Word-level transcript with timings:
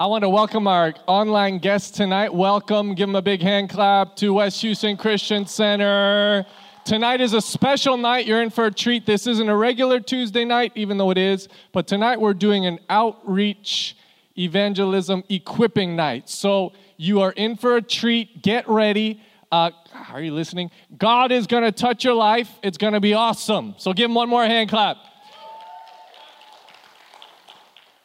I 0.00 0.06
want 0.06 0.22
to 0.22 0.28
welcome 0.28 0.68
our 0.68 0.94
online 1.08 1.58
guests 1.58 1.90
tonight. 1.90 2.32
Welcome, 2.32 2.94
give 2.94 3.08
them 3.08 3.16
a 3.16 3.20
big 3.20 3.42
hand 3.42 3.68
clap 3.68 4.14
to 4.18 4.32
West 4.32 4.60
Houston 4.60 4.96
Christian 4.96 5.44
Center. 5.44 6.46
Tonight 6.84 7.20
is 7.20 7.32
a 7.32 7.40
special 7.40 7.96
night. 7.96 8.24
You're 8.24 8.40
in 8.40 8.50
for 8.50 8.66
a 8.66 8.70
treat. 8.70 9.06
This 9.06 9.26
isn't 9.26 9.48
a 9.48 9.56
regular 9.56 9.98
Tuesday 9.98 10.44
night, 10.44 10.70
even 10.76 10.98
though 10.98 11.10
it 11.10 11.18
is, 11.18 11.48
but 11.72 11.88
tonight 11.88 12.20
we're 12.20 12.32
doing 12.32 12.64
an 12.64 12.78
outreach 12.88 13.96
evangelism 14.38 15.24
equipping 15.28 15.96
night. 15.96 16.28
So 16.28 16.74
you 16.96 17.20
are 17.20 17.32
in 17.32 17.56
for 17.56 17.74
a 17.74 17.82
treat. 17.82 18.40
Get 18.40 18.68
ready. 18.68 19.20
Uh, 19.50 19.72
are 20.10 20.22
you 20.22 20.32
listening? 20.32 20.70
God 20.96 21.32
is 21.32 21.48
going 21.48 21.64
to 21.64 21.72
touch 21.72 22.04
your 22.04 22.14
life. 22.14 22.48
It's 22.62 22.78
going 22.78 22.92
to 22.92 23.00
be 23.00 23.14
awesome. 23.14 23.74
So 23.78 23.92
give 23.92 24.04
him 24.04 24.14
one 24.14 24.28
more 24.28 24.44
hand 24.44 24.70
clap. 24.70 24.98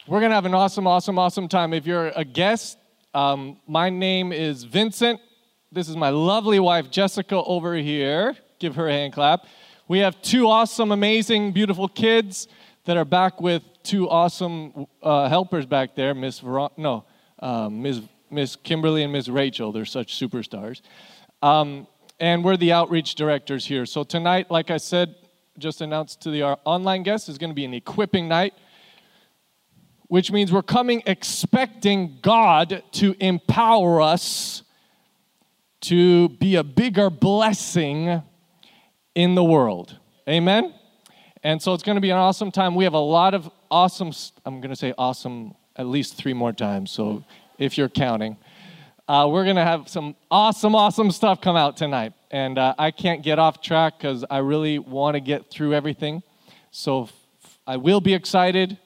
We're 0.06 0.20
going 0.20 0.32
to 0.32 0.34
have 0.34 0.44
an 0.44 0.52
awesome, 0.52 0.86
awesome, 0.86 1.18
awesome 1.18 1.48
time. 1.48 1.72
If 1.72 1.86
you're 1.86 2.08
a 2.08 2.26
guest, 2.26 2.76
um, 3.14 3.56
my 3.66 3.88
name 3.88 4.34
is 4.34 4.64
Vincent. 4.64 5.18
This 5.72 5.88
is 5.88 5.96
my 5.96 6.10
lovely 6.10 6.60
wife, 6.60 6.90
Jessica, 6.90 7.36
over 7.36 7.74
here. 7.74 8.36
Give 8.58 8.74
her 8.74 8.86
a 8.86 8.92
hand 8.92 9.14
clap. 9.14 9.46
We 9.88 10.00
have 10.00 10.20
two 10.20 10.46
awesome, 10.46 10.92
amazing, 10.92 11.52
beautiful 11.52 11.88
kids 11.88 12.48
that 12.84 12.98
are 12.98 13.06
back 13.06 13.40
with 13.40 13.62
two 13.82 14.06
awesome 14.10 14.86
uh, 15.02 15.30
helpers 15.30 15.64
back 15.64 15.94
there, 15.94 16.12
Miss 16.12 16.38
Veron- 16.38 16.76
no, 16.76 17.06
uh, 17.38 17.70
Miss 17.70 18.02
Miss 18.30 18.56
Kimberly 18.56 19.04
and 19.04 19.12
Miss 19.12 19.28
Rachel. 19.28 19.72
They're 19.72 19.86
such 19.86 20.20
superstars. 20.20 20.82
Um, 21.40 21.86
and 22.20 22.44
we're 22.44 22.58
the 22.58 22.72
outreach 22.72 23.14
directors 23.14 23.64
here. 23.64 23.86
So 23.86 24.04
tonight, 24.04 24.50
like 24.50 24.70
I 24.70 24.76
said, 24.76 25.14
just 25.58 25.80
announced 25.80 26.20
to 26.22 26.30
the 26.30 26.42
our 26.42 26.58
online 26.66 27.04
guests, 27.04 27.30
is 27.30 27.38
going 27.38 27.50
to 27.50 27.54
be 27.54 27.64
an 27.64 27.72
equipping 27.72 28.28
night 28.28 28.52
which 30.14 30.30
means 30.30 30.52
we're 30.52 30.62
coming 30.62 31.02
expecting 31.06 32.20
God 32.22 32.84
to 32.92 33.16
empower 33.18 34.00
us 34.00 34.62
to 35.80 36.28
be 36.28 36.54
a 36.54 36.62
bigger 36.62 37.10
blessing 37.10 38.22
in 39.16 39.34
the 39.34 39.42
world. 39.42 39.98
Amen? 40.28 40.72
And 41.42 41.60
so 41.60 41.74
it's 41.74 41.82
going 41.82 41.96
to 41.96 42.00
be 42.00 42.10
an 42.10 42.16
awesome 42.16 42.52
time. 42.52 42.76
We 42.76 42.84
have 42.84 42.94
a 42.94 42.98
lot 42.98 43.34
of 43.34 43.50
awesome, 43.72 44.12
I'm 44.46 44.60
going 44.60 44.70
to 44.70 44.76
say 44.76 44.94
awesome 44.96 45.56
at 45.74 45.86
least 45.86 46.14
three 46.14 46.32
more 46.32 46.52
times, 46.52 46.92
so 46.92 47.24
if 47.58 47.76
you're 47.76 47.88
counting. 47.88 48.36
Uh, 49.08 49.28
we're 49.28 49.42
going 49.42 49.56
to 49.56 49.64
have 49.64 49.88
some 49.88 50.14
awesome, 50.30 50.76
awesome 50.76 51.10
stuff 51.10 51.40
come 51.40 51.56
out 51.56 51.76
tonight. 51.76 52.12
And 52.30 52.56
uh, 52.56 52.76
I 52.78 52.92
can't 52.92 53.24
get 53.24 53.40
off 53.40 53.60
track 53.60 53.98
because 53.98 54.24
I 54.30 54.38
really 54.38 54.78
want 54.78 55.14
to 55.14 55.20
get 55.20 55.50
through 55.50 55.74
everything. 55.74 56.22
So 56.70 57.02
f- 57.02 57.58
I 57.66 57.78
will 57.78 58.00
be 58.00 58.14
excited 58.14 58.78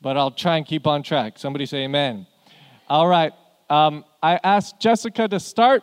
but 0.00 0.16
I'll 0.16 0.30
try 0.30 0.56
and 0.56 0.66
keep 0.66 0.86
on 0.86 1.02
track. 1.02 1.38
Somebody 1.38 1.66
say 1.66 1.84
amen. 1.84 2.26
All 2.88 3.06
right. 3.06 3.32
Um, 3.68 4.04
I 4.22 4.40
asked 4.42 4.80
Jessica 4.80 5.28
to 5.28 5.38
start. 5.38 5.82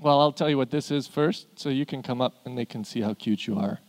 Well, 0.00 0.20
I'll 0.20 0.32
tell 0.32 0.48
you 0.48 0.56
what 0.56 0.70
this 0.70 0.90
is 0.90 1.06
first, 1.06 1.46
so 1.56 1.70
you 1.70 1.86
can 1.86 2.02
come 2.02 2.20
up 2.20 2.34
and 2.44 2.56
they 2.56 2.64
can 2.64 2.84
see 2.84 3.00
how 3.00 3.14
cute 3.14 3.46
you 3.46 3.58
are. 3.58 3.80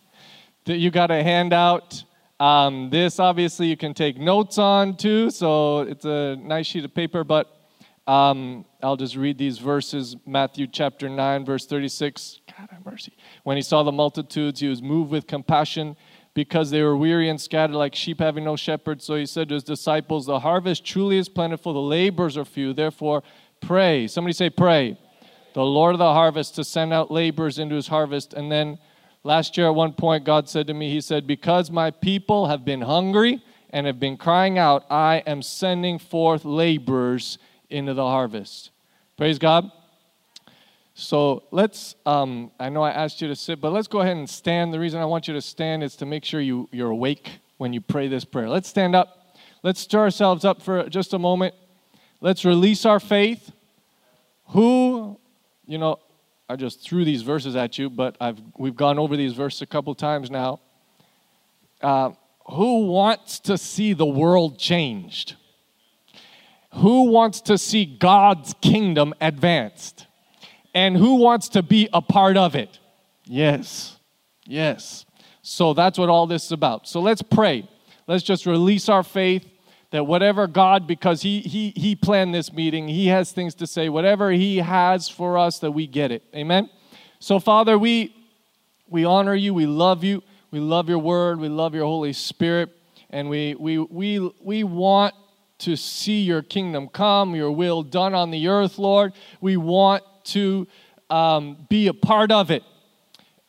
You 0.66 0.92
got 0.92 1.11
a 1.11 1.23
handout. 1.23 2.03
Um, 2.39 2.89
this 2.89 3.20
obviously 3.20 3.67
you 3.67 3.75
can 3.75 3.94
take 3.94 4.17
notes 4.17 4.58
on 4.58 4.95
too, 4.95 5.30
so 5.30 5.81
it's 5.81 6.05
a 6.05 6.38
nice 6.38 6.67
sheet 6.67 6.86
of 6.86 6.94
paper, 6.94 7.23
but 7.23 7.53
um, 8.08 8.66
I'll 8.81 8.95
just 8.95 9.16
read 9.16 9.38
these 9.38 9.58
verses 9.59 10.16
Matthew 10.25 10.66
chapter 10.66 11.09
9, 11.09 11.45
verse 11.45 11.66
36. 11.66 12.39
God 12.47 12.70
have 12.72 12.86
mercy. 12.86 13.14
When 13.44 13.58
he 13.58 13.61
saw 13.61 13.83
the 13.83 13.92
multitudes, 13.92 14.59
he 14.61 14.67
was 14.67 14.81
moved 14.81 15.11
with 15.11 15.27
compassion 15.27 15.95
because 16.39 16.71
they 16.71 16.81
were 16.81 16.95
weary 16.95 17.27
and 17.27 17.41
scattered 17.41 17.75
like 17.75 17.93
sheep 17.93 18.21
having 18.21 18.45
no 18.45 18.55
shepherd. 18.55 19.01
So 19.01 19.15
he 19.15 19.25
said 19.25 19.49
to 19.49 19.55
his 19.55 19.63
disciples, 19.65 20.25
The 20.25 20.39
harvest 20.39 20.85
truly 20.85 21.17
is 21.17 21.27
plentiful, 21.27 21.73
the 21.73 21.81
laborers 21.81 22.37
are 22.37 22.45
few. 22.45 22.71
Therefore, 22.71 23.23
pray. 23.59 24.07
Somebody 24.07 24.31
say, 24.31 24.49
Pray. 24.49 24.97
The 25.53 25.65
Lord 25.65 25.95
of 25.95 25.99
the 25.99 26.13
harvest 26.13 26.55
to 26.55 26.63
send 26.63 26.93
out 26.93 27.11
laborers 27.11 27.59
into 27.59 27.75
his 27.75 27.87
harvest. 27.87 28.33
And 28.33 28.49
then 28.49 28.79
last 29.21 29.57
year 29.57 29.67
at 29.67 29.75
one 29.75 29.91
point, 29.91 30.23
God 30.23 30.47
said 30.47 30.67
to 30.67 30.73
me, 30.73 30.89
He 30.89 31.02
said, 31.02 31.27
Because 31.27 31.69
my 31.69 31.91
people 31.91 32.47
have 32.47 32.64
been 32.64 32.83
hungry 32.83 33.43
and 33.71 33.85
have 33.85 33.99
been 33.99 34.15
crying 34.15 34.58
out, 34.58 34.85
I 34.89 35.21
am 35.27 35.41
sending 35.41 35.99
forth 35.99 36.45
laborers 36.45 37.37
into 37.69 37.93
the 37.93 38.05
harvest. 38.05 38.69
Praise 39.17 39.39
God. 39.39 39.69
So 40.99 41.43
let's, 41.52 41.95
um, 42.05 42.52
I 42.60 42.67
know 42.67 42.83
I 42.83 42.92
asked 42.92 43.21
you 43.21 43.30
to 43.30 43.36
sit, 43.36 43.61
but 43.61 43.71
let's 43.71 43.87
go 43.87 44.02
ahead 44.02 44.17
and 44.17 44.30
stand. 44.30 44.73
The 44.73 44.80
reason 44.80 44.99
I 44.99 45.05
want 45.05 45.30
you 45.30 45.33
to 45.33 45.42
stand 45.42 45.82
is 45.82 45.95
to 45.95 46.05
make 46.05 46.26
sure 46.26 46.42
you, 46.42 46.67
you're 46.73 46.89
awake 46.89 47.39
when 47.58 47.71
you 47.71 47.80
pray 47.80 48.10
this 48.10 48.26
prayer. 48.26 48.49
Let's 48.49 48.67
stand 48.67 48.95
up. 48.95 49.38
Let's 49.64 49.80
stir 49.80 49.99
ourselves 49.99 50.43
up 50.43 50.61
for 50.61 50.89
just 50.89 51.14
a 51.14 51.20
moment. 51.20 51.55
Let's 52.20 52.43
release 52.43 52.86
our 52.86 52.99
faith. 52.99 53.49
Who, 54.48 55.17
you 55.65 55.77
know, 55.77 55.99
I 56.49 56.58
just 56.58 56.82
threw 56.82 57.05
these 57.05 57.21
verses 57.21 57.55
at 57.55 57.77
you, 57.77 57.89
but 57.89 58.17
I've, 58.20 58.42
we've 58.58 58.76
gone 58.76 58.99
over 58.99 59.15
these 59.15 59.32
verses 59.32 59.61
a 59.61 59.67
couple 59.67 59.95
times 59.95 60.30
now. 60.30 60.59
Uh, 61.82 62.11
who 62.52 62.88
wants 62.88 63.39
to 63.42 63.58
see 63.58 63.93
the 63.93 64.05
world 64.05 64.59
changed? 64.59 65.38
Who 66.73 67.05
wants 67.05 67.39
to 67.42 67.58
see 67.58 67.86
God's 67.86 68.54
kingdom 68.61 69.14
advanced? 69.21 70.08
And 70.79 70.95
who 70.95 71.15
wants 71.15 71.49
to 71.49 71.61
be 71.61 71.89
a 71.91 72.01
part 72.01 72.37
of 72.37 72.55
it? 72.55 72.79
Yes, 73.25 73.97
yes. 74.45 75.05
So 75.41 75.73
that's 75.73 75.99
what 75.99 76.07
all 76.07 76.25
this 76.25 76.45
is 76.45 76.51
about. 76.53 76.87
So 76.87 77.01
let's 77.01 77.21
pray. 77.21 77.67
Let's 78.07 78.23
just 78.23 78.45
release 78.45 78.87
our 78.87 79.03
faith 79.03 79.45
that 79.91 80.05
whatever 80.05 80.47
God, 80.47 80.87
because 80.87 81.21
he, 81.21 81.41
he, 81.41 81.71
he 81.75 81.97
planned 81.97 82.33
this 82.33 82.53
meeting, 82.53 82.87
He 82.87 83.07
has 83.07 83.33
things 83.33 83.55
to 83.55 83.67
say, 83.67 83.89
whatever 83.89 84.31
He 84.31 84.57
has 84.57 85.09
for 85.09 85.37
us, 85.37 85.59
that 85.59 85.71
we 85.71 85.85
get 85.85 86.13
it. 86.13 86.23
Amen? 86.33 86.69
So, 87.19 87.41
Father, 87.41 87.77
we, 87.77 88.15
we 88.87 89.03
honor 89.03 89.35
you, 89.35 89.53
we 89.53 89.65
love 89.65 90.05
you, 90.05 90.23
we 90.49 90.61
love 90.61 90.87
your 90.87 90.99
word, 90.99 91.41
we 91.41 91.49
love 91.49 91.75
your 91.75 91.85
Holy 91.85 92.13
Spirit, 92.13 92.69
and 93.09 93.29
we, 93.29 93.53
we, 93.55 93.79
we, 93.79 94.31
we 94.41 94.63
want 94.63 95.13
to 95.57 95.75
see 95.75 96.21
your 96.21 96.41
kingdom 96.41 96.87
come, 96.87 97.35
your 97.35 97.51
will 97.51 97.83
done 97.83 98.13
on 98.13 98.31
the 98.31 98.47
earth, 98.47 98.77
Lord. 98.77 99.11
We 99.41 99.57
want 99.57 100.03
to 100.33 100.67
um, 101.09 101.65
be 101.69 101.87
a 101.87 101.93
part 101.93 102.31
of 102.31 102.51
it 102.51 102.63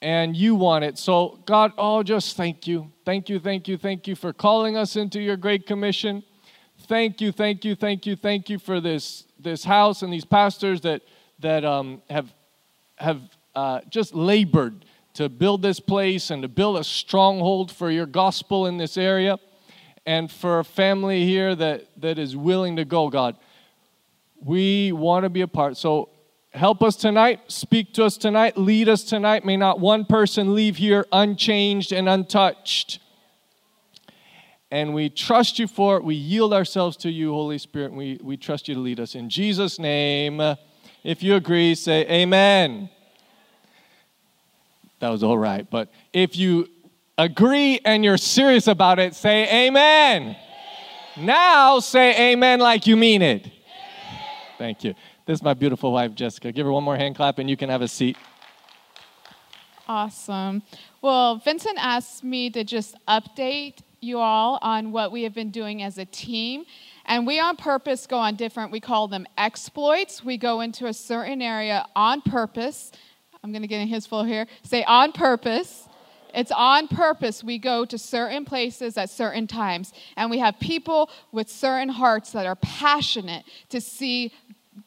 and 0.03 0.37
you 0.37 0.55
want 0.55 0.85
it. 0.85 0.99
So, 0.99 1.41
God, 1.47 1.73
oh, 1.77 2.03
just 2.03 2.37
thank 2.37 2.67
you. 2.67 2.91
Thank 3.05 3.29
you, 3.29 3.39
thank 3.39 3.69
you, 3.69 3.77
thank 3.77 4.07
you 4.07 4.15
for 4.15 4.33
calling 4.33 4.77
us 4.77 4.97
into 4.97 5.21
your 5.21 5.37
great 5.37 5.67
commission. 5.67 6.23
Thank 6.87 7.21
you, 7.21 7.33
thank 7.33 7.65
you, 7.65 7.75
thank 7.75 8.07
you, 8.07 8.17
thank 8.17 8.49
you 8.49 8.59
for 8.59 8.81
this, 8.81 9.25
this 9.39 9.65
house 9.65 10.03
and 10.03 10.13
these 10.13 10.25
pastors 10.25 10.81
that, 10.83 11.03
that 11.41 11.65
um, 11.65 12.03
have, 12.09 12.33
have 12.97 13.21
uh, 13.55 13.81
just 13.91 14.15
labored 14.15 14.85
to 15.15 15.29
build 15.29 15.61
this 15.61 15.81
place 15.81 16.31
and 16.31 16.43
to 16.43 16.49
build 16.49 16.79
a 16.79 16.85
stronghold 16.85 17.71
for 17.71 17.91
your 17.91 18.07
gospel 18.07 18.67
in 18.67 18.79
this 18.79 18.97
area 18.97 19.39
and 20.07 20.31
for 20.31 20.61
a 20.61 20.65
family 20.65 21.25
here 21.25 21.55
that, 21.55 21.87
that 22.01 22.19
is 22.19 22.37
willing 22.37 22.77
to 22.77 22.85
go, 22.87 23.11
God. 23.11 23.37
We 24.43 24.93
want 24.93 25.25
to 25.25 25.29
be 25.29 25.43
a 25.43 25.49
part. 25.49 25.77
So, 25.77 26.09
Help 26.53 26.83
us 26.83 26.97
tonight. 26.97 27.41
Speak 27.47 27.95
to 27.95 28.05
us 28.05 28.17
tonight. 28.17 28.57
Lead 28.59 28.89
us 28.89 29.05
tonight. 29.05 29.45
May 29.45 29.57
not 29.57 29.79
one 29.79 30.05
person 30.05 30.55
leave 30.55 30.77
here 30.77 31.07
unchanged 31.13 31.93
and 31.93 32.09
untouched. 32.09 32.99
And 34.73 34.93
we 34.93 35.11
trust 35.11 35.59
you 35.61 35.69
for 35.69 35.97
it. 35.97 36.05
We 36.05 36.17
yield 36.17 36.53
ourselves 36.53 36.97
to 36.99 37.11
you, 37.11 37.33
Holy 37.33 37.59
Spirit. 37.59 37.93
we, 37.93 38.19
we 38.23 38.37
trust 38.37 38.67
you 38.69 38.75
to 38.75 38.81
lead 38.81 38.99
us. 38.99 39.15
In 39.15 39.29
Jesus' 39.29 39.79
name, 39.79 40.41
if 41.05 41.23
you 41.23 41.37
agree, 41.37 41.75
say 41.77 42.05
amen. 42.09 42.91
That 44.99 45.11
was 45.11 45.23
all 45.23 45.39
right. 45.39 45.69
But 45.69 45.89
if 46.13 46.37
you 46.37 46.69
agree 47.17 47.81
and 47.85 48.05
you're 48.05 48.19
serious 48.19 48.67
about 48.67 48.99
it, 48.99 49.15
say 49.15 49.67
amen. 49.67 50.23
amen. 50.23 50.37
Now 51.17 51.79
say 51.79 52.33
amen 52.33 52.61
like 52.61 52.87
you 52.87 52.97
mean 52.97 53.23
it. 53.23 53.47
Amen. 53.47 53.53
Thank 54.59 54.85
you. 54.85 54.95
This 55.31 55.39
is 55.39 55.45
my 55.45 55.55
beautiful 55.55 55.93
wife, 55.93 56.17
Jessica. 56.17 56.51
Give 56.51 56.67
her 56.67 56.73
one 56.73 56.83
more 56.83 56.97
hand 56.97 57.15
clap 57.15 57.39
and 57.39 57.49
you 57.49 57.57
can 57.57 57.71
have 57.71 57.83
a 57.83 57.87
seat. 57.87 58.17
Awesome. 59.87 60.61
Well, 61.03 61.37
Vincent 61.37 61.79
asked 61.79 62.25
me 62.25 62.51
to 62.51 62.65
just 62.65 62.97
update 63.07 63.75
you 64.01 64.19
all 64.19 64.59
on 64.61 64.91
what 64.91 65.13
we 65.13 65.23
have 65.23 65.33
been 65.33 65.53
doing 65.53 65.85
as 65.85 65.99
a 65.99 66.05
team. 66.05 66.65
And 67.05 67.29
we 67.29 67.39
on 67.39 67.55
purpose 67.55 68.09
go 68.09 68.19
on 68.19 68.35
different, 68.35 68.73
we 68.73 68.81
call 68.81 69.07
them 69.07 69.25
exploits. 69.39 70.25
We 70.25 70.37
go 70.37 70.63
into 70.63 70.89
a 70.89 70.93
certain 70.93 71.41
area 71.41 71.87
on 71.95 72.23
purpose. 72.23 72.91
I'm 73.45 73.53
going 73.53 73.63
to 73.63 73.69
get 73.69 73.81
in 73.81 73.87
his 73.87 74.09
full 74.09 74.25
here. 74.25 74.49
Say 74.65 74.83
on 74.83 75.13
purpose. 75.13 75.87
It's 76.35 76.53
on 76.53 76.89
purpose. 76.89 77.45
We 77.45 77.59
go 77.59 77.85
to 77.85 77.99
certain 77.99 78.45
places 78.45 78.97
at 78.97 79.11
certain 79.11 79.47
times, 79.47 79.93
and 80.17 80.31
we 80.31 80.39
have 80.39 80.59
people 80.61 81.11
with 81.33 81.49
certain 81.49 81.89
hearts 81.89 82.33
that 82.33 82.47
are 82.47 82.57
passionate 82.57 83.45
to 83.71 83.81
see 83.81 84.33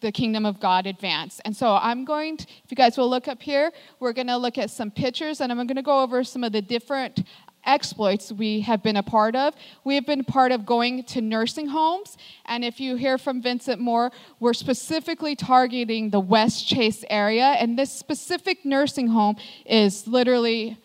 the 0.01 0.11
kingdom 0.11 0.45
of 0.45 0.59
God 0.59 0.85
advance. 0.85 1.39
And 1.45 1.55
so 1.55 1.75
I'm 1.75 2.05
going 2.05 2.37
to, 2.37 2.47
if 2.47 2.71
you 2.71 2.75
guys 2.75 2.97
will 2.97 3.09
look 3.09 3.27
up 3.27 3.41
here, 3.41 3.71
we're 3.99 4.13
going 4.13 4.27
to 4.27 4.37
look 4.37 4.57
at 4.57 4.69
some 4.69 4.91
pictures 4.91 5.41
and 5.41 5.51
I'm 5.51 5.57
going 5.57 5.75
to 5.75 5.81
go 5.81 6.01
over 6.01 6.23
some 6.23 6.43
of 6.43 6.51
the 6.51 6.61
different 6.61 7.23
exploits 7.65 8.31
we 8.31 8.61
have 8.61 8.83
been 8.83 8.97
a 8.97 9.03
part 9.03 9.35
of. 9.35 9.53
We 9.83 9.95
have 9.95 10.05
been 10.05 10.23
part 10.23 10.51
of 10.51 10.65
going 10.65 11.03
to 11.05 11.21
nursing 11.21 11.67
homes. 11.67 12.17
And 12.45 12.63
if 12.65 12.79
you 12.79 12.95
hear 12.95 13.17
from 13.17 13.41
Vincent 13.41 13.79
more, 13.79 14.11
we're 14.39 14.53
specifically 14.53 15.35
targeting 15.35 16.09
the 16.09 16.19
West 16.19 16.67
Chase 16.67 17.05
area. 17.09 17.45
And 17.45 17.79
this 17.79 17.91
specific 17.91 18.65
nursing 18.65 19.07
home 19.07 19.37
is 19.65 20.07
literally 20.07 20.77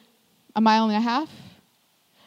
a 0.55 0.61
mile 0.61 0.89
and 0.89 0.97
a 0.97 1.01
half 1.01 1.29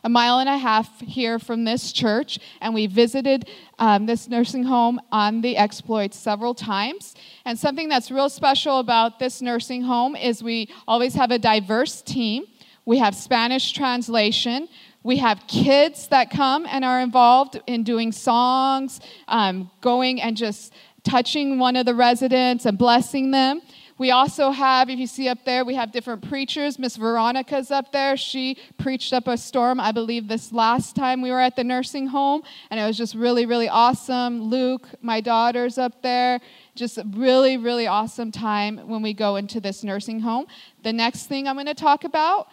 a 0.04 0.10
mile 0.10 0.40
and 0.40 0.50
a 0.50 0.58
half 0.58 1.00
here 1.02 1.40
from 1.40 1.64
this 1.64 1.92
church, 1.92 2.40
and 2.60 2.74
we 2.74 2.88
visited 2.88 3.48
um, 3.80 4.06
this 4.06 4.28
nursing 4.28 4.64
home 4.64 5.00
on 5.12 5.42
the 5.42 5.58
exploits 5.58 6.18
several 6.18 6.54
times. 6.54 7.16
And 7.46 7.58
something 7.58 7.90
that's 7.90 8.12
real 8.12 8.30
special 8.30 8.80
about 8.80 9.20
this 9.20 9.42
nursing 9.42 9.84
home 9.84 10.16
is 10.16 10.44
we 10.44 10.70
always 10.88 11.14
have 11.16 11.32
a 11.32 11.40
diverse 11.40 12.02
team. 12.02 12.46
We 12.86 12.98
have 12.98 13.16
Spanish 13.16 13.74
translation. 13.74 14.68
We 15.04 15.18
have 15.18 15.42
kids 15.48 16.08
that 16.10 16.30
come 16.30 16.66
and 16.70 16.86
are 16.86 17.02
involved 17.02 17.60
in 17.68 17.84
doing 17.84 18.12
songs, 18.12 19.02
um, 19.28 19.72
going 19.82 20.22
and 20.22 20.38
just 20.38 20.74
touching 21.04 21.58
one 21.58 21.76
of 21.76 21.86
the 21.86 21.96
residents 21.96 22.66
and 22.66 22.78
blessing 22.78 23.32
them. 23.32 23.62
We 24.02 24.10
also 24.10 24.50
have, 24.50 24.90
if 24.90 24.98
you 24.98 25.06
see 25.06 25.30
up 25.30 25.46
there, 25.46 25.64
we 25.64 25.76
have 25.76 25.92
different 25.92 26.28
preachers. 26.28 26.80
Miss 26.80 26.98
Veronica's 26.98 27.70
up 27.70 27.92
there. 27.92 28.18
She 28.18 28.58
preached 28.80 29.14
up 29.14 29.28
a 29.28 29.38
storm, 29.38 29.80
I 29.80 29.92
believe, 29.92 30.28
this 30.28 30.52
last 30.52 30.96
time 30.96 31.22
we 31.22 31.30
were 31.30 31.40
at 31.40 31.56
the 31.56 31.64
nursing 31.64 32.08
home, 32.08 32.42
and 32.72 32.80
it 32.80 32.84
was 32.84 32.98
just 32.98 33.14
really, 33.14 33.46
really 33.46 33.70
awesome. 33.70 34.42
Luke, 34.42 34.88
my 35.04 35.22
daughter's 35.22 35.78
up 35.78 36.02
there. 36.02 36.42
Just 36.74 36.98
a 36.98 37.06
really, 37.12 37.58
really 37.58 37.86
awesome 37.86 38.32
time 38.32 38.80
when 38.88 39.04
we 39.04 39.14
go 39.14 39.36
into 39.36 39.60
this 39.60 39.84
nursing 39.84 40.22
home. 40.22 40.48
The 40.82 40.94
next 40.94 41.28
thing 41.28 41.48
I'm 41.48 41.54
going 41.54 41.68
to 41.68 41.76
talk 41.76 42.04
about 42.04 42.48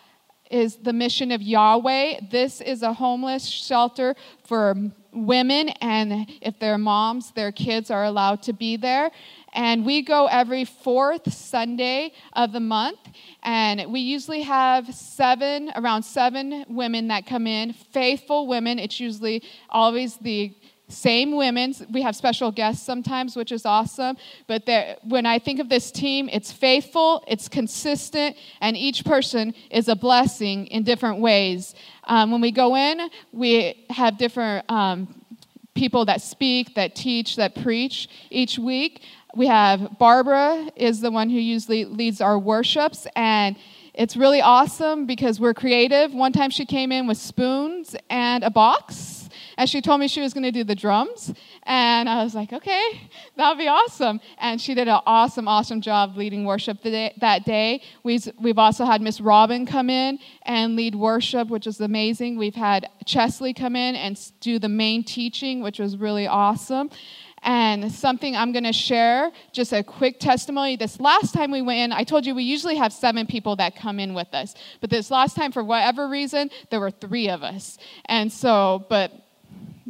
is 0.50 0.76
the 0.76 0.92
mission 0.92 1.32
of 1.32 1.42
Yahweh. 1.42 2.20
This 2.30 2.60
is 2.60 2.82
a 2.82 2.92
homeless 2.92 3.46
shelter 3.46 4.14
for 4.44 4.74
women, 5.12 5.70
and 5.80 6.26
if 6.40 6.58
they're 6.58 6.78
moms, 6.78 7.32
their 7.32 7.52
kids 7.52 7.90
are 7.90 8.04
allowed 8.04 8.42
to 8.42 8.52
be 8.52 8.76
there. 8.76 9.10
And 9.54 9.84
we 9.84 10.02
go 10.02 10.26
every 10.26 10.64
fourth 10.64 11.32
Sunday 11.32 12.12
of 12.34 12.52
the 12.52 12.60
month. 12.60 12.98
And 13.42 13.90
we 13.90 14.00
usually 14.00 14.42
have 14.42 14.94
seven, 14.94 15.72
around 15.74 16.02
seven 16.02 16.64
women 16.68 17.08
that 17.08 17.26
come 17.26 17.46
in, 17.46 17.72
faithful 17.72 18.46
women. 18.46 18.78
It's 18.78 19.00
usually 19.00 19.42
always 19.70 20.16
the 20.16 20.54
same 20.88 21.36
women. 21.36 21.74
We 21.92 22.02
have 22.02 22.16
special 22.16 22.50
guests 22.50 22.84
sometimes, 22.84 23.36
which 23.36 23.52
is 23.52 23.66
awesome. 23.66 24.16
But 24.46 24.66
when 25.02 25.26
I 25.26 25.38
think 25.38 25.60
of 25.60 25.68
this 25.68 25.90
team, 25.90 26.28
it's 26.32 26.50
faithful, 26.50 27.22
it's 27.28 27.48
consistent, 27.48 28.36
and 28.60 28.76
each 28.76 29.04
person 29.04 29.54
is 29.70 29.88
a 29.88 29.96
blessing 29.96 30.66
in 30.68 30.82
different 30.84 31.20
ways. 31.20 31.74
Um, 32.04 32.30
when 32.30 32.40
we 32.40 32.50
go 32.50 32.74
in, 32.74 33.10
we 33.32 33.84
have 33.90 34.16
different 34.16 34.70
um, 34.70 35.22
people 35.74 36.06
that 36.06 36.22
speak, 36.22 36.74
that 36.74 36.94
teach, 36.94 37.36
that 37.36 37.54
preach 37.62 38.08
each 38.30 38.58
week. 38.58 39.02
We 39.36 39.46
have 39.46 39.98
Barbara 39.98 40.70
is 40.74 41.00
the 41.00 41.10
one 41.10 41.28
who 41.28 41.38
usually 41.38 41.84
leads 41.84 42.22
our 42.22 42.38
worships, 42.38 43.06
and 43.14 43.56
it's 43.92 44.16
really 44.16 44.40
awesome 44.40 45.06
because 45.06 45.38
we're 45.38 45.54
creative. 45.54 46.14
One 46.14 46.32
time 46.32 46.50
she 46.50 46.64
came 46.64 46.92
in 46.92 47.06
with 47.06 47.18
spoons 47.18 47.94
and 48.08 48.42
a 48.42 48.50
box, 48.50 49.17
and 49.58 49.68
she 49.68 49.82
told 49.82 50.00
me 50.00 50.06
she 50.06 50.20
was 50.20 50.32
going 50.32 50.44
to 50.44 50.52
do 50.52 50.62
the 50.62 50.76
drums. 50.76 51.34
And 51.64 52.08
I 52.08 52.22
was 52.22 52.32
like, 52.32 52.52
okay, 52.52 53.10
that 53.36 53.48
would 53.48 53.58
be 53.58 53.66
awesome. 53.66 54.20
And 54.38 54.60
she 54.60 54.72
did 54.72 54.86
an 54.86 55.00
awesome, 55.04 55.48
awesome 55.48 55.80
job 55.80 56.16
leading 56.16 56.44
worship 56.44 56.80
day, 56.80 57.12
that 57.20 57.44
day. 57.44 57.82
We've, 58.04 58.26
we've 58.40 58.56
also 58.56 58.84
had 58.84 59.02
Miss 59.02 59.20
Robin 59.20 59.66
come 59.66 59.90
in 59.90 60.20
and 60.42 60.76
lead 60.76 60.94
worship, 60.94 61.48
which 61.48 61.66
is 61.66 61.80
amazing. 61.80 62.38
We've 62.38 62.54
had 62.54 62.88
Chesley 63.04 63.52
come 63.52 63.74
in 63.74 63.96
and 63.96 64.18
do 64.40 64.60
the 64.60 64.68
main 64.68 65.02
teaching, 65.02 65.60
which 65.60 65.80
was 65.80 65.96
really 65.96 66.28
awesome. 66.28 66.90
And 67.42 67.90
something 67.90 68.36
I'm 68.36 68.52
going 68.52 68.64
to 68.64 68.72
share, 68.72 69.32
just 69.50 69.72
a 69.72 69.82
quick 69.82 70.20
testimony. 70.20 70.76
This 70.76 71.00
last 71.00 71.34
time 71.34 71.50
we 71.50 71.62
went 71.62 71.80
in, 71.80 71.92
I 71.92 72.04
told 72.04 72.26
you 72.26 72.34
we 72.34 72.44
usually 72.44 72.76
have 72.76 72.92
seven 72.92 73.26
people 73.26 73.56
that 73.56 73.74
come 73.74 73.98
in 73.98 74.14
with 74.14 74.32
us. 74.34 74.54
But 74.80 74.90
this 74.90 75.10
last 75.10 75.34
time, 75.34 75.50
for 75.50 75.64
whatever 75.64 76.08
reason, 76.08 76.50
there 76.70 76.78
were 76.78 76.92
three 76.92 77.28
of 77.28 77.42
us. 77.42 77.78
And 78.06 78.32
so, 78.32 78.86
but 78.88 79.24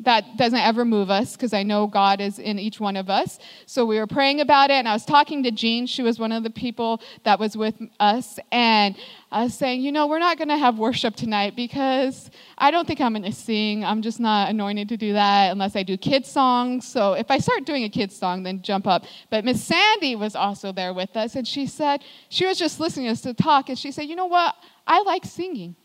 that 0.04 0.36
doesn't 0.36 0.58
ever 0.58 0.84
move 0.84 1.10
us 1.10 1.36
because 1.36 1.52
I 1.52 1.62
know 1.62 1.86
God 1.86 2.20
is 2.20 2.38
in 2.38 2.58
each 2.58 2.80
one 2.80 2.96
of 2.96 3.10
us. 3.10 3.38
So 3.66 3.84
we 3.84 3.98
were 3.98 4.06
praying 4.06 4.40
about 4.40 4.70
it, 4.70 4.74
and 4.74 4.88
I 4.88 4.92
was 4.92 5.04
talking 5.04 5.42
to 5.42 5.50
Jean. 5.50 5.86
She 5.86 6.02
was 6.02 6.18
one 6.18 6.32
of 6.32 6.42
the 6.42 6.50
people 6.50 7.00
that 7.24 7.38
was 7.38 7.56
with 7.56 7.74
us, 8.00 8.38
and 8.52 8.96
I 9.30 9.44
was 9.44 9.54
saying, 9.54 9.82
you 9.82 9.92
know, 9.92 10.06
we're 10.06 10.18
not 10.18 10.38
going 10.38 10.48
to 10.48 10.56
have 10.56 10.78
worship 10.78 11.14
tonight 11.14 11.54
because 11.54 12.30
I 12.56 12.70
don't 12.70 12.86
think 12.86 13.00
I'm 13.00 13.12
going 13.12 13.24
to 13.24 13.32
sing. 13.32 13.84
I'm 13.84 14.00
just 14.00 14.20
not 14.20 14.48
anointed 14.48 14.88
to 14.88 14.96
do 14.96 15.12
that 15.12 15.52
unless 15.52 15.76
I 15.76 15.82
do 15.82 15.96
kids 15.96 16.30
songs. 16.30 16.86
So 16.86 17.12
if 17.12 17.30
I 17.30 17.38
start 17.38 17.64
doing 17.64 17.84
a 17.84 17.88
kids 17.88 18.16
song, 18.16 18.42
then 18.42 18.62
jump 18.62 18.86
up. 18.86 19.04
But 19.30 19.44
Miss 19.44 19.62
Sandy 19.62 20.16
was 20.16 20.34
also 20.34 20.72
there 20.72 20.94
with 20.94 21.16
us, 21.16 21.36
and 21.36 21.46
she 21.46 21.66
said 21.66 22.02
she 22.28 22.46
was 22.46 22.58
just 22.58 22.80
listening 22.80 23.06
to 23.06 23.12
us 23.12 23.20
to 23.22 23.34
talk, 23.34 23.68
and 23.68 23.78
she 23.78 23.90
said, 23.90 24.02
you 24.02 24.16
know 24.16 24.26
what? 24.26 24.54
I 24.86 25.02
like 25.02 25.24
singing. 25.24 25.76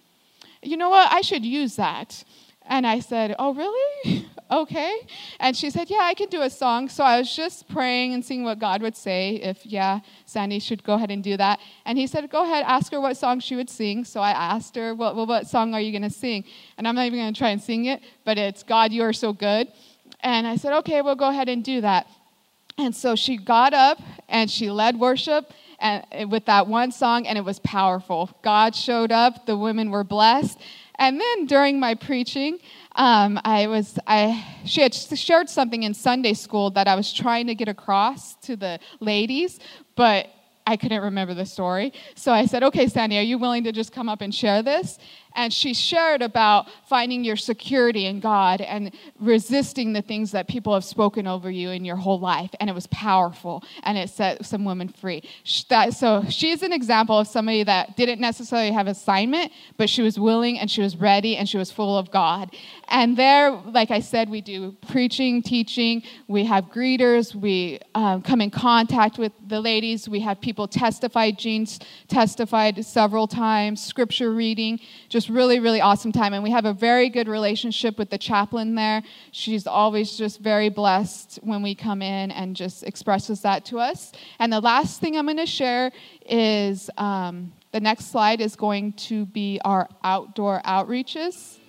You 0.62 0.78
know 0.78 0.90
what? 0.90 1.12
I 1.12 1.22
should 1.22 1.44
use 1.44 1.76
that. 1.76 2.24
And 2.68 2.88
I 2.88 3.00
said, 3.00 3.36
Oh, 3.40 3.54
really? 3.54 4.28
okay. 4.52 5.08
And 5.40 5.56
she 5.56 5.70
said, 5.70 5.90
Yeah, 5.90 6.02
I 6.02 6.14
can 6.14 6.30
do 6.30 6.42
a 6.42 6.50
song. 6.50 6.90
So 6.90 7.04
I 7.04 7.20
was 7.20 7.34
just 7.36 7.68
praying 7.68 8.14
and 8.14 8.24
seeing 8.24 8.44
what 8.44 8.60
God 8.60 8.82
would 8.82 8.96
say 8.96 9.36
if, 9.36 9.66
yeah, 9.66 10.00
Sandy 10.26 10.60
should 10.60 10.84
go 10.84 10.94
ahead 10.94 11.12
and 11.12 11.24
do 11.24 11.38
that. 11.38 11.60
And 11.86 11.98
he 11.98 12.08
said, 12.08 12.30
Go 12.30 12.44
ahead, 12.44 12.64
ask 12.68 12.92
her 12.92 13.02
what 13.02 13.18
song 13.18 13.40
she 13.40 13.56
would 13.56 13.70
sing. 13.70 14.06
So 14.06 14.22
I 14.22 14.32
asked 14.32 14.76
her, 14.76 14.96
Well, 14.96 15.16
well 15.16 15.26
what 15.26 15.48
song 15.48 15.74
are 15.74 15.82
you 15.82 15.92
going 15.92 16.04
to 16.04 16.10
sing? 16.10 16.46
And 16.78 16.88
I'm 16.88 16.96
not 16.96 17.06
even 17.06 17.20
going 17.20 17.34
to 17.34 17.38
try 17.38 17.50
and 17.50 17.62
sing 17.62 17.86
it, 17.86 18.02
but 18.26 18.38
it's 18.38 18.64
God, 18.64 18.92
You 18.92 19.04
Are 19.04 19.14
So 19.14 19.34
Good. 19.34 19.68
And 20.22 20.48
I 20.48 20.56
said, 20.56 20.74
Okay, 20.80 21.02
we'll 21.02 21.16
go 21.16 21.30
ahead 21.30 21.50
and 21.50 21.64
do 21.64 21.82
that. 21.82 22.08
And 22.78 22.96
so 22.96 23.16
she 23.16 23.38
got 23.38 23.74
up 23.74 24.02
and 24.28 24.50
she 24.50 24.72
led 24.72 25.00
worship 25.00 25.52
and 25.80 26.06
eh, 26.12 26.24
with 26.24 26.46
that 26.46 26.66
one 26.68 26.92
song, 26.92 27.28
and 27.28 27.38
it 27.38 27.44
was 27.44 27.60
powerful. 27.60 28.32
God 28.42 28.74
showed 28.74 29.12
up, 29.12 29.46
the 29.46 29.58
women 29.58 29.92
were 29.92 30.04
blessed. 30.04 30.58
And 31.04 31.20
then 31.20 31.48
during 31.48 31.82
my 31.82 31.96
preaching, 31.96 32.60
um, 32.96 33.38
I 33.44 33.68
was 33.68 34.00
I 34.08 34.42
she 34.64 34.80
had 34.80 34.94
shared 34.94 35.50
something 35.50 35.84
in 35.84 35.94
Sunday 35.94 36.34
school 36.34 36.70
that 36.72 36.88
I 36.88 36.96
was 36.96 37.12
trying 37.12 37.48
to 37.48 37.56
get 37.56 37.68
across 37.68 38.36
to 38.36 38.56
the 38.56 38.80
ladies, 39.02 39.60
but 39.98 40.30
I 40.66 40.78
couldn't 40.78 41.02
remember 41.02 41.34
the 41.34 41.46
story. 41.46 41.92
So 42.16 42.32
I 42.32 42.46
said, 42.46 42.64
"Okay, 42.64 42.88
Sandy, 42.88 43.18
are 43.18 43.22
you 43.22 43.38
willing 43.38 43.66
to 43.66 43.74
just 43.74 43.92
come 43.92 44.08
up 44.08 44.22
and 44.22 44.34
share 44.34 44.64
this?" 44.64 44.98
And 45.36 45.54
she 45.54 45.74
shared 45.74 46.22
about 46.22 46.68
finding 46.88 47.24
your 47.24 47.36
security 47.36 48.06
in 48.06 48.20
God 48.20 48.62
and 48.62 48.92
resisting 49.20 49.94
the 49.94 50.02
things 50.02 50.32
that 50.32 50.48
people 50.48 50.74
have 50.74 50.84
spoken 50.84 51.28
over 51.28 51.50
you 51.50 51.70
in 51.70 51.86
your 51.86 51.96
whole 51.96 52.20
life. 52.20 52.52
And 52.60 52.70
it 52.70 52.74
was 52.74 52.88
powerful 52.88 53.64
and 53.84 53.98
it 53.98 54.10
set 54.10 54.46
some 54.46 54.66
women 54.66 54.88
free. 54.90 55.24
So 55.44 56.24
she's 56.30 56.64
an 56.64 56.74
example 56.74 57.18
of 57.20 57.28
somebody 57.28 57.64
that 57.64 57.98
didn't 57.98 58.20
necessarily 58.20 58.72
have 58.72 58.88
assignment, 58.88 59.52
but 59.78 59.90
she 59.90 60.02
was 60.02 60.20
willing 60.20 60.60
and 60.60 60.70
she 60.70 60.82
was 60.82 60.96
ready 60.96 61.38
and 61.38 61.48
she 61.48 61.58
was 61.58 61.72
full 61.72 61.98
of 61.98 62.12
God. 62.12 62.56
And 62.88 63.18
there, 63.18 63.52
like 63.52 63.92
I 63.92 64.00
said, 64.00 64.30
we 64.30 64.42
do 64.42 64.76
preaching, 64.88 65.42
teaching, 65.42 66.04
we 66.28 66.46
have 66.46 66.66
greeters, 66.66 67.34
we 67.34 67.80
um, 67.96 68.22
come 68.22 68.42
in 68.42 68.52
contact 68.52 69.18
with 69.18 69.32
the 69.48 69.60
ladies, 69.60 70.08
we 70.08 70.20
have 70.20 70.40
people 70.40 70.68
testify. 70.68 71.32
Jean's 71.32 71.80
testified 72.08 72.84
several 72.86 73.28
times, 73.28 73.84
scripture 73.84 74.32
reading, 74.32 74.80
just 75.10 75.23
just 75.24 75.34
really, 75.34 75.62
really 75.62 75.80
awesome 75.80 76.12
time. 76.12 76.34
And 76.34 76.44
we 76.44 76.52
have 76.52 76.66
a 76.66 76.74
very 76.74 77.08
good 77.08 77.30
relationship 77.30 77.98
with 77.98 78.10
the 78.10 78.18
chaplain 78.18 78.76
there. 78.76 79.02
She's 79.32 79.66
always 79.66 80.18
just 80.18 80.42
very 80.42 80.68
blessed 80.68 81.40
when 81.44 81.62
we 81.62 81.76
come 81.76 82.02
in 82.02 82.30
and 82.32 82.58
just 82.58 82.84
expresses 82.84 83.40
that 83.42 83.64
to 83.66 83.80
us. 83.80 84.12
And 84.40 84.52
the 84.52 84.60
last 84.60 85.00
thing 85.00 85.16
I'm 85.16 85.26
going 85.26 85.38
to 85.38 85.46
share 85.46 85.92
is 86.26 86.90
um, 86.98 87.54
the 87.72 87.80
next 87.80 88.12
slide 88.12 88.42
is 88.42 88.58
going 88.58 88.94
to 88.94 89.26
be 89.28 89.62
our 89.64 89.88
outdoor 90.04 90.62
outreaches 90.66 91.60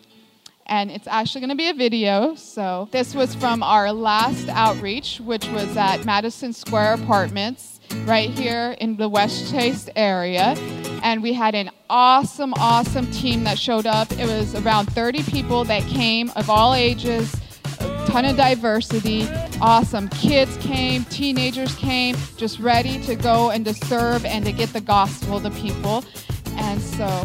and 0.67 0.91
it's 0.91 1.07
actually 1.07 1.43
going 1.43 1.51
to 1.51 1.57
be 1.57 1.69
a 1.69 1.75
video. 1.75 2.35
So, 2.37 2.89
this 2.91 3.15
was 3.15 3.35
from 3.35 3.63
our 3.63 3.93
last 3.93 4.49
outreach, 4.49 5.21
which 5.21 5.47
was 5.51 5.77
at 5.77 6.07
Madison 6.07 6.55
Square 6.55 6.95
Apartments 6.95 7.74
right 8.05 8.31
here 8.31 8.77
in 8.81 8.97
the 8.97 9.09
West 9.09 9.51
Chase 9.51 9.89
area. 9.97 10.55
And 11.03 11.23
we 11.23 11.33
had 11.33 11.55
an 11.55 11.71
awesome, 11.91 12.55
awesome 12.55 13.11
team 13.11 13.45
that 13.45 13.59
showed 13.59 13.87
up. 13.87 14.11
It 14.13 14.27
was 14.27 14.55
around 14.55 14.87
30 14.87 15.23
people 15.25 15.65
that 15.65 15.83
came 15.83 16.31
of 16.37 16.49
all 16.49 16.75
ages, 16.75 17.35
a 17.81 18.07
ton 18.07 18.25
of 18.25 18.37
diversity. 18.37 19.29
Awesome. 19.61 20.09
Kids 20.09 20.57
came, 20.59 21.05
teenagers 21.05 21.75
came, 21.77 22.17
just 22.37 22.59
ready 22.59 23.01
to 23.03 23.15
go 23.15 23.51
and 23.51 23.65
to 23.65 23.75
serve 23.75 24.25
and 24.25 24.45
to 24.45 24.53
get 24.53 24.73
the 24.73 24.81
gospel 24.81 25.41
to 25.41 25.51
people. 25.51 26.05
And 26.57 26.81
so 26.81 27.25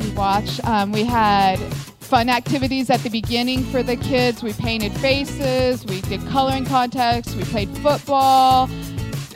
we 0.00 0.10
watched. 0.12 0.64
Um, 0.64 0.92
we 0.92 1.04
had 1.04 1.58
fun 2.06 2.28
activities 2.28 2.88
at 2.88 3.00
the 3.00 3.10
beginning 3.10 3.64
for 3.64 3.82
the 3.82 3.96
kids. 3.96 4.42
We 4.42 4.52
painted 4.52 4.92
faces, 4.92 5.84
we 5.86 6.00
did 6.02 6.20
coloring 6.28 6.64
contests, 6.64 7.34
we 7.34 7.42
played 7.44 7.68
football, 7.78 8.70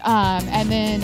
um, 0.03 0.49
and 0.49 0.71
then, 0.71 1.03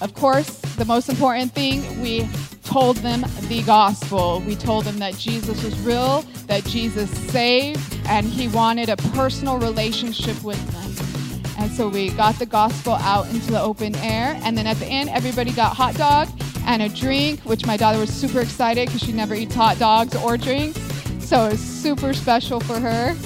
of 0.00 0.14
course, 0.14 0.58
the 0.76 0.84
most 0.86 1.08
important 1.08 1.52
thing, 1.52 2.00
we 2.00 2.26
told 2.64 2.96
them 2.98 3.24
the 3.48 3.62
gospel. 3.64 4.42
We 4.46 4.56
told 4.56 4.84
them 4.86 4.98
that 4.98 5.14
Jesus 5.16 5.62
was 5.62 5.78
real, 5.80 6.22
that 6.46 6.64
Jesus 6.64 7.10
saved, 7.10 7.98
and 8.06 8.26
he 8.26 8.48
wanted 8.48 8.88
a 8.88 8.96
personal 8.96 9.58
relationship 9.58 10.42
with 10.42 10.58
them. 10.72 11.21
And 11.58 11.70
so 11.70 11.88
we 11.88 12.10
got 12.10 12.38
the 12.38 12.46
gospel 12.46 12.94
out 12.94 13.28
into 13.30 13.50
the 13.50 13.60
open 13.60 13.94
air. 13.96 14.38
And 14.42 14.56
then 14.56 14.66
at 14.66 14.76
the 14.78 14.86
end, 14.86 15.10
everybody 15.10 15.52
got 15.52 15.76
hot 15.76 15.94
dog 15.96 16.28
and 16.66 16.82
a 16.82 16.88
drink, 16.88 17.40
which 17.40 17.66
my 17.66 17.76
daughter 17.76 17.98
was 17.98 18.10
super 18.10 18.40
excited 18.40 18.86
because 18.86 19.02
she 19.02 19.12
never 19.12 19.34
eats 19.34 19.54
hot 19.54 19.78
dogs 19.78 20.14
or 20.16 20.36
drinks. 20.36 20.80
So 21.20 21.46
it 21.46 21.52
was 21.52 21.60
super 21.60 22.12
special 22.12 22.60
for 22.60 22.78
her. 22.78 23.16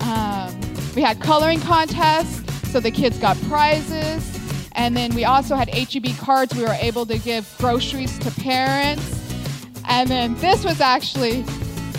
Um, 0.00 0.60
we 0.94 1.02
had 1.02 1.20
coloring 1.20 1.60
contests, 1.60 2.70
so 2.70 2.80
the 2.80 2.90
kids 2.90 3.18
got 3.18 3.36
prizes. 3.42 4.38
And 4.72 4.96
then 4.96 5.14
we 5.14 5.24
also 5.24 5.56
had 5.56 5.68
HEB 5.68 6.16
cards. 6.18 6.54
We 6.54 6.62
were 6.62 6.76
able 6.80 7.04
to 7.06 7.18
give 7.18 7.52
groceries 7.58 8.18
to 8.20 8.30
parents. 8.40 9.16
And 9.88 10.08
then 10.08 10.34
this 10.36 10.64
was 10.64 10.80
actually, 10.80 11.44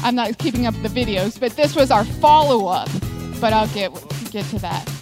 I'm 0.04 0.16
not 0.16 0.38
keeping 0.38 0.66
up 0.66 0.74
the 0.82 0.90
videos, 0.90 1.40
but 1.40 1.56
this 1.56 1.76
was 1.76 1.92
our 1.92 2.06
follow 2.06 2.68
up. 2.68 2.90
But 3.40 3.54
I'll 3.54 3.68
get, 3.68 3.92
get 4.32 4.46
to 4.48 4.60
that. 4.60 5.01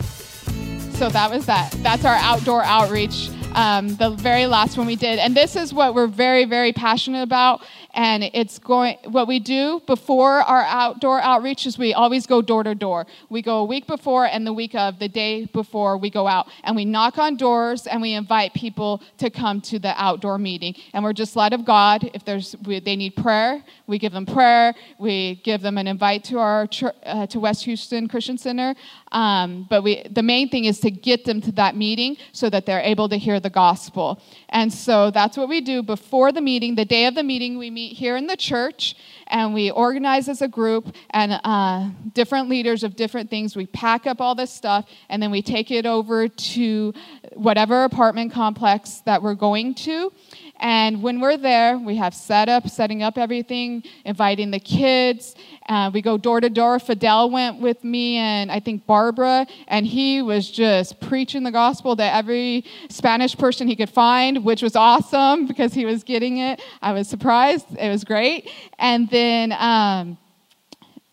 So 1.00 1.08
that 1.08 1.32
was 1.32 1.46
that. 1.46 1.72
That's 1.78 2.04
our 2.04 2.16
outdoor 2.16 2.62
outreach, 2.62 3.30
um, 3.56 3.96
the 3.96 4.10
very 4.10 4.48
last 4.48 4.78
one 4.78 4.86
we 4.86 4.98
did. 4.98 5.18
And 5.18 5.34
this 5.34 5.56
is 5.56 5.74
what 5.74 5.96
we're 5.96 6.08
very, 6.08 6.44
very 6.44 6.74
passionate 6.74 7.24
about 7.24 7.62
and 8.00 8.24
it's 8.34 8.60
going 8.60 8.96
what 9.10 9.28
we 9.28 9.40
do 9.40 9.82
before 9.86 10.40
our 10.40 10.64
outdoor 10.64 11.20
outreach 11.20 11.66
is 11.66 11.78
we 11.78 11.94
always 11.94 12.26
go 12.26 12.42
door 12.42 12.64
to 12.64 12.74
door. 12.74 13.06
We 13.30 13.42
go 13.42 13.58
a 13.58 13.66
week 13.66 13.88
before 13.88 14.26
and 14.26 14.48
the 14.48 14.54
week 14.54 14.74
of 14.74 15.00
the 15.00 15.10
day 15.10 15.48
before 15.48 15.98
we 15.98 16.10
go 16.10 16.26
out. 16.26 16.48
And 16.64 16.78
we 16.78 16.86
knock 16.86 17.18
on 17.18 17.36
doors 17.36 17.88
and 17.88 18.02
we 18.02 18.14
invite 18.14 18.54
people 18.54 19.04
to 19.18 19.30
come 19.30 19.60
to 19.72 19.80
the 19.80 19.94
outdoor 20.02 20.38
meeting. 20.38 20.76
And 20.94 21.04
we're 21.04 21.12
just 21.12 21.36
led 21.36 21.52
of 21.52 21.66
god. 21.66 22.10
If 22.14 22.24
there's 22.24 22.56
we, 22.66 22.80
they 22.80 22.96
need 22.96 23.18
prayer 23.18 23.62
we 23.90 23.98
give 23.98 24.14
them 24.14 24.26
prayer. 24.26 24.76
We 25.00 25.42
give 25.44 25.62
them 25.62 25.80
an 25.80 25.88
invite 25.88 26.24
to 26.26 26.38
our 26.38 26.70
uh, 27.04 27.26
to 27.26 27.40
west 27.40 27.66
houston 27.66 28.08
christian 28.08 28.38
center. 28.38 28.76
Um, 29.12 29.66
but 29.68 29.82
we 29.82 30.04
the 30.12 30.22
main 30.22 30.48
thing 30.48 30.66
is 30.66 30.80
to 30.82 30.92
get 30.92 31.26
them 31.26 31.42
to 31.42 31.52
that 31.54 31.76
meeting 31.76 32.16
so 32.32 32.52
that 32.52 32.68
they're 32.68 32.82
able 32.82 33.10
to 33.10 33.18
hear 33.18 33.40
the 33.40 33.50
gospel. 33.50 34.22
And 34.50 34.72
so 34.72 35.10
that's 35.10 35.36
what 35.36 35.50
we 35.50 35.60
do 35.60 35.82
before 35.82 36.32
the 36.32 36.40
meeting. 36.40 36.76
The 36.76 36.86
day 36.86 37.08
of 37.08 37.16
the 37.16 37.24
meeting 37.24 37.58
we 37.58 37.72
meet 37.72 37.89
here 37.90 38.16
in 38.16 38.28
the 38.28 38.38
church 38.38 38.96
and 39.28 39.54
we 39.54 39.70
organize 39.72 40.28
as 40.28 40.42
a 40.42 40.48
group 40.48 40.96
and 41.12 41.40
uh, 41.44 41.90
different 42.14 42.50
leaders 42.50 42.84
of 42.84 42.96
different 42.96 43.30
things. 43.30 43.56
We 43.56 43.68
pack 43.68 44.08
up 44.08 44.22
all 44.22 44.36
this 44.36 44.52
stuff 44.52 44.90
and 45.10 45.22
then 45.22 45.32
we 45.32 45.42
take 45.42 45.72
it 45.72 45.86
over 45.86 46.28
to 46.28 46.94
whatever 47.34 47.84
apartment 47.84 48.32
complex 48.32 49.02
that 49.06 49.22
we're 49.22 49.36
going 49.36 49.76
to. 49.76 50.12
And 50.60 51.02
when 51.02 51.20
we're 51.22 51.38
there, 51.38 51.78
we 51.78 51.96
have 51.96 52.14
set 52.14 52.50
up, 52.50 52.68
setting 52.68 53.02
up 53.02 53.18
everything, 53.18 53.84
inviting 54.06 54.52
the 54.52 54.60
kids. 54.60 55.36
Uh, 55.68 55.90
we 55.94 56.02
go 56.02 56.18
door 56.18 56.42
to 56.42 56.50
door. 56.50 56.80
Fidel 56.80 57.30
went 57.30 57.62
with 57.62 57.84
me 57.84 58.18
and 58.18 58.52
I 58.52 58.60
think 58.60 58.86
Barbara, 58.86 59.48
and 59.68 59.86
he 59.86 60.22
was 60.22 60.50
just 60.50 61.00
preaching 61.00 61.44
the 61.44 61.52
gospel 61.52 61.96
to 61.96 62.04
every 62.04 62.66
Spanish 62.90 63.38
person 63.38 63.68
he 63.68 63.76
could 63.76 63.90
find, 63.90 64.44
which 64.44 64.62
was 64.62 64.76
awesome 64.76 65.46
because 65.46 65.74
he 65.74 65.86
was 65.86 66.04
getting 66.04 66.40
it. 66.40 66.62
I 66.82 66.92
was 66.92 67.08
surprised. 67.08 67.66
It 67.78 67.90
was 67.90 68.04
great. 68.04 68.50
And 68.78 69.10
then 69.10 69.54
um, 69.54 70.18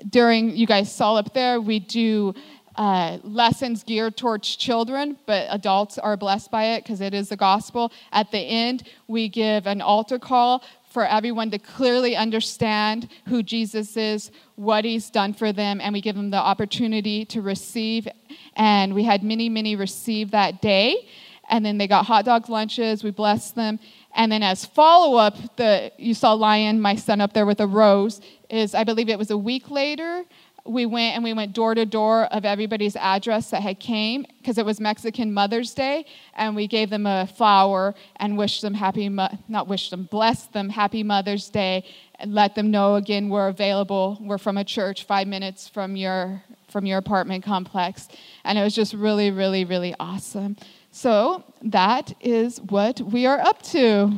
during, 0.08 0.56
you 0.56 0.66
guys 0.66 0.92
saw 0.92 1.14
up 1.14 1.34
there, 1.34 1.60
we 1.60 1.78
do 1.78 2.34
uh, 2.76 3.18
lessons 3.22 3.82
geared 3.82 4.16
towards 4.16 4.54
children, 4.56 5.16
but 5.26 5.46
adults 5.50 5.98
are 5.98 6.16
blessed 6.16 6.50
by 6.50 6.64
it 6.74 6.82
because 6.82 7.00
it 7.00 7.14
is 7.14 7.28
the 7.30 7.36
gospel. 7.36 7.92
At 8.12 8.30
the 8.30 8.38
end, 8.38 8.84
we 9.08 9.28
give 9.28 9.66
an 9.66 9.80
altar 9.80 10.18
call 10.18 10.62
for 10.90 11.04
everyone 11.04 11.50
to 11.50 11.58
clearly 11.58 12.16
understand 12.16 13.08
who 13.28 13.42
Jesus 13.42 13.96
is, 13.96 14.30
what 14.54 14.84
he's 14.84 15.10
done 15.10 15.34
for 15.34 15.52
them, 15.52 15.80
and 15.80 15.92
we 15.92 16.00
give 16.00 16.16
them 16.16 16.30
the 16.30 16.38
opportunity 16.38 17.24
to 17.26 17.42
receive. 17.42 18.08
And 18.56 18.94
we 18.94 19.04
had 19.04 19.22
many, 19.22 19.48
many 19.48 19.76
receive 19.76 20.30
that 20.30 20.62
day. 20.62 21.08
And 21.48 21.64
then 21.64 21.78
they 21.78 21.86
got 21.86 22.06
hot 22.06 22.24
dogs, 22.24 22.48
lunches, 22.48 23.04
we 23.04 23.10
blessed 23.10 23.54
them. 23.54 23.78
And 24.14 24.32
then 24.32 24.42
as 24.42 24.64
follow 24.64 25.18
up, 25.18 25.36
the 25.56 25.92
you 25.98 26.14
saw 26.14 26.32
Lion, 26.32 26.80
my 26.80 26.96
son 26.96 27.20
up 27.20 27.34
there 27.34 27.46
with 27.46 27.60
a 27.60 27.66
rose, 27.66 28.20
is 28.48 28.74
I 28.74 28.84
believe 28.84 29.08
it 29.08 29.18
was 29.18 29.30
a 29.30 29.36
week 29.36 29.70
later 29.70 30.24
we 30.68 30.86
went 30.86 31.14
and 31.14 31.24
we 31.24 31.32
went 31.32 31.52
door 31.52 31.74
to 31.74 31.86
door 31.86 32.24
of 32.24 32.44
everybody's 32.44 32.96
address 32.96 33.50
that 33.50 33.62
had 33.62 33.80
came 33.80 34.26
because 34.38 34.58
it 34.58 34.64
was 34.64 34.80
Mexican 34.80 35.32
Mother's 35.32 35.74
Day, 35.74 36.06
and 36.34 36.54
we 36.54 36.66
gave 36.66 36.90
them 36.90 37.06
a 37.06 37.26
flower 37.26 37.94
and 38.16 38.36
wished 38.38 38.62
them 38.62 38.74
happy, 38.74 39.08
not 39.08 39.68
wished 39.68 39.90
them, 39.90 40.04
blessed 40.04 40.52
them 40.52 40.68
happy 40.68 41.02
Mother's 41.02 41.48
Day, 41.48 41.84
and 42.18 42.34
let 42.34 42.54
them 42.54 42.70
know 42.70 42.94
again 42.94 43.28
we're 43.28 43.48
available. 43.48 44.18
We're 44.20 44.38
from 44.38 44.56
a 44.56 44.64
church 44.64 45.04
five 45.04 45.26
minutes 45.26 45.68
from 45.68 45.96
your 45.96 46.42
from 46.68 46.84
your 46.84 46.98
apartment 46.98 47.44
complex, 47.44 48.08
and 48.44 48.58
it 48.58 48.62
was 48.62 48.74
just 48.74 48.92
really, 48.92 49.30
really, 49.30 49.64
really 49.64 49.94
awesome. 49.98 50.56
So 50.90 51.44
that 51.62 52.14
is 52.20 52.60
what 52.60 53.00
we 53.00 53.26
are 53.26 53.38
up 53.38 53.62
to. 53.64 54.12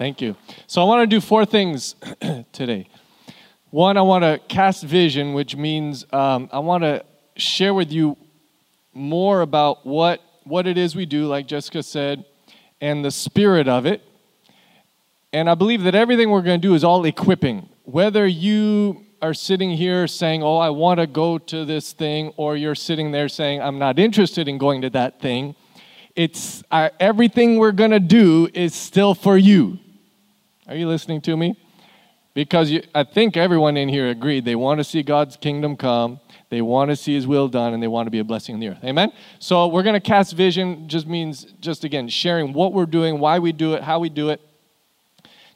Thank 0.00 0.22
you. 0.22 0.34
So 0.66 0.80
I 0.80 0.86
want 0.86 1.02
to 1.02 1.06
do 1.06 1.20
four 1.20 1.44
things 1.44 1.94
today. 2.52 2.88
One, 3.68 3.98
I 3.98 4.00
want 4.00 4.24
to 4.24 4.40
cast 4.48 4.82
vision, 4.82 5.34
which 5.34 5.56
means 5.56 6.06
um, 6.10 6.48
I 6.50 6.60
want 6.60 6.84
to 6.84 7.04
share 7.36 7.74
with 7.74 7.92
you 7.92 8.16
more 8.94 9.42
about 9.42 9.84
what 9.84 10.22
what 10.44 10.66
it 10.66 10.78
is 10.78 10.96
we 10.96 11.04
do, 11.04 11.26
like 11.26 11.46
Jessica 11.46 11.82
said, 11.82 12.24
and 12.80 13.04
the 13.04 13.10
spirit 13.10 13.68
of 13.68 13.84
it. 13.84 14.00
And 15.34 15.50
I 15.50 15.54
believe 15.54 15.82
that 15.82 15.94
everything 15.94 16.30
we're 16.30 16.40
going 16.40 16.62
to 16.62 16.66
do 16.66 16.72
is 16.72 16.82
all 16.82 17.04
equipping. 17.04 17.68
Whether 17.84 18.26
you 18.26 19.04
are 19.20 19.34
sitting 19.34 19.70
here 19.70 20.06
saying, 20.06 20.42
"Oh, 20.42 20.56
I 20.56 20.70
want 20.70 20.98
to 21.00 21.06
go 21.06 21.36
to 21.36 21.66
this 21.66 21.92
thing," 21.92 22.32
or 22.38 22.56
you're 22.56 22.74
sitting 22.74 23.10
there 23.10 23.28
saying, 23.28 23.60
"I'm 23.60 23.78
not 23.78 23.98
interested 23.98 24.48
in 24.48 24.56
going 24.56 24.80
to 24.80 24.88
that 24.88 25.20
thing," 25.20 25.56
it's 26.16 26.62
uh, 26.70 26.88
everything 26.98 27.58
we're 27.58 27.72
going 27.72 27.90
to 27.90 28.00
do 28.00 28.48
is 28.54 28.74
still 28.74 29.14
for 29.14 29.36
you. 29.36 29.78
Are 30.66 30.76
you 30.76 30.88
listening 30.88 31.20
to 31.22 31.36
me? 31.36 31.56
Because 32.32 32.70
you, 32.70 32.82
I 32.94 33.02
think 33.02 33.36
everyone 33.36 33.76
in 33.76 33.88
here 33.88 34.08
agreed 34.08 34.44
they 34.44 34.54
want 34.54 34.78
to 34.78 34.84
see 34.84 35.02
God's 35.02 35.36
kingdom 35.36 35.76
come, 35.76 36.20
they 36.48 36.62
want 36.62 36.90
to 36.90 36.96
see 36.96 37.14
His 37.14 37.26
will 37.26 37.48
done, 37.48 37.74
and 37.74 37.82
they 37.82 37.88
want 37.88 38.06
to 38.06 38.10
be 38.10 38.20
a 38.20 38.24
blessing 38.24 38.54
in 38.54 38.60
the 38.60 38.68
earth. 38.68 38.84
Amen? 38.84 39.12
So 39.40 39.66
we're 39.66 39.82
going 39.82 39.94
to 39.94 40.00
cast 40.00 40.34
vision, 40.34 40.88
just 40.88 41.06
means, 41.06 41.44
just 41.60 41.82
again, 41.82 42.08
sharing 42.08 42.52
what 42.52 42.72
we're 42.72 42.86
doing, 42.86 43.18
why 43.18 43.40
we 43.40 43.52
do 43.52 43.74
it, 43.74 43.82
how 43.82 43.98
we 43.98 44.08
do 44.08 44.28
it. 44.30 44.40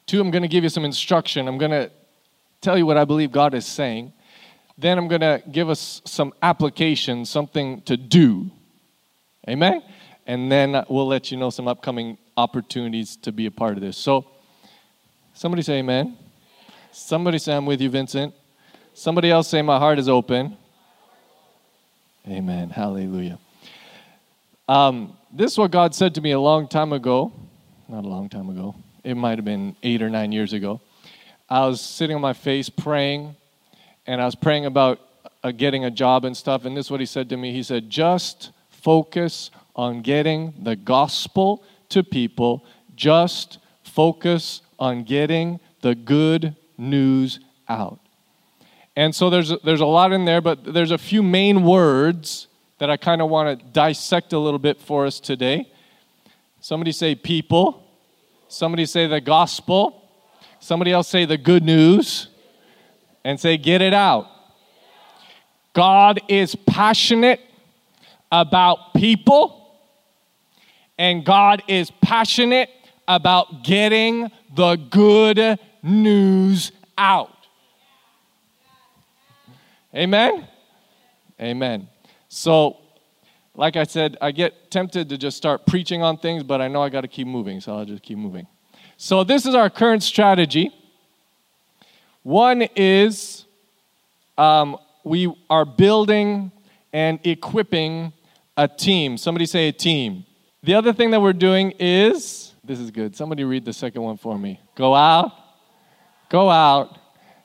Two, 0.05 0.19
I'm 0.19 0.31
going 0.31 0.41
to 0.41 0.49
give 0.49 0.63
you 0.63 0.69
some 0.69 0.83
instruction. 0.83 1.47
I'm 1.47 1.57
going 1.57 1.71
to 1.71 1.91
tell 2.61 2.77
you 2.77 2.85
what 2.85 2.97
I 2.97 3.05
believe 3.05 3.31
God 3.31 3.53
is 3.53 3.65
saying. 3.65 4.11
Then 4.77 4.97
I'm 4.97 5.07
going 5.07 5.21
to 5.21 5.41
give 5.49 5.69
us 5.69 6.01
some 6.05 6.33
application, 6.43 7.23
something 7.25 7.81
to 7.83 7.95
do. 7.95 8.51
Amen? 9.47 9.81
And 10.27 10.51
then 10.51 10.83
we'll 10.89 11.07
let 11.07 11.31
you 11.31 11.37
know 11.37 11.49
some 11.49 11.67
upcoming 11.67 12.17
opportunities 12.35 13.15
to 13.17 13.31
be 13.31 13.45
a 13.45 13.51
part 13.51 13.73
of 13.73 13.81
this. 13.81 13.97
So, 13.97 14.27
Somebody 15.37 15.63
say 15.63 15.79
amen. 15.79 16.17
Somebody 16.93 17.39
say, 17.39 17.53
I'm 17.53 17.65
with 17.65 17.81
you, 17.81 17.89
Vincent. 17.89 18.33
Somebody 18.93 19.29
else 19.29 19.49
say, 19.49 19.61
My 19.61 19.77
heart 19.77 19.99
is 19.99 20.07
open. 20.07 20.55
Amen. 22.25 22.69
Hallelujah. 22.69 23.37
Um, 24.69 25.17
this 25.33 25.51
is 25.51 25.57
what 25.57 25.71
God 25.71 25.93
said 25.93 26.15
to 26.15 26.21
me 26.21 26.31
a 26.31 26.39
long 26.39 26.69
time 26.69 26.93
ago. 26.93 27.33
Not 27.89 28.05
a 28.05 28.07
long 28.07 28.29
time 28.29 28.49
ago. 28.49 28.75
It 29.03 29.15
might 29.15 29.37
have 29.37 29.43
been 29.43 29.75
eight 29.83 30.01
or 30.01 30.09
nine 30.09 30.31
years 30.31 30.53
ago. 30.53 30.79
I 31.49 31.67
was 31.67 31.81
sitting 31.81 32.15
on 32.15 32.21
my 32.21 32.31
face 32.31 32.69
praying, 32.69 33.35
and 34.07 34.21
I 34.21 34.25
was 34.25 34.35
praying 34.35 34.65
about 34.65 35.01
uh, 35.43 35.51
getting 35.51 35.83
a 35.83 35.91
job 35.91 36.23
and 36.23 36.35
stuff. 36.35 36.63
And 36.63 36.77
this 36.77 36.85
is 36.85 36.91
what 36.91 37.01
He 37.01 37.05
said 37.05 37.27
to 37.27 37.35
me 37.35 37.51
He 37.51 37.61
said, 37.61 37.89
Just 37.89 38.51
focus 38.69 39.51
on 39.75 40.01
getting 40.01 40.53
the 40.63 40.77
gospel 40.77 41.61
to 41.89 42.03
people. 42.03 42.65
Just 42.95 43.59
focus 43.83 44.61
on 44.79 45.03
getting 45.03 45.59
the 45.81 45.95
good 45.95 46.55
news 46.77 47.39
out. 47.67 47.99
And 48.95 49.13
so 49.13 49.29
there's, 49.29 49.51
there's 49.63 49.81
a 49.81 49.85
lot 49.85 50.13
in 50.13 50.25
there, 50.25 50.41
but 50.41 50.73
there's 50.73 50.91
a 50.91 50.97
few 50.97 51.21
main 51.21 51.63
words 51.63 52.47
that 52.77 52.89
I 52.89 52.97
kind 52.97 53.21
of 53.21 53.29
want 53.29 53.59
to 53.59 53.65
dissect 53.67 54.33
a 54.33 54.39
little 54.39 54.59
bit 54.59 54.79
for 54.79 55.05
us 55.05 55.19
today. 55.19 55.69
Somebody 56.61 56.91
say 56.91 57.15
people. 57.15 57.83
Somebody 58.47 58.85
say 58.85 59.07
the 59.07 59.21
gospel. 59.21 60.09
Somebody 60.59 60.91
else 60.91 61.07
say 61.07 61.25
the 61.25 61.37
good 61.37 61.63
news. 61.63 62.27
And 63.23 63.39
say 63.39 63.57
get 63.57 63.81
it 63.81 63.93
out. 63.93 64.27
God 65.73 66.21
is 66.29 66.55
passionate 66.55 67.41
about 68.31 68.93
people, 68.93 69.77
and 70.97 71.25
God 71.25 71.63
is 71.67 71.91
passionate 72.01 72.69
about 73.07 73.63
getting 73.63 74.31
the 74.55 74.75
good 74.75 75.59
news 75.83 76.71
out. 76.97 77.31
Amen? 79.93 80.47
Amen. 81.39 81.87
So, 82.27 82.77
like 83.55 83.75
I 83.75 83.83
said, 83.83 84.17
I 84.21 84.31
get 84.31 84.71
tempted 84.71 85.09
to 85.09 85.17
just 85.17 85.37
start 85.37 85.65
preaching 85.65 86.01
on 86.01 86.17
things, 86.17 86.43
but 86.43 86.61
I 86.61 86.67
know 86.67 86.81
I 86.81 86.89
got 86.89 87.01
to 87.01 87.07
keep 87.07 87.27
moving, 87.27 87.61
so 87.61 87.77
I'll 87.77 87.85
just 87.85 88.03
keep 88.03 88.17
moving. 88.17 88.47
So, 88.97 89.23
this 89.23 89.45
is 89.45 89.55
our 89.55 89.69
current 89.69 90.03
strategy. 90.03 90.71
One 92.23 92.63
is 92.75 93.45
um, 94.37 94.77
we 95.03 95.33
are 95.49 95.65
building 95.65 96.51
and 96.91 97.19
equipping 97.25 98.11
a 98.57 98.67
team. 98.67 99.17
Somebody 99.17 99.45
say 99.45 99.67
a 99.67 99.71
team. 99.71 100.25
The 100.63 100.73
other 100.73 100.93
thing 100.93 101.11
that 101.11 101.21
we're 101.21 101.33
doing 101.33 101.71
is 101.79 102.54
this 102.65 102.79
is 102.79 102.89
good. 102.89 103.15
Somebody 103.15 103.43
read 103.43 103.63
the 103.63 103.73
second 103.73 104.01
one 104.01 104.17
for 104.17 104.37
me. 104.37 104.59
Go 104.75 104.95
out, 104.95 105.31
go 106.29 106.49
out, 106.49 106.97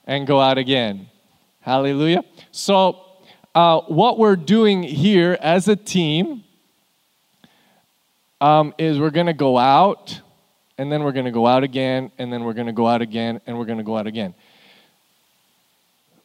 and 0.07 0.27
go 0.27 0.41
out 0.41 0.57
again. 0.57 1.09
Hallelujah. 1.61 2.25
So, 2.53 3.05
uh, 3.55 3.81
what 3.81 4.19
we're 4.19 4.37
doing 4.37 4.83
here 4.83 5.37
as 5.41 5.69
a 5.69 5.77
team 5.77 6.45
um, 8.41 8.73
is 8.79 8.99
we're 8.99 9.11
going 9.11 9.27
to 9.27 9.35
go 9.35 9.59
out, 9.59 10.21
and 10.79 10.91
then 10.91 11.03
we're 11.03 11.13
going 11.13 11.27
to 11.27 11.31
go 11.31 11.47
out 11.47 11.65
again, 11.65 12.11
and 12.17 12.33
then 12.33 12.45
we're 12.45 12.55
going 12.55 12.69
to 12.69 12.73
go 12.73 12.87
out 12.87 13.03
again, 13.03 13.41
and 13.47 13.59
we're 13.59 13.67
going 13.67 13.79
to 13.79 13.85
go 13.85 13.99
out 13.99 14.07
again. 14.07 14.35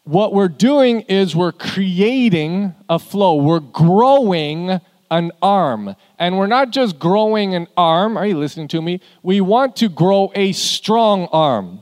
What 0.05 0.33
we're 0.33 0.47
doing 0.47 1.01
is 1.01 1.35
we're 1.35 1.51
creating 1.51 2.75
a 2.87 2.99
flow, 2.99 3.35
we're 3.35 3.59
growing 3.59 4.79
an 5.11 5.31
arm. 5.41 5.95
And 6.19 6.37
we're 6.37 6.47
not 6.47 6.71
just 6.71 6.99
growing 6.99 7.55
an 7.55 7.67
arm, 7.77 8.17
are 8.17 8.25
you 8.25 8.37
listening 8.37 8.67
to 8.69 8.81
me? 8.81 9.01
We 9.23 9.41
want 9.41 9.75
to 9.77 9.89
grow 9.89 10.31
a 10.35 10.51
strong 10.51 11.27
arm. 11.31 11.81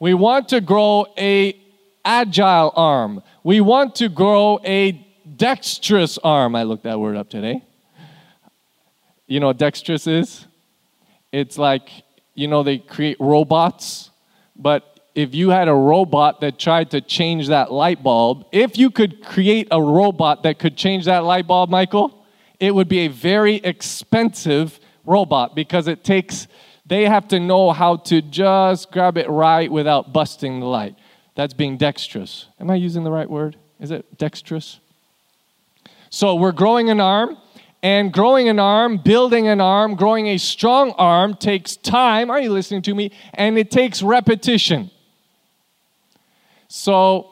We 0.00 0.14
want 0.14 0.48
to 0.50 0.60
grow 0.60 1.06
a 1.16 1.56
agile 2.04 2.72
arm. 2.74 3.22
We 3.42 3.60
want 3.60 3.96
to 3.96 4.08
grow 4.08 4.60
a 4.64 4.92
dexterous 5.36 6.18
arm. 6.18 6.54
I 6.54 6.62
looked 6.62 6.84
that 6.84 6.98
word 6.98 7.16
up 7.16 7.28
today. 7.28 7.64
You 9.26 9.40
know 9.40 9.48
what 9.48 9.58
dexterous 9.58 10.06
is? 10.06 10.46
It's 11.32 11.58
like, 11.58 11.90
you 12.34 12.48
know, 12.48 12.62
they 12.62 12.78
create 12.78 13.18
robots, 13.20 14.10
but 14.56 14.98
if 15.14 15.34
you 15.34 15.50
had 15.50 15.68
a 15.68 15.74
robot 15.74 16.40
that 16.42 16.58
tried 16.58 16.92
to 16.92 17.00
change 17.00 17.48
that 17.48 17.72
light 17.72 18.02
bulb, 18.02 18.46
if 18.52 18.78
you 18.78 18.90
could 18.90 19.24
create 19.24 19.66
a 19.70 19.82
robot 19.82 20.44
that 20.44 20.58
could 20.58 20.76
change 20.76 21.06
that 21.06 21.24
light 21.24 21.46
bulb, 21.46 21.68
Michael, 21.68 22.17
it 22.60 22.74
would 22.74 22.88
be 22.88 23.00
a 23.00 23.08
very 23.08 23.56
expensive 23.56 24.80
robot 25.04 25.54
because 25.54 25.88
it 25.88 26.04
takes, 26.04 26.48
they 26.86 27.04
have 27.04 27.28
to 27.28 27.40
know 27.40 27.72
how 27.72 27.96
to 27.96 28.20
just 28.20 28.90
grab 28.90 29.16
it 29.16 29.28
right 29.28 29.70
without 29.70 30.12
busting 30.12 30.60
the 30.60 30.66
light. 30.66 30.96
That's 31.34 31.54
being 31.54 31.76
dexterous. 31.76 32.46
Am 32.58 32.70
I 32.70 32.74
using 32.74 33.04
the 33.04 33.12
right 33.12 33.30
word? 33.30 33.56
Is 33.80 33.90
it 33.90 34.18
dexterous? 34.18 34.80
So 36.10 36.34
we're 36.34 36.52
growing 36.52 36.90
an 36.90 37.00
arm, 37.00 37.36
and 37.82 38.12
growing 38.12 38.48
an 38.48 38.58
arm, 38.58 38.98
building 38.98 39.46
an 39.46 39.60
arm, 39.60 39.94
growing 39.94 40.26
a 40.26 40.38
strong 40.38 40.90
arm 40.92 41.34
takes 41.34 41.76
time. 41.76 42.28
Are 42.28 42.40
you 42.40 42.50
listening 42.50 42.82
to 42.82 42.94
me? 42.94 43.12
And 43.34 43.56
it 43.56 43.70
takes 43.70 44.02
repetition. 44.02 44.90
So 46.66 47.30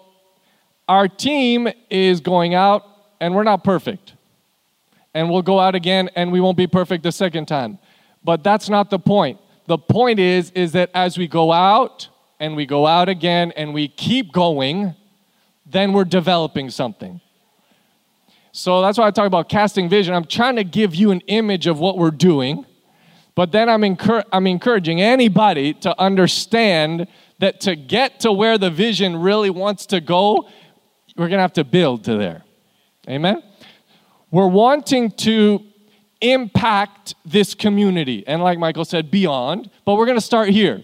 our 0.89 1.09
team 1.09 1.69
is 1.91 2.21
going 2.21 2.55
out, 2.55 2.85
and 3.21 3.35
we're 3.35 3.43
not 3.43 3.65
perfect. 3.65 4.13
And 5.17 5.31
we'll 5.31 5.43
go 5.43 5.59
out 5.59 5.75
again, 5.75 6.11
and 6.15 6.31
we 6.31 6.41
won't 6.41 6.57
be 6.57 6.67
perfect 6.67 7.03
the 7.03 7.13
second 7.13 7.47
time. 7.47 7.79
But 8.23 8.45
that's 8.45 8.69
not 8.69 8.91
the 8.91 8.99
point. 8.99 9.41
The 9.67 9.79
point 9.79 10.19
is, 10.19 10.51
is 10.51 10.73
that 10.73 10.91
as 10.95 11.17
we 11.17 11.27
go 11.27 11.53
out, 11.53 12.09
and 12.39 12.57
we 12.57 12.67
go 12.67 12.87
out 12.87 13.09
again 13.09 13.53
and 13.57 13.73
we 13.73 13.89
keep 13.89 14.33
going, 14.33 14.95
then 15.65 15.93
we're 15.93 16.05
developing 16.05 16.71
something. 16.71 17.21
So 18.53 18.81
that's 18.81 18.99
why 18.99 19.07
I 19.07 19.11
talk 19.11 19.27
about 19.27 19.49
casting 19.49 19.89
vision. 19.89 20.15
I'm 20.15 20.25
trying 20.25 20.57
to 20.57 20.65
give 20.65 20.95
you 20.95 21.11
an 21.11 21.21
image 21.27 21.67
of 21.67 21.79
what 21.79 21.99
we're 21.99 22.11
doing, 22.11 22.65
but 23.35 23.53
then 23.53 23.69
I'm, 23.69 23.83
encur- 23.83 24.25
I'm 24.33 24.47
encouraging 24.47 25.01
anybody 25.01 25.75
to 25.75 25.99
understand 26.01 27.07
that 27.39 27.61
to 27.63 27.77
get 27.77 28.21
to 28.21 28.33
where 28.33 28.57
the 28.57 28.71
vision 28.71 29.17
really 29.17 29.51
wants 29.51 29.87
to 29.87 30.01
go, 30.01 30.49
we're 31.17 31.29
going 31.29 31.39
to 31.39 31.43
have 31.43 31.53
to 31.55 31.65
build 31.65 32.05
to 32.05 32.17
there. 32.17 32.45
Amen? 33.09 33.43
We're 34.31 34.49
wanting 34.49 35.13
to 35.13 35.63
impact 36.21 37.15
this 37.25 37.55
community, 37.55 38.25
and 38.27 38.43
like 38.43 38.59
Michael 38.59 38.85
said, 38.85 39.11
beyond, 39.11 39.71
but 39.85 39.97
we're 39.97 40.07
going 40.07 40.19
to 40.19 40.25
start 40.25 40.49
here. 40.49 40.83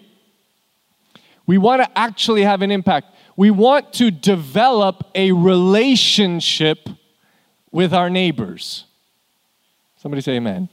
We 1.47 1.59
want 1.59 1.83
to 1.83 1.99
actually 1.99 2.43
have 2.43 2.63
an 2.63 2.71
impact. 2.71 3.09
We 3.37 3.51
want 3.51 3.93
to 3.95 4.11
develop 4.11 5.11
a 5.15 5.33
relationship 5.33 6.89
with 7.71 7.93
our 7.93 8.11
neighbors. 8.11 8.85
Somebody 9.97 10.21
say 10.23 10.37
amen. 10.37 10.69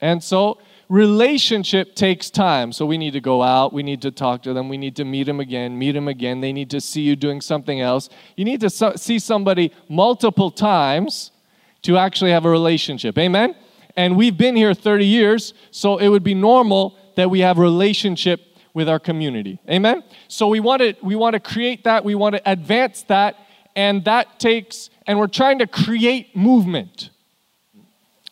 And 0.00 0.22
so, 0.22 0.58
relationship 0.92 1.94
takes 1.94 2.28
time. 2.28 2.70
So, 2.70 2.84
we 2.84 2.98
need 2.98 3.14
to 3.14 3.20
go 3.20 3.42
out, 3.42 3.72
we 3.72 3.82
need 3.82 4.02
to 4.02 4.10
talk 4.10 4.42
to 4.42 4.52
them, 4.52 4.68
we 4.68 4.76
need 4.76 4.94
to 4.96 5.04
meet 5.06 5.24
them 5.24 5.40
again, 5.40 5.78
meet 5.78 5.92
them 5.92 6.06
again. 6.06 6.42
They 6.42 6.52
need 6.52 6.68
to 6.70 6.82
see 6.82 7.00
you 7.00 7.16
doing 7.16 7.40
something 7.40 7.80
else. 7.80 8.10
You 8.36 8.44
need 8.44 8.60
to 8.60 8.68
so- 8.68 8.92
see 8.96 9.18
somebody 9.18 9.72
multiple 9.88 10.50
times 10.50 11.30
to 11.82 11.96
actually 11.96 12.30
have 12.30 12.44
a 12.44 12.50
relationship. 12.50 13.16
Amen? 13.16 13.56
And 13.96 14.16
we've 14.16 14.36
been 14.36 14.54
here 14.54 14.74
30 14.74 15.06
years, 15.06 15.54
so 15.70 15.96
it 15.96 16.08
would 16.08 16.22
be 16.22 16.34
normal 16.34 16.94
that 17.16 17.30
we 17.30 17.40
have 17.40 17.56
relationship 17.56 18.40
with 18.74 18.86
our 18.86 18.98
community. 18.98 19.60
Amen? 19.70 20.02
So 20.28 20.46
we 20.46 20.60
want 20.60 20.82
to 20.82 20.94
we 21.02 21.16
want 21.16 21.34
to 21.34 21.40
create 21.40 21.84
that, 21.84 22.04
we 22.04 22.14
want 22.14 22.36
to 22.36 22.42
advance 22.50 23.02
that, 23.04 23.36
and 23.74 24.04
that 24.04 24.38
takes 24.38 24.90
and 25.06 25.18
we're 25.18 25.26
trying 25.26 25.58
to 25.58 25.66
create 25.66 26.36
movement. 26.36 27.08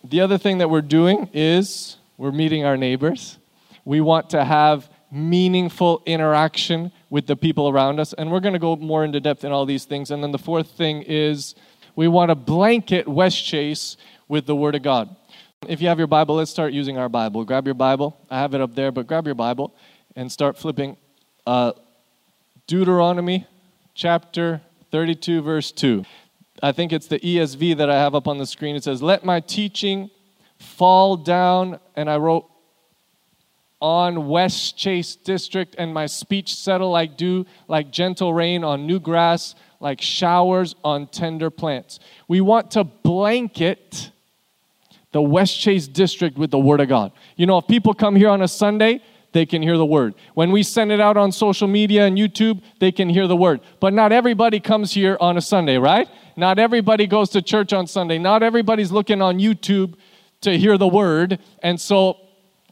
The 0.05 0.21
other 0.21 0.37
thing 0.37 0.59
that 0.59 0.69
we're 0.69 0.83
doing 0.83 1.31
is 1.33 1.97
we're 2.21 2.33
meeting 2.33 2.67
our 2.67 2.77
neighbors. 2.77 3.39
We 3.87 4.03
want 4.03 4.29
to 4.31 4.45
have 4.45 4.91
meaningful 5.11 6.03
interaction 6.05 6.93
with 7.09 7.27
the 7.27 7.35
people 7.35 7.71
around 7.71 7.99
us, 7.99 8.13
and 8.13 8.31
we're 8.31 8.41
going 8.41 8.53
to 8.53 8.59
go 8.59 8.77
more 8.77 9.05
into 9.05 9.21
depth 9.21 9.43
in 9.43 9.53
all 9.53 9.65
these 9.65 9.87
things. 9.87 10.11
And 10.11 10.23
then 10.23 10.31
the 10.31 10.39
fourth 10.39 10.73
thing 10.73 11.01
is 11.01 11.55
we 11.97 12.09
want 12.09 12.29
to 12.29 12.35
blanket 12.35 13.09
West 13.09 13.43
Chase 13.43 13.97
with 14.29 14.45
the 14.45 14.55
Word 14.55 14.75
of 14.75 14.83
God. 14.83 15.17
If 15.67 15.81
you 15.81 15.89
have 15.89 15.97
your 15.97 16.09
Bible, 16.09 16.35
let's 16.35 16.51
start 16.51 16.75
using 16.75 16.99
our 16.99 17.09
Bible. 17.09 17.43
Grab 17.47 17.65
your 17.65 17.75
Bible. 17.75 18.21
I 18.29 18.39
have 18.39 18.53
it 18.53 18.61
up 18.61 18.75
there, 18.75 18.93
but 18.93 19.07
grab 19.07 19.25
your 19.25 19.35
Bible 19.35 19.75
and 20.15 20.31
start 20.31 20.59
flipping 20.59 20.99
uh, 21.47 21.73
Deuteronomy 22.67 23.47
chapter 23.95 24.61
32, 24.91 25.41
verse 25.41 25.73
2. 25.73 26.05
I 26.63 26.73
think 26.73 26.93
it's 26.93 27.07
the 27.07 27.19
ESV 27.19 27.79
that 27.79 27.89
I 27.89 27.95
have 27.95 28.15
up 28.15 28.29
on 28.29 28.37
the 28.37 28.47
screen. 28.47 28.77
It 28.77 28.85
says, 28.85 29.01
Let 29.01 29.25
my 29.25 29.41
teaching 29.41 30.11
fall 30.61 31.17
down, 31.17 31.81
and 31.97 32.09
I 32.09 32.19
wrote, 32.19 32.47
on 33.81 34.29
West 34.29 34.77
Chase 34.77 35.17
District, 35.17 35.75
and 35.79 35.93
my 35.95 36.05
speech 36.07 36.55
settle 36.55 36.91
like 36.91 37.17
dew, 37.17 37.47
like 37.67 37.91
gentle 37.91 38.33
rain 38.35 38.63
on 38.63 38.87
new 38.87 39.01
grass, 39.01 39.55
like 39.81 40.03
showers 40.03 40.75
on 40.85 41.07
tender 41.07 41.49
plants. 41.49 41.99
We 42.29 42.43
want 42.43 42.71
to 42.73 42.85
blanket 42.85 44.11
the 45.13 45.23
West 45.23 45.59
Chase 45.59 45.89
District 45.89 46.37
with 46.37 46.51
the 46.51 46.59
Word 46.59 46.81
of 46.81 46.89
God. 46.89 47.13
You 47.37 47.47
know, 47.47 47.57
if 47.59 47.67
people 47.67 47.95
come 47.95 48.15
here 48.15 48.29
on 48.29 48.43
a 48.43 48.49
Sunday, 48.49 49.03
they 49.33 49.47
can 49.47 49.63
hear 49.63 49.77
the 49.77 49.87
word. 49.87 50.15
When 50.35 50.51
we 50.51 50.63
send 50.63 50.91
it 50.91 51.01
out 51.01 51.17
on 51.17 51.31
social 51.31 51.69
media 51.69 52.05
and 52.05 52.19
YouTube, 52.19 52.63
they 52.81 52.91
can 52.91 53.09
hear 53.09 53.29
the 53.29 53.37
word. 53.37 53.61
But 53.79 53.95
not 53.95 54.13
everybody 54.13 54.59
comes 54.59 54.93
here 54.93 55.17
on 55.21 55.37
a 55.37 55.41
Sunday, 55.41 55.79
right? 55.79 56.09
Not 56.37 56.59
everybody 56.59 57.07
goes 57.07 57.31
to 57.31 57.43
church 57.43 57.73
on 57.73 57.87
Sunday. 57.87 58.19
Not 58.19 58.43
everybody's 58.43 58.91
looking 58.91 59.23
on 59.23 59.39
YouTube 59.39 59.95
to 60.43 60.57
hear 60.57 60.79
the 60.79 60.89
word. 60.89 61.39
And 61.63 61.81
so, 61.81 62.17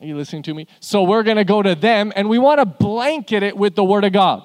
are 0.01 0.07
you 0.07 0.17
listening 0.17 0.43
to 0.45 0.55
me? 0.55 0.67
So 0.81 1.03
we're 1.03 1.23
going 1.23 1.37
to 1.37 1.45
go 1.45 1.63
to 1.63 1.75
them 1.75 2.13
and 2.15 2.29
we 2.29 2.39
want 2.39 2.61
to 2.61 2.67
blanket 2.67 3.43
it 3.43 3.57
with 3.57 3.75
the 3.75 3.85
word 3.85 4.05
of 4.05 4.13
God. 4.13 4.43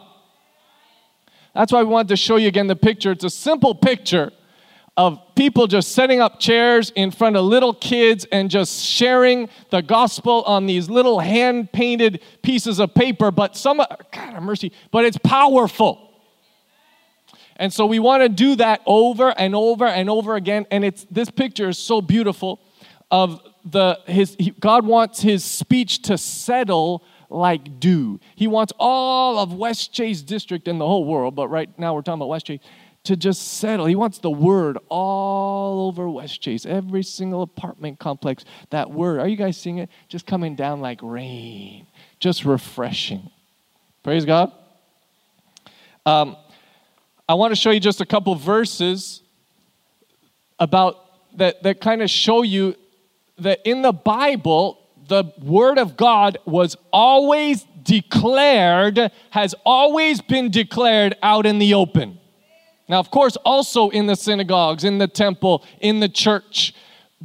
That's 1.54 1.72
why 1.72 1.84
we 1.84 1.90
wanted 1.90 2.10
to 2.10 2.18
show 2.18 2.38
you 2.38 2.48
again 2.48 2.68
the 2.68 2.76
picture. 2.76 3.12
It's 3.12 3.24
a 3.24 3.30
simple 3.30 3.76
picture 3.76 4.32
of 4.98 5.20
people 5.36 5.68
just 5.68 5.92
setting 5.92 6.20
up 6.20 6.40
chairs 6.40 6.92
in 6.92 7.12
front 7.12 7.36
of 7.36 7.46
little 7.46 7.74
kids 7.74 8.26
and 8.32 8.50
just 8.50 8.84
sharing 8.84 9.50
the 9.70 9.82
gospel 9.82 10.44
on 10.44 10.66
these 10.66 10.90
little 10.90 11.20
hand 11.20 11.72
painted 11.72 12.22
pieces 12.42 12.80
of 12.80 12.94
paper. 12.94 13.32
But 13.32 13.56
some, 13.56 13.78
God 13.78 14.10
have 14.12 14.44
mercy, 14.44 14.72
but 14.92 15.06
it's 15.06 15.18
powerful. 15.18 16.12
And 17.56 17.72
so 17.72 17.86
we 17.86 18.00
want 18.00 18.24
to 18.24 18.30
do 18.30 18.56
that 18.56 18.82
over 18.86 19.30
and 19.30 19.56
over 19.56 19.86
and 19.86 20.10
over 20.10 20.36
again. 20.36 20.66
And 20.72 20.84
it's 20.84 21.06
this 21.10 21.30
picture 21.30 21.70
is 21.70 21.78
so 21.78 22.02
beautiful 22.02 22.60
of 23.14 23.40
the 23.64 24.00
his 24.08 24.36
he, 24.40 24.50
God 24.60 24.88
wants 24.88 25.22
his 25.22 25.46
speech 25.46 26.02
to 26.02 26.18
settle 26.18 27.04
like 27.30 27.80
dew. 27.80 28.20
He 28.36 28.48
wants 28.48 28.74
all 28.80 29.38
of 29.38 29.54
West 29.54 29.94
Chase 29.94 30.24
District 30.24 30.68
and 30.68 30.82
the 30.82 30.88
whole 30.88 31.06
world, 31.06 31.36
but 31.36 31.48
right 31.48 31.70
now 31.78 31.94
we're 31.94 32.02
talking 32.02 32.16
about 32.20 32.30
West 32.30 32.48
Chase 32.48 32.60
to 33.04 33.16
just 33.16 33.60
settle. 33.60 33.86
He 33.86 33.96
wants 33.96 34.18
the 34.18 34.32
word 34.32 34.80
all 34.90 35.88
over 35.88 36.10
West 36.10 36.42
Chase, 36.42 36.66
every 36.66 37.04
single 37.04 37.44
apartment 37.44 38.00
complex. 38.00 38.46
That 38.72 38.90
word, 38.90 39.20
are 39.20 39.28
you 39.28 39.38
guys 39.38 39.58
seeing 39.58 39.78
it? 39.78 39.90
Just 40.08 40.26
coming 40.26 40.56
down 40.56 40.82
like 40.82 41.00
rain, 41.04 41.86
just 42.20 42.46
refreshing. 42.46 43.30
Praise 44.02 44.26
God. 44.26 44.52
Um, 46.04 46.36
I 47.30 47.36
want 47.36 47.52
to 47.52 47.56
show 47.56 47.70
you 47.70 47.80
just 47.80 48.02
a 48.02 48.06
couple 48.08 48.34
verses 48.34 49.22
about 50.60 50.98
that, 51.38 51.62
that 51.62 51.80
kind 51.80 52.02
of 52.02 52.10
show 52.10 52.42
you 52.42 52.76
that 53.40 53.60
in 53.66 53.82
the 53.82 53.92
Bible, 53.92 54.80
the 55.08 55.26
Word 55.42 55.78
of 55.78 55.98
God 55.98 56.38
was 56.46 56.78
always 56.92 57.66
declared, 57.84 59.12
has 59.32 59.56
always 59.66 60.22
been 60.22 60.50
declared 60.50 61.16
out 61.22 61.46
in 61.46 61.60
the 61.60 61.74
open. 61.74 62.20
Now, 62.88 63.00
of 63.00 63.12
course, 63.12 63.36
also 63.38 63.90
in 63.90 64.08
the 64.08 64.16
synagogues, 64.16 64.84
in 64.84 64.98
the 64.98 65.08
temple, 65.08 65.66
in 65.80 66.00
the 66.00 66.10
church, 66.10 66.74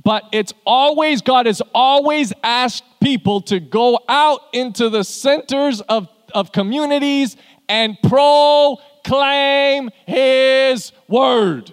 but 0.03 0.25
it's 0.33 0.53
always, 0.65 1.23
God 1.23 1.47
has 1.47 1.61
always 1.75 2.33
asked 2.43 2.85
people 3.03 3.41
to 3.43 3.59
go 3.59 3.99
out 4.09 4.41
into 4.53 4.89
the 4.89 5.03
centers 5.03 5.81
of, 5.83 6.09
of 6.33 6.53
communities 6.53 7.37
and 7.69 7.99
proclaim 8.03 9.91
His 10.07 10.93
Word. 11.09 11.73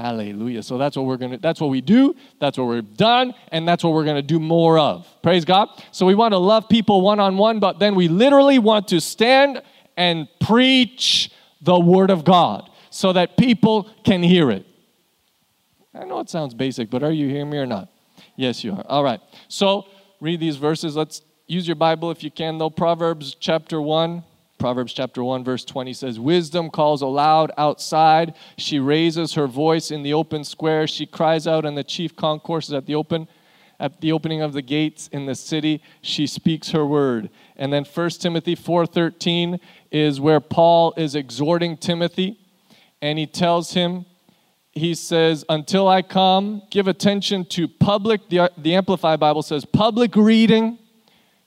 Hallelujah. 0.00 0.62
So 0.62 0.78
that's 0.78 0.96
what 0.96 1.04
we're 1.04 1.16
going 1.16 1.32
to 1.32 1.38
that's 1.38 1.60
what 1.60 1.68
we 1.68 1.80
do, 1.80 2.14
that's 2.38 2.56
what 2.56 2.64
we've 2.64 2.96
done, 2.96 3.34
and 3.52 3.68
that's 3.68 3.84
what 3.84 3.92
we're 3.92 4.04
going 4.04 4.16
to 4.16 4.22
do 4.22 4.40
more 4.40 4.78
of. 4.78 5.06
Praise 5.22 5.44
God. 5.44 5.68
So 5.92 6.06
we 6.06 6.14
want 6.14 6.32
to 6.32 6.38
love 6.38 6.68
people 6.68 7.02
one 7.02 7.20
on 7.20 7.36
one, 7.36 7.60
but 7.60 7.78
then 7.78 7.94
we 7.94 8.08
literally 8.08 8.58
want 8.58 8.88
to 8.88 9.00
stand 9.00 9.62
and 9.96 10.28
preach 10.40 11.30
the 11.60 11.78
word 11.78 12.10
of 12.10 12.24
God 12.24 12.70
so 12.88 13.12
that 13.12 13.36
people 13.36 13.90
can 14.04 14.22
hear 14.22 14.50
it. 14.50 14.66
I 15.94 16.04
know 16.04 16.20
it 16.20 16.30
sounds 16.30 16.54
basic, 16.54 16.88
but 16.88 17.02
are 17.02 17.12
you 17.12 17.28
hearing 17.28 17.50
me 17.50 17.58
or 17.58 17.66
not? 17.66 17.88
Yes, 18.36 18.64
you 18.64 18.72
are. 18.72 18.84
All 18.86 19.04
right. 19.04 19.20
So 19.48 19.86
read 20.20 20.40
these 20.40 20.56
verses. 20.56 20.96
Let's 20.96 21.22
use 21.46 21.66
your 21.66 21.74
Bible 21.74 22.10
if 22.10 22.22
you 22.22 22.30
can, 22.30 22.58
though. 22.58 22.70
Proverbs 22.70 23.36
chapter 23.38 23.80
1. 23.80 24.22
Proverbs 24.60 24.92
chapter 24.92 25.24
1, 25.24 25.42
verse 25.42 25.64
20 25.64 25.94
says, 25.94 26.20
Wisdom 26.20 26.68
calls 26.68 27.00
aloud 27.00 27.50
outside. 27.56 28.34
She 28.58 28.78
raises 28.78 29.32
her 29.32 29.46
voice 29.46 29.90
in 29.90 30.02
the 30.02 30.12
open 30.12 30.44
square. 30.44 30.86
She 30.86 31.06
cries 31.06 31.46
out 31.46 31.64
in 31.64 31.74
the 31.74 31.82
chief 31.82 32.14
concourses 32.14 32.74
at 32.74 32.84
the 32.84 32.94
open. 32.94 33.26
At 33.80 34.02
the 34.02 34.12
opening 34.12 34.42
of 34.42 34.52
the 34.52 34.60
gates 34.60 35.08
in 35.08 35.24
the 35.24 35.34
city, 35.34 35.82
she 36.02 36.26
speaks 36.26 36.72
her 36.72 36.84
word. 36.84 37.30
And 37.56 37.72
then 37.72 37.86
1 37.86 38.10
Timothy 38.20 38.54
4:13 38.54 39.58
is 39.90 40.20
where 40.20 40.40
Paul 40.40 40.92
is 40.98 41.14
exhorting 41.14 41.78
Timothy, 41.78 42.38
and 43.00 43.18
he 43.18 43.26
tells 43.26 43.72
him, 43.72 44.04
he 44.72 44.94
says, 44.94 45.42
Until 45.48 45.88
I 45.88 46.02
come, 46.02 46.62
give 46.70 46.86
attention 46.86 47.46
to 47.46 47.66
public, 47.66 48.28
the, 48.28 48.52
the 48.58 48.74
Amplified 48.74 49.18
Bible 49.18 49.42
says, 49.42 49.64
public 49.64 50.14
reading, 50.14 50.78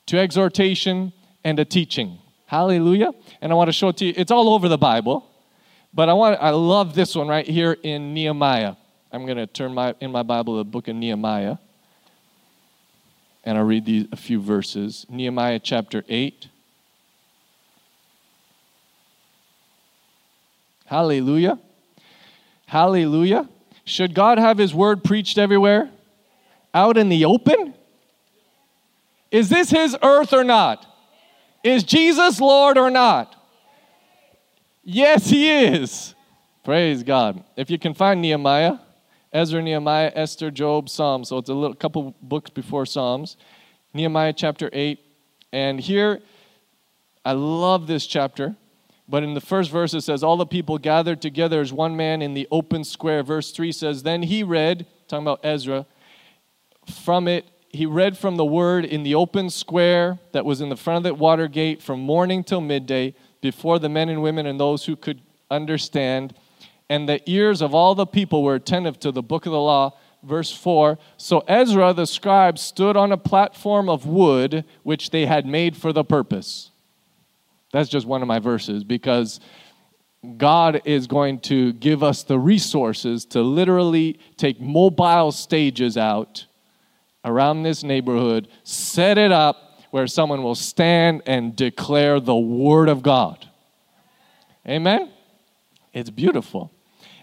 to 0.08 0.18
exhortation, 0.18 1.14
and 1.44 1.58
to 1.58 1.66
teaching. 1.66 2.18
Hallelujah. 2.54 3.14
And 3.42 3.52
I 3.52 3.56
want 3.56 3.70
to 3.70 3.72
show 3.72 3.88
it 3.88 3.98
to 3.98 4.06
you. 4.06 4.14
It's 4.16 4.30
all 4.30 4.54
over 4.54 4.70
the 4.70 4.78
Bible, 4.78 5.28
but 5.92 6.08
I 6.08 6.14
want 6.14 6.38
I 6.40 6.52
love 6.52 6.94
this 6.94 7.16
one 7.16 7.28
right 7.28 7.48
here 7.48 7.76
in 7.82 8.14
Nehemiah. 8.14 8.76
I'm 9.12 9.26
going 9.26 9.40
to 9.40 9.48
turn 9.48 9.74
my 9.74 9.96
in 10.00 10.12
my 10.12 10.22
Bible 10.22 10.58
the 10.58 10.64
book 10.64 10.88
of 10.88 10.96
Nehemiah. 10.96 11.58
And 13.44 13.58
I'll 13.58 13.64
read 13.64 13.86
these 13.86 14.06
a 14.12 14.16
few 14.16 14.40
verses. 14.40 15.04
Nehemiah 15.10 15.58
chapter 15.58 16.06
8. 16.08 16.48
Hallelujah. 20.86 21.58
Hallelujah. 22.68 23.50
Should 23.84 24.14
God 24.14 24.38
have 24.38 24.60
his 24.60 24.76
word 24.76 25.04
preached 25.04 25.40
everywhere? 25.40 25.90
Out 26.72 26.98
in 26.98 27.10
the 27.10 27.26
open? 27.26 27.74
Is 29.32 29.50
this 29.50 29.72
his 29.72 29.98
earth 30.04 30.34
or 30.34 30.44
not? 30.44 30.93
Is 31.64 31.84
Jesus 31.84 32.42
Lord 32.42 32.78
or 32.78 32.90
not? 32.90 33.36
Yes, 34.84 35.30
he 35.30 35.50
is. 35.50 36.14
Praise 36.64 37.04
God. 37.04 37.44
If 37.56 37.70
you 37.70 37.80
can 37.80 37.94
find 37.94 38.22
Nehemiah, 38.22 38.80
Ezra, 39.32 39.62
Nehemiah, 39.62 40.12
Esther, 40.14 40.52
Job, 40.52 40.90
Psalms. 40.90 41.30
So 41.30 41.38
it's 41.38 41.50
a 41.50 41.54
little 41.54 41.76
couple 41.76 42.16
books 42.22 42.50
before 42.50 42.86
Psalms. 42.86 43.38
Nehemiah 43.94 44.34
chapter 44.34 44.70
8. 44.74 45.00
And 45.54 45.80
here, 45.80 46.22
I 47.24 47.32
love 47.32 47.88
this 47.88 48.06
chapter. 48.06 48.56
But 49.08 49.24
in 49.24 49.34
the 49.34 49.42
first 49.42 49.72
verse, 49.72 49.94
it 49.94 50.02
says, 50.02 50.24
All 50.24 50.38
the 50.38 50.46
people 50.46 50.78
gathered 50.78 51.22
together 51.22 51.62
as 51.62 51.74
one 51.74 51.96
man 51.96 52.22
in 52.22 52.34
the 52.34 52.48
open 52.52 52.84
square. 52.84 53.24
Verse 53.24 53.52
3 53.52 53.72
says, 53.72 54.04
Then 54.04 54.24
he 54.24 54.44
read, 54.44 54.86
talking 55.08 55.24
about 55.24 55.42
Ezra, 55.44 55.86
from 57.04 57.28
it 57.28 57.46
he 57.74 57.88
read 57.88 58.16
from 58.16 58.36
the 58.36 58.46
word 58.46 58.86
in 58.86 59.02
the 59.02 59.16
open 59.16 59.50
square 59.50 60.20
that 60.32 60.46
was 60.46 60.62
in 60.62 60.70
the 60.70 60.76
front 60.76 60.98
of 60.98 61.04
the 61.04 61.14
water 61.16 61.48
gate 61.48 61.82
from 61.82 62.00
morning 62.00 62.44
till 62.44 62.62
midday 62.62 63.16
before 63.42 63.80
the 63.80 63.90
men 63.90 64.10
and 64.10 64.22
women 64.22 64.46
and 64.46 64.60
those 64.60 64.86
who 64.86 64.96
could 64.96 65.22
understand. 65.50 66.36
And 66.88 67.10
the 67.10 67.28
ears 67.30 67.64
of 67.64 67.74
all 67.74 67.96
the 67.96 68.06
people 68.06 68.44
were 68.44 68.54
attentive 68.54 69.00
to 69.00 69.12
the 69.12 69.24
book 69.24 69.48
of 69.48 69.52
the 69.52 69.60
law. 69.60 69.98
Verse 70.22 70.56
4 70.56 71.00
So 71.18 71.40
Ezra 71.48 71.94
the 71.94 72.06
scribe 72.06 72.60
stood 72.60 72.96
on 72.96 73.12
a 73.12 73.18
platform 73.18 73.90
of 73.90 74.06
wood 74.06 74.66
which 74.84 75.10
they 75.10 75.26
had 75.26 75.48
made 75.48 75.76
for 75.76 75.92
the 75.92 76.04
purpose. 76.04 76.70
That's 77.72 77.90
just 77.90 78.06
one 78.06 78.22
of 78.22 78.28
my 78.28 78.38
verses 78.38 78.84
because 78.84 79.40
God 80.38 80.84
is 80.86 81.08
going 81.08 81.40
to 81.42 81.74
give 81.74 82.04
us 82.04 82.22
the 82.22 82.38
resources 82.38 83.26
to 83.26 83.42
literally 83.42 84.20
take 84.38 84.62
mobile 84.62 85.32
stages 85.32 85.98
out 85.98 86.46
around 87.26 87.64
this 87.64 87.84
neighborhood, 87.84 88.48
set 88.64 89.18
it 89.18 89.32
up 89.32 89.82
where 89.92 90.08
someone 90.08 90.42
will 90.44 90.56
stand 90.56 91.22
and 91.26 91.56
declare 91.56 92.20
the 92.20 92.36
Word 92.36 92.90
of 92.90 93.04
God. 93.04 93.48
Amen? 94.68 95.12
It's 95.94 96.10
beautiful. 96.10 96.72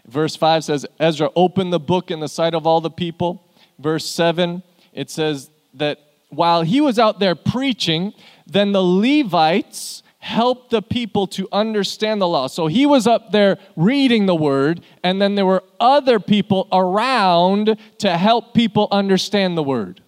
Verse 0.06 0.36
5 0.36 0.64
says, 0.64 0.86
Ezra 0.98 1.30
opened 1.34 1.72
the 1.72 1.80
book 1.80 2.10
in 2.10 2.20
the 2.20 2.28
sight 2.28 2.54
of 2.54 2.66
all 2.66 2.80
the 2.80 2.90
people. 2.90 3.44
Verse 3.78 4.06
7, 4.06 4.62
it 4.92 5.10
says 5.10 5.50
that 5.74 5.98
while 6.28 6.62
he 6.62 6.80
was 6.80 6.98
out 6.98 7.18
there 7.18 7.34
preaching, 7.34 8.12
then 8.46 8.72
the 8.72 8.82
Levites 8.82 10.02
help 10.20 10.68
the 10.68 10.82
people 10.82 11.26
to 11.26 11.48
understand 11.50 12.20
the 12.20 12.28
law. 12.28 12.46
So 12.46 12.66
he 12.66 12.86
was 12.86 13.06
up 13.06 13.32
there 13.32 13.58
reading 13.74 14.26
the 14.26 14.34
word, 14.34 14.82
and 15.02 15.20
then 15.20 15.34
there 15.34 15.46
were 15.46 15.64
other 15.80 16.20
people 16.20 16.68
around 16.70 17.76
to 17.98 18.16
help 18.16 18.54
people 18.54 18.86
understand 18.92 19.56
the 19.56 19.62
word. 19.62 20.02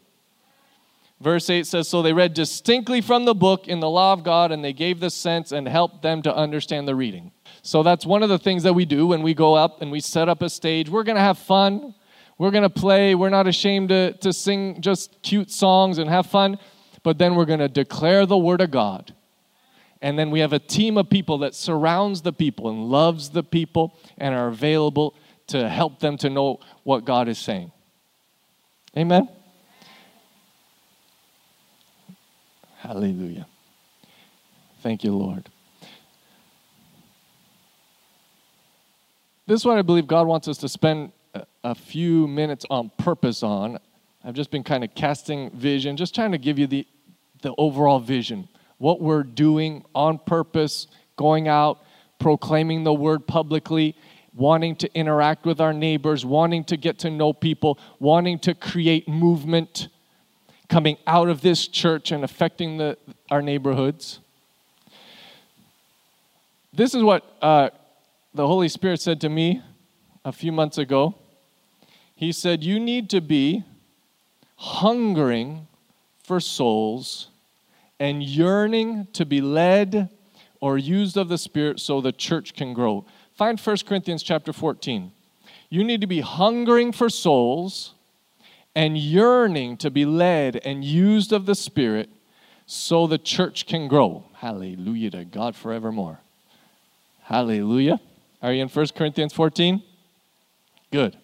Verse 1.18 1.48
8 1.48 1.66
says 1.66 1.88
So 1.88 2.02
they 2.02 2.12
read 2.12 2.34
distinctly 2.34 3.00
from 3.00 3.24
the 3.24 3.34
book 3.34 3.68
in 3.68 3.80
the 3.80 3.88
law 3.88 4.12
of 4.12 4.22
God, 4.22 4.52
and 4.52 4.62
they 4.62 4.74
gave 4.74 5.00
the 5.00 5.08
sense 5.08 5.50
and 5.50 5.66
helped 5.66 6.02
them 6.02 6.20
to 6.22 6.34
understand 6.34 6.86
the 6.86 6.94
reading. 6.94 7.32
So 7.62 7.82
that's 7.82 8.04
one 8.04 8.22
of 8.22 8.28
the 8.28 8.38
things 8.38 8.64
that 8.64 8.74
we 8.74 8.84
do 8.84 9.06
when 9.06 9.22
we 9.22 9.32
go 9.32 9.54
up 9.54 9.80
and 9.80 9.90
we 9.90 10.00
set 10.00 10.28
up 10.28 10.42
a 10.42 10.50
stage. 10.50 10.90
We're 10.90 11.04
going 11.04 11.16
to 11.16 11.22
have 11.22 11.38
fun. 11.38 11.94
We're 12.36 12.50
going 12.50 12.64
to 12.64 12.70
play. 12.70 13.14
We're 13.14 13.30
not 13.30 13.46
ashamed 13.46 13.90
to, 13.90 14.12
to 14.14 14.32
sing 14.32 14.80
just 14.82 15.22
cute 15.22 15.50
songs 15.50 15.98
and 15.98 16.10
have 16.10 16.26
fun. 16.26 16.58
But 17.02 17.18
then 17.18 17.34
we're 17.34 17.46
going 17.46 17.60
to 17.60 17.68
declare 17.68 18.26
the 18.26 18.36
word 18.36 18.60
of 18.60 18.70
God 18.70 19.14
and 20.02 20.18
then 20.18 20.32
we 20.32 20.40
have 20.40 20.52
a 20.52 20.58
team 20.58 20.98
of 20.98 21.08
people 21.08 21.38
that 21.38 21.54
surrounds 21.54 22.22
the 22.22 22.32
people 22.32 22.68
and 22.68 22.88
loves 22.88 23.30
the 23.30 23.44
people 23.44 23.96
and 24.18 24.34
are 24.34 24.48
available 24.48 25.14
to 25.46 25.68
help 25.68 26.00
them 26.00 26.16
to 26.18 26.28
know 26.28 26.58
what 26.82 27.04
God 27.04 27.28
is 27.28 27.38
saying. 27.38 27.70
Amen? 28.96 29.28
Hallelujah. 32.78 33.46
Thank 34.80 35.04
you, 35.04 35.16
Lord. 35.16 35.48
This 39.46 39.60
is 39.60 39.64
what 39.64 39.78
I 39.78 39.82
believe 39.82 40.08
God 40.08 40.26
wants 40.26 40.48
us 40.48 40.58
to 40.58 40.68
spend 40.68 41.12
a 41.62 41.74
few 41.76 42.26
minutes 42.26 42.66
on 42.68 42.90
purpose 42.98 43.44
on. 43.44 43.78
I've 44.24 44.34
just 44.34 44.50
been 44.50 44.64
kind 44.64 44.82
of 44.82 44.94
casting 44.96 45.50
vision, 45.50 45.96
just 45.96 46.12
trying 46.12 46.32
to 46.32 46.38
give 46.38 46.58
you 46.58 46.66
the, 46.66 46.86
the 47.42 47.54
overall 47.56 48.00
vision 48.00 48.48
what 48.82 49.00
we're 49.00 49.22
doing 49.22 49.84
on 49.94 50.18
purpose, 50.18 50.88
going 51.14 51.46
out, 51.46 51.78
proclaiming 52.18 52.82
the 52.82 52.92
word 52.92 53.24
publicly, 53.28 53.94
wanting 54.34 54.74
to 54.74 54.92
interact 54.92 55.46
with 55.46 55.60
our 55.60 55.72
neighbors, 55.72 56.26
wanting 56.26 56.64
to 56.64 56.76
get 56.76 56.98
to 56.98 57.08
know 57.08 57.32
people, 57.32 57.78
wanting 58.00 58.40
to 58.40 58.52
create 58.54 59.08
movement 59.08 59.86
coming 60.68 60.96
out 61.06 61.28
of 61.28 61.42
this 61.42 61.68
church 61.68 62.10
and 62.10 62.24
affecting 62.24 62.76
the, 62.76 62.98
our 63.30 63.40
neighborhoods. 63.40 64.18
This 66.72 66.92
is 66.92 67.04
what 67.04 67.24
uh, 67.40 67.70
the 68.34 68.48
Holy 68.48 68.68
Spirit 68.68 69.00
said 69.00 69.20
to 69.20 69.28
me 69.28 69.62
a 70.24 70.32
few 70.32 70.50
months 70.50 70.76
ago. 70.76 71.14
He 72.16 72.32
said, 72.32 72.64
You 72.64 72.80
need 72.80 73.08
to 73.10 73.20
be 73.20 73.62
hungering 74.56 75.68
for 76.24 76.40
souls 76.40 77.28
and 78.02 78.20
yearning 78.20 79.06
to 79.12 79.24
be 79.24 79.40
led 79.40 80.10
or 80.58 80.76
used 80.76 81.16
of 81.16 81.28
the 81.28 81.38
Spirit 81.38 81.78
so 81.78 82.00
the 82.00 82.10
church 82.10 82.52
can 82.52 82.74
grow. 82.74 83.04
Find 83.32 83.60
1 83.60 83.76
Corinthians 83.86 84.24
chapter 84.24 84.52
14. 84.52 85.12
You 85.68 85.84
need 85.84 86.00
to 86.00 86.08
be 86.08 86.20
hungering 86.20 86.90
for 86.90 87.08
souls 87.08 87.94
and 88.74 88.98
yearning 88.98 89.76
to 89.76 89.88
be 89.88 90.04
led 90.04 90.56
and 90.64 90.82
used 90.82 91.32
of 91.32 91.46
the 91.46 91.54
Spirit 91.54 92.10
so 92.66 93.06
the 93.06 93.18
church 93.18 93.66
can 93.66 93.86
grow. 93.86 94.24
Hallelujah 94.34 95.12
to 95.12 95.24
God 95.24 95.54
forevermore. 95.54 96.18
Hallelujah. 97.22 98.00
Are 98.42 98.52
you 98.52 98.62
in 98.62 98.68
1 98.68 98.86
Corinthians 98.96 99.32
14? 99.32 99.80
Good. 100.90 101.16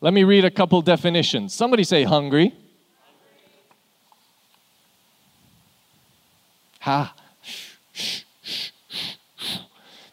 Let 0.00 0.12
me 0.12 0.24
read 0.24 0.44
a 0.44 0.50
couple 0.50 0.82
definitions. 0.82 1.54
Somebody 1.54 1.84
say 1.84 2.02
hungry. 2.02 2.52
Ha. 6.84 7.14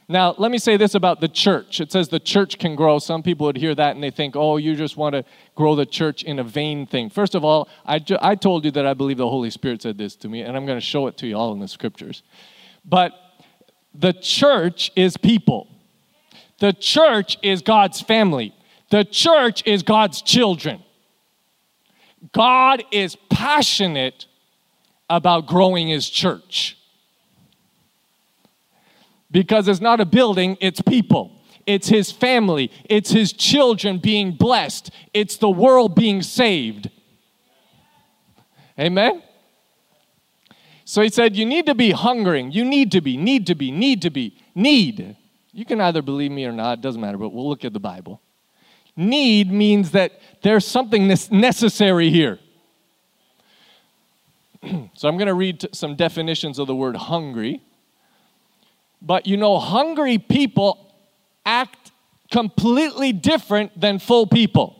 Now, 0.07 0.35
let 0.37 0.51
me 0.51 0.57
say 0.57 0.77
this 0.77 0.95
about 0.95 1.19
the 1.19 1.27
church. 1.27 1.81
It 1.81 1.91
says 1.91 2.07
the 2.07 2.17
church 2.17 2.59
can 2.59 2.77
grow. 2.77 2.97
Some 2.99 3.23
people 3.23 3.45
would 3.47 3.57
hear 3.57 3.75
that 3.75 3.95
and 3.95 4.01
they 4.01 4.09
think, 4.09 4.37
oh, 4.37 4.55
you 4.55 4.77
just 4.77 4.95
want 4.95 5.13
to 5.15 5.25
grow 5.53 5.75
the 5.75 5.85
church 5.85 6.23
in 6.23 6.39
a 6.39 6.45
vain 6.45 6.85
thing. 6.85 7.09
First 7.09 7.35
of 7.35 7.43
all, 7.43 7.67
I, 7.85 7.99
ju- 7.99 8.17
I 8.21 8.35
told 8.35 8.63
you 8.63 8.71
that 8.71 8.85
I 8.85 8.93
believe 8.93 9.17
the 9.17 9.27
Holy 9.27 9.49
Spirit 9.49 9.81
said 9.81 9.97
this 9.97 10.15
to 10.17 10.29
me, 10.29 10.43
and 10.43 10.55
I'm 10.55 10.65
going 10.65 10.77
to 10.77 10.85
show 10.85 11.07
it 11.07 11.17
to 11.17 11.27
you 11.27 11.35
all 11.35 11.51
in 11.51 11.59
the 11.59 11.67
scriptures. 11.67 12.23
But 12.85 13.11
the 13.93 14.13
church 14.13 14.93
is 14.95 15.17
people, 15.17 15.67
the 16.59 16.71
church 16.71 17.37
is 17.43 17.61
God's 17.61 17.99
family, 17.99 18.55
the 18.91 19.03
church 19.03 19.61
is 19.65 19.83
God's 19.83 20.21
children. 20.21 20.83
God 22.31 22.83
is 22.91 23.17
passionate 23.29 24.27
about 25.11 25.45
growing 25.45 25.89
his 25.89 26.09
church 26.09 26.77
because 29.29 29.67
it's 29.67 29.81
not 29.81 29.99
a 29.99 30.05
building, 30.05 30.57
it's 30.59 30.81
people. 30.81 31.31
It's 31.65 31.87
his 31.87 32.11
family, 32.11 32.71
it's 32.85 33.11
his 33.11 33.31
children 33.31 33.99
being 33.99 34.31
blessed, 34.31 34.89
it's 35.13 35.37
the 35.37 35.49
world 35.49 35.95
being 35.95 36.21
saved. 36.21 36.89
Amen? 38.79 39.21
So 40.85 41.01
he 41.01 41.09
said, 41.09 41.35
You 41.35 41.45
need 41.45 41.67
to 41.67 41.75
be 41.75 41.91
hungering. 41.91 42.51
You 42.51 42.65
need 42.65 42.91
to 42.93 43.01
be, 43.01 43.15
need 43.15 43.47
to 43.47 43.55
be, 43.55 43.71
need 43.71 44.01
to 44.01 44.09
be, 44.09 44.35
need. 44.55 45.15
You 45.53 45.65
can 45.65 45.79
either 45.79 46.01
believe 46.01 46.31
me 46.31 46.45
or 46.45 46.51
not, 46.51 46.79
it 46.79 46.81
doesn't 46.81 46.99
matter, 46.99 47.17
but 47.17 47.29
we'll 47.29 47.47
look 47.47 47.63
at 47.63 47.73
the 47.73 47.79
Bible. 47.79 48.21
Need 48.95 49.51
means 49.51 49.91
that 49.91 50.19
there's 50.41 50.65
something 50.65 51.07
necessary 51.07 52.09
here. 52.09 52.39
so 54.93 55.07
I'm 55.07 55.17
going 55.17 55.27
to 55.27 55.33
read 55.33 55.67
some 55.73 55.95
definitions 55.95 56.59
of 56.59 56.67
the 56.67 56.75
word 56.75 56.95
hungry. 56.95 57.61
But 59.01 59.25
you 59.25 59.37
know, 59.37 59.57
hungry 59.57 60.17
people 60.17 60.93
act 61.45 61.91
completely 62.31 63.11
different 63.11 63.79
than 63.79 63.99
full 63.99 64.27
people. 64.27 64.77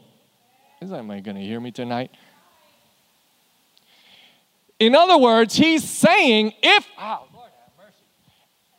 Is 0.82 0.92
anybody 0.92 1.22
going 1.22 1.38
to 1.38 1.44
hear 1.44 1.60
me 1.60 1.72
tonight? 1.72 2.12
In 4.80 4.96
other 4.96 5.18
words, 5.18 5.56
he's 5.56 5.84
saying 5.84 6.54
if 6.64 6.88
oh, 7.00 7.28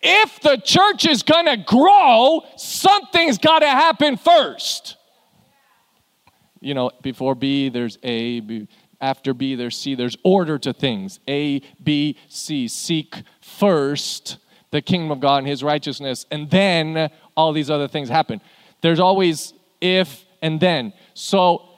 if 0.02 0.40
the 0.40 0.56
church 0.56 1.06
is 1.06 1.22
going 1.22 1.46
to 1.46 1.56
grow, 1.56 2.42
something's 2.56 3.38
got 3.38 3.60
to 3.60 3.68
happen 3.68 4.16
first. 4.16 4.96
You 6.60 6.74
know, 6.74 6.90
before 7.02 7.36
B, 7.36 7.68
there's 7.68 7.98
A. 8.02 8.40
B, 8.40 8.68
after 9.02 9.34
B, 9.34 9.54
there's 9.56 9.76
C. 9.76 9.94
There's 9.94 10.16
order 10.22 10.58
to 10.60 10.72
things. 10.72 11.20
A, 11.28 11.60
B, 11.82 12.16
C. 12.28 12.68
Seek 12.68 13.22
first 13.40 14.38
the 14.70 14.80
kingdom 14.80 15.10
of 15.10 15.20
God 15.20 15.38
and 15.38 15.46
his 15.46 15.62
righteousness, 15.62 16.24
and 16.30 16.50
then 16.50 17.10
all 17.36 17.52
these 17.52 17.68
other 17.68 17.88
things 17.88 18.08
happen. 18.08 18.40
There's 18.80 19.00
always 19.00 19.52
if 19.80 20.24
and 20.40 20.58
then. 20.58 20.94
So 21.14 21.68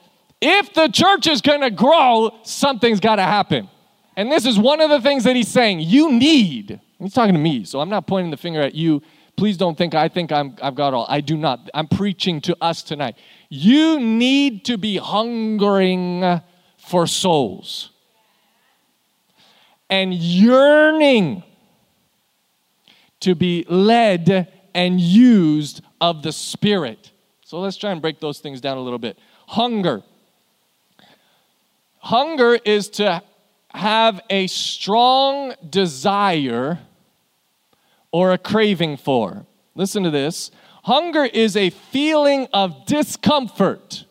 if 0.41 0.73
the 0.73 0.87
church 0.87 1.27
is 1.27 1.41
going 1.41 1.61
to 1.61 1.71
grow, 1.71 2.31
something's 2.43 2.99
got 2.99 3.17
to 3.17 3.23
happen. 3.23 3.69
And 4.15 4.31
this 4.31 4.45
is 4.45 4.57
one 4.57 4.79
of 4.79 4.89
the 4.89 5.01
things 5.01 5.25
that 5.25 5.35
he's 5.35 5.49
saying. 5.49 5.81
You 5.81 6.11
need, 6.11 6.79
he's 6.99 7.13
talking 7.13 7.33
to 7.33 7.39
me, 7.39 7.65
so 7.65 7.81
I'm 7.81 7.89
not 7.89 8.07
pointing 8.07 8.31
the 8.31 8.37
finger 8.37 8.61
at 8.61 8.73
you. 8.73 9.01
Please 9.35 9.57
don't 9.57 9.77
think 9.77 9.93
I 9.93 10.07
think 10.07 10.31
I'm, 10.31 10.55
I've 10.61 10.75
got 10.75 10.93
all. 10.93 11.05
I 11.09 11.19
do 11.19 11.35
not. 11.35 11.69
I'm 11.73 11.89
preaching 11.89 12.39
to 12.41 12.55
us 12.61 12.81
tonight. 12.81 13.17
You 13.49 13.99
need 13.99 14.63
to 14.65 14.77
be 14.77 14.95
hungering 14.95 16.41
for 16.87 17.07
souls 17.07 17.91
and 19.89 20.13
yearning 20.13 21.43
to 23.19 23.35
be 23.35 23.65
led 23.69 24.51
and 24.73 24.99
used 24.99 25.81
of 26.01 26.21
the 26.21 26.31
Spirit. 26.31 27.11
So 27.43 27.59
let's 27.59 27.77
try 27.77 27.91
and 27.91 28.01
break 28.01 28.19
those 28.19 28.39
things 28.39 28.61
down 28.61 28.77
a 28.77 28.81
little 28.81 28.99
bit. 28.99 29.17
Hunger. 29.47 30.03
Hunger 31.99 32.59
is 32.65 32.89
to 32.89 33.23
have 33.69 34.21
a 34.29 34.47
strong 34.47 35.53
desire 35.69 36.79
or 38.11 38.31
a 38.31 38.37
craving 38.37 38.97
for. 38.97 39.45
Listen 39.75 40.03
to 40.03 40.11
this. 40.11 40.51
Hunger 40.83 41.25
is 41.25 41.57
a 41.57 41.69
feeling 41.69 42.47
of 42.53 42.85
discomfort. 42.85 44.04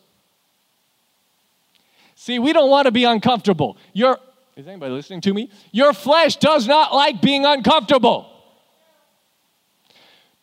See, 2.15 2.39
we 2.39 2.53
don't 2.53 2.69
want 2.69 2.85
to 2.85 2.91
be 2.91 3.03
uncomfortable. 3.03 3.77
Your 3.93 4.17
is 4.55 4.67
anybody 4.67 4.93
listening 4.93 5.19
to 5.21 5.33
me? 5.33 5.51
Your 5.71 5.91
flesh 5.91 6.37
does 6.37 6.65
not 6.65 6.93
like 6.93 7.21
being 7.21 7.45
uncomfortable. 7.45 8.31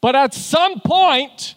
But 0.02 0.14
at 0.14 0.34
some 0.34 0.80
point, 0.80 1.54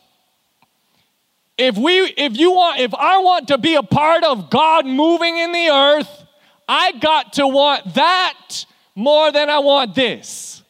if 1.57 1.77
we 1.77 2.13
if 2.17 2.37
you 2.37 2.51
want 2.51 2.79
if 2.79 2.93
I 2.93 3.17
want 3.17 3.49
to 3.49 3.57
be 3.57 3.75
a 3.75 3.83
part 3.83 4.23
of 4.23 4.49
God 4.49 4.85
moving 4.85 5.37
in 5.37 5.51
the 5.51 5.67
earth, 5.67 6.25
I 6.67 6.93
got 6.93 7.33
to 7.33 7.47
want 7.47 7.95
that 7.95 8.65
more 8.95 9.31
than 9.31 9.49
I 9.49 9.59
want 9.59 9.93
this. 9.93 10.63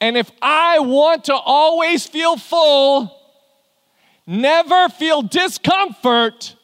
And 0.00 0.16
if 0.16 0.30
I 0.40 0.78
want 0.80 1.24
to 1.24 1.34
always 1.34 2.06
feel 2.06 2.36
full, 2.36 3.19
never 4.26 4.88
feel 4.88 5.22
discomfort, 5.22 6.56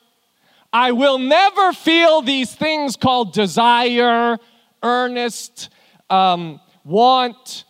I 0.73 0.93
will 0.93 1.19
never 1.19 1.73
feel 1.73 2.23
these 2.23 2.55
things 2.55 2.97
called 2.97 3.33
desire, 3.33 4.39
earnest, 4.83 5.71
um, 6.11 6.61
want, 6.85 7.65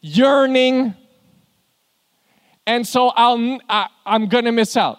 yearning. 0.00 0.94
And 2.66 2.86
so 2.86 3.08
I'll, 3.08 3.58
I, 3.68 3.88
I'm 4.06 4.28
going 4.28 4.44
to 4.44 4.52
miss 4.52 4.76
out. 4.76 4.98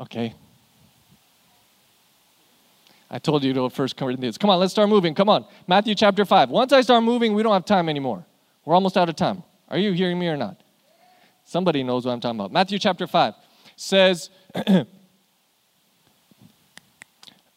Okay. 0.00 0.34
I 3.10 3.18
told 3.18 3.44
you 3.44 3.52
to 3.54 3.70
first 3.70 3.96
Corinthians. 3.96 4.36
Come 4.36 4.50
on, 4.50 4.58
let's 4.58 4.72
start 4.72 4.88
moving. 4.88 5.14
Come 5.14 5.28
on. 5.28 5.46
Matthew 5.66 5.94
chapter 5.94 6.24
5. 6.24 6.50
Once 6.50 6.72
I 6.72 6.80
start 6.80 7.04
moving, 7.04 7.34
we 7.34 7.42
don't 7.42 7.52
have 7.52 7.64
time 7.64 7.88
anymore. 7.88 8.26
We're 8.64 8.74
almost 8.74 8.96
out 8.96 9.08
of 9.08 9.16
time. 9.16 9.42
Are 9.68 9.78
you 9.78 9.92
hearing 9.92 10.18
me 10.18 10.28
or 10.28 10.36
not? 10.36 10.60
Somebody 11.56 11.82
knows 11.82 12.04
what 12.04 12.12
I'm 12.12 12.20
talking 12.20 12.38
about. 12.38 12.52
Matthew 12.52 12.78
chapter 12.78 13.06
5 13.06 13.32
says, 13.76 14.28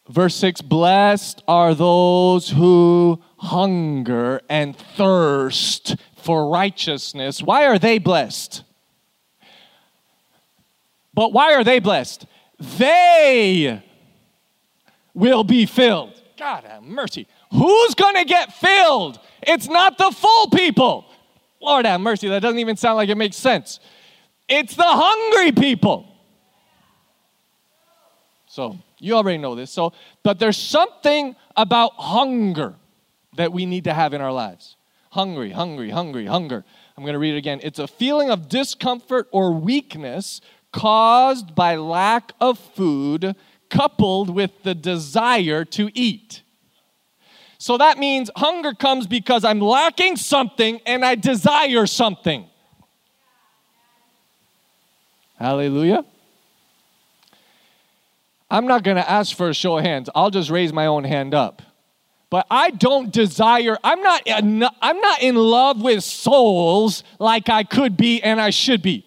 verse 0.08 0.34
6 0.36 0.62
Blessed 0.62 1.42
are 1.46 1.74
those 1.74 2.48
who 2.48 3.22
hunger 3.36 4.40
and 4.48 4.74
thirst 4.74 5.96
for 6.16 6.48
righteousness. 6.48 7.42
Why 7.42 7.66
are 7.66 7.78
they 7.78 7.98
blessed? 7.98 8.62
But 11.12 11.34
why 11.34 11.52
are 11.52 11.62
they 11.62 11.78
blessed? 11.78 12.24
They 12.58 13.82
will 15.12 15.44
be 15.44 15.66
filled. 15.66 16.18
God 16.38 16.64
have 16.64 16.84
mercy. 16.84 17.26
Who's 17.52 17.94
going 17.94 18.14
to 18.14 18.24
get 18.24 18.54
filled? 18.54 19.20
It's 19.42 19.68
not 19.68 19.98
the 19.98 20.10
full 20.10 20.48
people. 20.48 21.04
Lord 21.60 21.86
have 21.86 22.00
mercy. 22.00 22.28
That 22.28 22.40
doesn't 22.40 22.58
even 22.58 22.76
sound 22.76 22.96
like 22.96 23.08
it 23.08 23.16
makes 23.16 23.36
sense. 23.36 23.80
It's 24.48 24.74
the 24.74 24.82
hungry 24.84 25.52
people. 25.52 26.06
So, 28.46 28.78
you 28.98 29.14
already 29.14 29.38
know 29.38 29.54
this. 29.54 29.70
So, 29.70 29.92
but 30.22 30.38
there's 30.38 30.56
something 30.56 31.36
about 31.56 31.92
hunger 31.94 32.74
that 33.36 33.52
we 33.52 33.64
need 33.64 33.84
to 33.84 33.94
have 33.94 34.12
in 34.12 34.20
our 34.20 34.32
lives. 34.32 34.76
Hungry, 35.12 35.50
hungry, 35.50 35.90
hungry, 35.90 36.26
hunger. 36.26 36.64
I'm 36.96 37.04
going 37.04 37.14
to 37.14 37.18
read 37.18 37.34
it 37.34 37.38
again. 37.38 37.60
It's 37.62 37.78
a 37.78 37.86
feeling 37.86 38.30
of 38.30 38.48
discomfort 38.48 39.28
or 39.30 39.52
weakness 39.52 40.40
caused 40.72 41.54
by 41.54 41.76
lack 41.76 42.32
of 42.40 42.58
food 42.58 43.36
coupled 43.68 44.30
with 44.30 44.62
the 44.62 44.74
desire 44.74 45.64
to 45.64 45.90
eat. 45.94 46.42
So 47.60 47.76
that 47.76 47.98
means 47.98 48.30
hunger 48.36 48.72
comes 48.72 49.06
because 49.06 49.44
I'm 49.44 49.60
lacking 49.60 50.16
something 50.16 50.80
and 50.86 51.04
I 51.04 51.14
desire 51.14 51.86
something. 51.86 52.46
Hallelujah. 55.36 56.06
I'm 58.50 58.66
not 58.66 58.82
going 58.82 58.96
to 58.96 59.08
ask 59.08 59.36
for 59.36 59.50
a 59.50 59.54
show 59.54 59.76
of 59.76 59.84
hands. 59.84 60.08
I'll 60.14 60.30
just 60.30 60.48
raise 60.48 60.72
my 60.72 60.86
own 60.86 61.04
hand 61.04 61.34
up. 61.34 61.60
But 62.30 62.46
I 62.50 62.70
don't 62.70 63.12
desire, 63.12 63.76
I'm 63.84 64.00
not, 64.00 64.22
I'm 64.26 65.00
not 65.00 65.22
in 65.22 65.34
love 65.34 65.82
with 65.82 66.02
souls 66.02 67.04
like 67.18 67.50
I 67.50 67.64
could 67.64 67.94
be 67.94 68.22
and 68.22 68.40
I 68.40 68.48
should 68.48 68.80
be. 68.80 69.04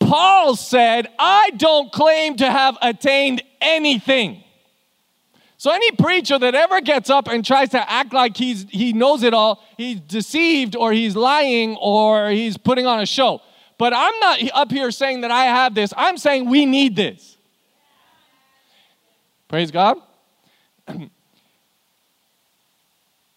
Paul 0.00 0.56
said, 0.56 1.06
I 1.16 1.50
don't 1.56 1.92
claim 1.92 2.38
to 2.38 2.50
have 2.50 2.76
attained 2.82 3.40
anything. 3.60 4.42
So 5.58 5.70
any 5.70 5.90
preacher 5.92 6.38
that 6.38 6.54
ever 6.54 6.80
gets 6.80 7.08
up 7.08 7.28
and 7.28 7.44
tries 7.44 7.70
to 7.70 7.90
act 7.90 8.12
like 8.12 8.36
he's 8.36 8.66
he 8.68 8.92
knows 8.92 9.22
it 9.22 9.32
all, 9.32 9.62
he's 9.76 10.00
deceived 10.00 10.76
or 10.76 10.92
he's 10.92 11.16
lying 11.16 11.76
or 11.76 12.30
he's 12.30 12.58
putting 12.58 12.86
on 12.86 13.00
a 13.00 13.06
show. 13.06 13.40
But 13.78 13.92
I'm 13.94 14.18
not 14.20 14.40
up 14.54 14.70
here 14.70 14.90
saying 14.90 15.22
that 15.22 15.30
I 15.30 15.44
have 15.44 15.74
this. 15.74 15.92
I'm 15.96 16.18
saying 16.18 16.48
we 16.48 16.66
need 16.66 16.96
this. 16.96 17.36
Praise 19.48 19.70
God. 19.70 19.98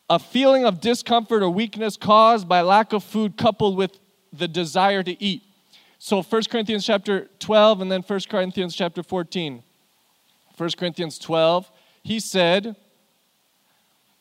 a 0.09 0.19
feeling 0.19 0.65
of 0.65 0.81
discomfort 0.81 1.43
or 1.43 1.49
weakness 1.49 1.95
caused 1.95 2.49
by 2.49 2.61
lack 2.61 2.93
of 2.93 3.03
food 3.03 3.37
coupled 3.37 3.77
with 3.77 3.99
the 4.33 4.47
desire 4.47 5.03
to 5.03 5.23
eat. 5.23 5.43
So 5.99 6.21
1 6.21 6.43
Corinthians 6.49 6.85
chapter 6.85 7.27
12 7.39 7.81
and 7.81 7.91
then 7.91 8.01
1 8.01 8.19
Corinthians 8.29 8.75
chapter 8.75 9.03
14. 9.03 9.63
1 10.57 10.69
Corinthians 10.77 11.19
12 11.19 11.69
he 12.03 12.19
said, 12.19 12.75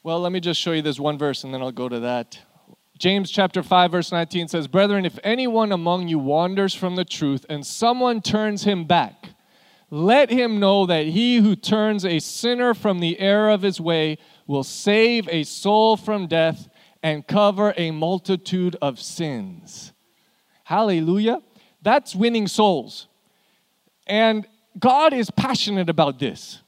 well, 0.02 0.20
let 0.20 0.32
me 0.32 0.40
just 0.40 0.60
show 0.60 0.72
you 0.72 0.82
this 0.82 0.98
one 0.98 1.18
verse 1.18 1.44
and 1.44 1.52
then 1.52 1.60
I'll 1.60 1.72
go 1.72 1.88
to 1.88 2.00
that. 2.00 2.38
James 2.98 3.30
chapter 3.30 3.62
5 3.62 3.92
verse 3.92 4.10
19 4.10 4.48
says, 4.48 4.66
"Brethren, 4.66 5.04
if 5.04 5.18
anyone 5.22 5.70
among 5.70 6.08
you 6.08 6.18
wanders 6.18 6.74
from 6.74 6.96
the 6.96 7.04
truth 7.04 7.46
and 7.48 7.64
someone 7.64 8.20
turns 8.20 8.64
him 8.64 8.84
back, 8.84 9.30
let 9.90 10.30
him 10.30 10.58
know 10.58 10.84
that 10.86 11.06
he 11.06 11.36
who 11.36 11.54
turns 11.54 12.04
a 12.04 12.18
sinner 12.18 12.74
from 12.74 12.98
the 12.98 13.20
error 13.20 13.50
of 13.50 13.62
his 13.62 13.80
way 13.80 14.18
will 14.46 14.64
save 14.64 15.28
a 15.28 15.44
soul 15.44 15.96
from 15.96 16.26
death 16.26 16.68
and 17.02 17.26
cover 17.26 17.72
a 17.76 17.92
multitude 17.92 18.76
of 18.82 19.00
sins." 19.00 19.92
Hallelujah. 20.64 21.40
That's 21.80 22.14
winning 22.14 22.48
souls. 22.48 23.06
And 24.06 24.46
God 24.78 25.12
is 25.12 25.30
passionate 25.30 25.88
about 25.88 26.18
this. 26.18 26.62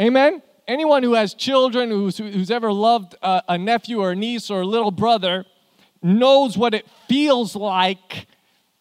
Amen? 0.00 0.42
Anyone 0.66 1.02
who 1.02 1.14
has 1.14 1.34
children, 1.34 1.90
who's, 1.90 2.18
who's 2.18 2.50
ever 2.50 2.72
loved 2.72 3.14
a, 3.22 3.42
a 3.50 3.58
nephew 3.58 4.00
or 4.00 4.12
a 4.12 4.16
niece 4.16 4.50
or 4.50 4.62
a 4.62 4.66
little 4.66 4.90
brother, 4.90 5.44
knows 6.02 6.56
what 6.56 6.74
it 6.74 6.86
feels 7.08 7.54
like 7.54 8.26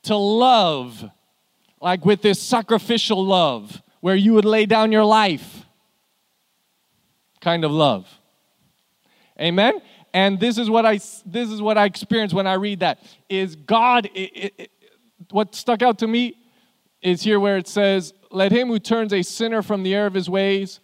to 0.03 0.15
love, 0.15 1.03
like 1.81 2.05
with 2.05 2.21
this 2.21 2.41
sacrificial 2.41 3.23
love, 3.25 3.81
where 4.01 4.15
you 4.15 4.33
would 4.33 4.45
lay 4.45 4.65
down 4.65 4.91
your 4.91 5.05
life 5.05 5.65
kind 7.41 7.65
of 7.65 7.71
love. 7.71 8.07
Amen? 9.39 9.81
And 10.13 10.39
this 10.39 10.57
is 10.57 10.69
what 10.69 10.85
I 10.85 10.95
this 11.25 11.49
is 11.49 11.61
what 11.61 11.77
I 11.77 11.85
experience 11.85 12.33
when 12.33 12.47
I 12.47 12.53
read 12.53 12.81
that 12.81 12.99
is 13.29 13.55
God 13.55 14.09
it, 14.13 14.53
it, 14.57 14.71
what 15.31 15.55
stuck 15.55 15.81
out 15.81 15.99
to 15.99 16.07
me 16.07 16.37
is 17.01 17.23
here 17.23 17.39
where 17.39 17.57
it 17.57 17.67
says 17.67 18.13
let 18.29 18.51
him 18.51 18.67
who 18.67 18.79
turns 18.79 19.11
a 19.11 19.23
sinner 19.23 19.61
from 19.61 19.83
the 19.83 19.95
error 19.95 20.05
of 20.05 20.13
his 20.13 20.29
ways 20.29 20.79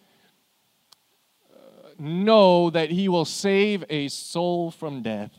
know 2.00 2.70
that 2.70 2.90
He 2.90 3.08
will 3.08 3.24
save 3.24 3.84
a 3.90 4.08
soul 4.08 4.70
from 4.70 5.02
death. 5.02 5.30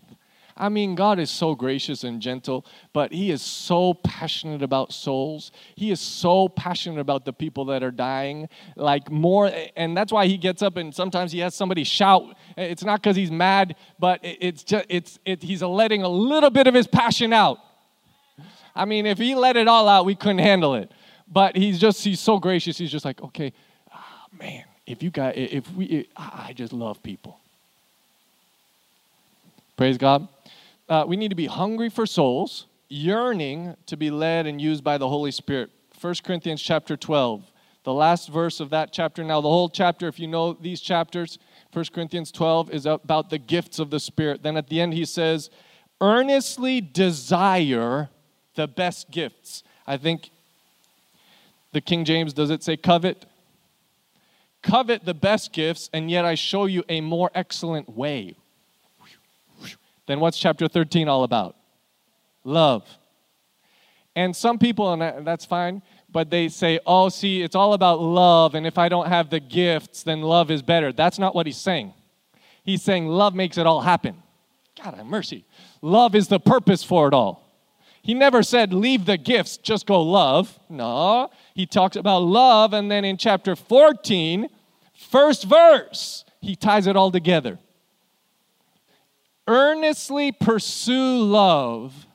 I 0.61 0.69
mean, 0.69 0.93
God 0.93 1.19
is 1.19 1.31
so 1.31 1.55
gracious 1.55 2.03
and 2.03 2.21
gentle, 2.21 2.65
but 2.93 3.11
He 3.11 3.31
is 3.31 3.41
so 3.41 3.95
passionate 3.95 4.61
about 4.61 4.93
souls. 4.93 5.51
He 5.75 5.89
is 5.91 5.99
so 5.99 6.49
passionate 6.49 6.99
about 6.99 7.25
the 7.25 7.33
people 7.33 7.65
that 7.65 7.81
are 7.81 7.91
dying, 7.91 8.47
like 8.75 9.09
more, 9.09 9.51
and 9.75 9.97
that's 9.97 10.11
why 10.11 10.27
He 10.27 10.37
gets 10.37 10.61
up 10.61 10.77
and 10.77 10.93
sometimes 10.93 11.31
He 11.31 11.39
has 11.39 11.55
somebody 11.55 11.83
shout. 11.83 12.35
It's 12.57 12.83
not 12.83 13.01
because 13.01 13.15
He's 13.15 13.31
mad, 13.31 13.75
but 13.97 14.19
it's 14.21 14.63
just 14.63 14.85
it's 14.87 15.19
it, 15.25 15.41
He's 15.41 15.63
letting 15.63 16.03
a 16.03 16.09
little 16.09 16.51
bit 16.51 16.67
of 16.67 16.75
His 16.75 16.85
passion 16.85 17.33
out. 17.33 17.57
I 18.75 18.85
mean, 18.85 19.05
if 19.05 19.17
He 19.17 19.33
let 19.35 19.57
it 19.57 19.67
all 19.67 19.87
out, 19.87 20.05
we 20.05 20.15
couldn't 20.15 20.39
handle 20.39 20.75
it. 20.75 20.91
But 21.27 21.55
He's 21.55 21.79
just 21.79 22.03
He's 22.03 22.19
so 22.19 22.37
gracious. 22.37 22.77
He's 22.77 22.91
just 22.91 23.05
like, 23.05 23.21
okay, 23.21 23.51
oh, 23.91 24.37
man, 24.37 24.65
if 24.91 25.01
you 25.01 25.09
got, 25.09 25.37
if 25.37 25.71
we, 25.73 26.07
I 26.17 26.53
just 26.53 26.73
love 26.73 27.01
people. 27.01 27.39
Praise 29.77 29.97
God. 29.97 30.27
Uh, 30.89 31.05
we 31.07 31.15
need 31.15 31.29
to 31.29 31.35
be 31.35 31.45
hungry 31.45 31.89
for 31.89 32.05
souls, 32.05 32.65
yearning 32.89 33.75
to 33.85 33.95
be 33.95 34.11
led 34.11 34.45
and 34.45 34.61
used 34.61 34.83
by 34.83 34.97
the 34.97 35.07
Holy 35.07 35.31
Spirit. 35.31 35.69
1 36.01 36.15
Corinthians 36.25 36.61
chapter 36.61 36.97
12, 36.97 37.43
the 37.85 37.93
last 37.93 38.29
verse 38.29 38.59
of 38.59 38.69
that 38.71 38.91
chapter. 38.91 39.23
Now, 39.23 39.39
the 39.39 39.47
whole 39.47 39.69
chapter, 39.69 40.09
if 40.09 40.19
you 40.19 40.27
know 40.27 40.53
these 40.53 40.81
chapters, 40.81 41.39
1 41.71 41.85
Corinthians 41.93 42.31
12 42.31 42.71
is 42.71 42.85
about 42.85 43.29
the 43.29 43.37
gifts 43.37 43.79
of 43.79 43.91
the 43.91 43.99
Spirit. 43.99 44.43
Then 44.43 44.57
at 44.57 44.67
the 44.67 44.81
end, 44.81 44.93
he 44.93 45.05
says, 45.05 45.49
earnestly 46.01 46.81
desire 46.81 48.09
the 48.55 48.67
best 48.67 49.09
gifts. 49.09 49.63
I 49.87 49.95
think 49.95 50.31
the 51.71 51.79
King 51.79 52.03
James, 52.03 52.33
does 52.33 52.49
it 52.49 52.61
say 52.61 52.75
covet? 52.75 53.25
Covet 54.61 55.05
the 55.05 55.13
best 55.13 55.53
gifts, 55.53 55.89
and 55.91 56.09
yet 56.09 56.23
I 56.25 56.35
show 56.35 56.65
you 56.65 56.83
a 56.87 57.01
more 57.01 57.31
excellent 57.33 57.89
way. 57.89 58.35
Then 60.07 60.19
what's 60.19 60.37
chapter 60.37 60.67
13 60.67 61.07
all 61.07 61.23
about? 61.23 61.55
Love. 62.43 62.87
And 64.15 64.35
some 64.35 64.59
people, 64.59 64.91
and 64.93 65.25
that's 65.25 65.45
fine, 65.45 65.81
but 66.11 66.29
they 66.29 66.49
say, 66.49 66.79
oh, 66.85 67.09
see, 67.09 67.41
it's 67.41 67.55
all 67.55 67.73
about 67.73 68.01
love, 68.01 68.55
and 68.55 68.67
if 68.67 68.77
I 68.77 68.89
don't 68.89 69.07
have 69.07 69.29
the 69.29 69.39
gifts, 69.39 70.03
then 70.03 70.21
love 70.21 70.51
is 70.51 70.61
better. 70.61 70.91
That's 70.91 71.17
not 71.17 71.33
what 71.33 71.45
he's 71.45 71.57
saying. 71.57 71.93
He's 72.63 72.81
saying 72.83 73.07
love 73.07 73.33
makes 73.33 73.57
it 73.57 73.65
all 73.65 73.81
happen. 73.81 74.21
God 74.83 74.95
have 74.95 75.05
mercy. 75.05 75.45
Love 75.81 76.13
is 76.13 76.27
the 76.27 76.39
purpose 76.39 76.83
for 76.83 77.07
it 77.07 77.13
all. 77.13 77.50
He 78.01 78.13
never 78.13 78.41
said, 78.41 78.73
leave 78.73 79.05
the 79.05 79.17
gifts, 79.17 79.57
just 79.57 79.85
go 79.85 80.01
love. 80.01 80.59
No, 80.69 81.29
he 81.53 81.65
talks 81.65 81.95
about 81.95 82.19
love, 82.19 82.73
and 82.73 82.89
then 82.89 83.05
in 83.05 83.17
chapter 83.17 83.55
14, 83.55 84.47
first 84.95 85.43
verse, 85.43 86.25
he 86.39 86.55
ties 86.55 86.87
it 86.87 86.95
all 86.95 87.11
together. 87.11 87.59
Earnestly 89.47 90.31
pursue 90.31 91.21
love 91.23 92.07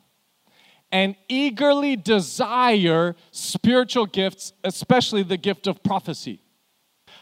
and 0.90 1.14
eagerly 1.28 1.96
desire 1.96 3.14
spiritual 3.30 4.06
gifts, 4.06 4.52
especially 4.64 5.22
the 5.22 5.36
gift 5.36 5.66
of 5.66 5.82
prophecy. 5.82 6.40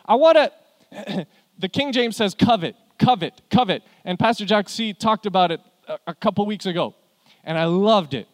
I 0.07 0.15
want 0.15 0.39
to, 0.93 1.27
the 1.59 1.69
King 1.69 1.93
James 1.93 2.17
says 2.17 2.35
covet, 2.35 2.77
covet, 2.99 3.41
covet. 3.51 3.83
And 4.05 4.19
Pastor 4.19 4.45
Jack 4.45 4.69
C 4.69 4.93
talked 4.93 5.27
about 5.27 5.51
it 5.51 5.61
a, 5.89 5.99
a 6.09 6.15
couple 6.15 6.47
weeks 6.47 6.67
ago, 6.67 6.95
and 7.43 7.59
I 7.59 7.65
loved 7.65 8.15
it. 8.15 8.29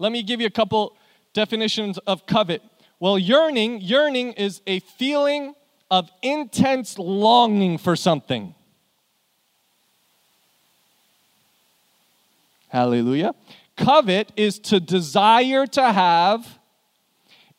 Let 0.00 0.12
me 0.12 0.22
give 0.22 0.40
you 0.40 0.46
a 0.46 0.50
couple 0.50 0.96
definitions 1.34 1.98
of 1.98 2.24
covet. 2.24 2.62
Well, 2.98 3.18
yearning, 3.18 3.82
yearning 3.82 4.32
is 4.32 4.62
a 4.66 4.80
feeling 4.80 5.54
of 5.90 6.10
intense 6.22 6.98
longing 6.98 7.76
for 7.76 7.94
something. 7.96 8.54
Hallelujah. 12.68 13.34
Covet 13.76 14.32
is 14.36 14.58
to 14.60 14.80
desire 14.80 15.66
to 15.66 15.92
have, 15.92 16.58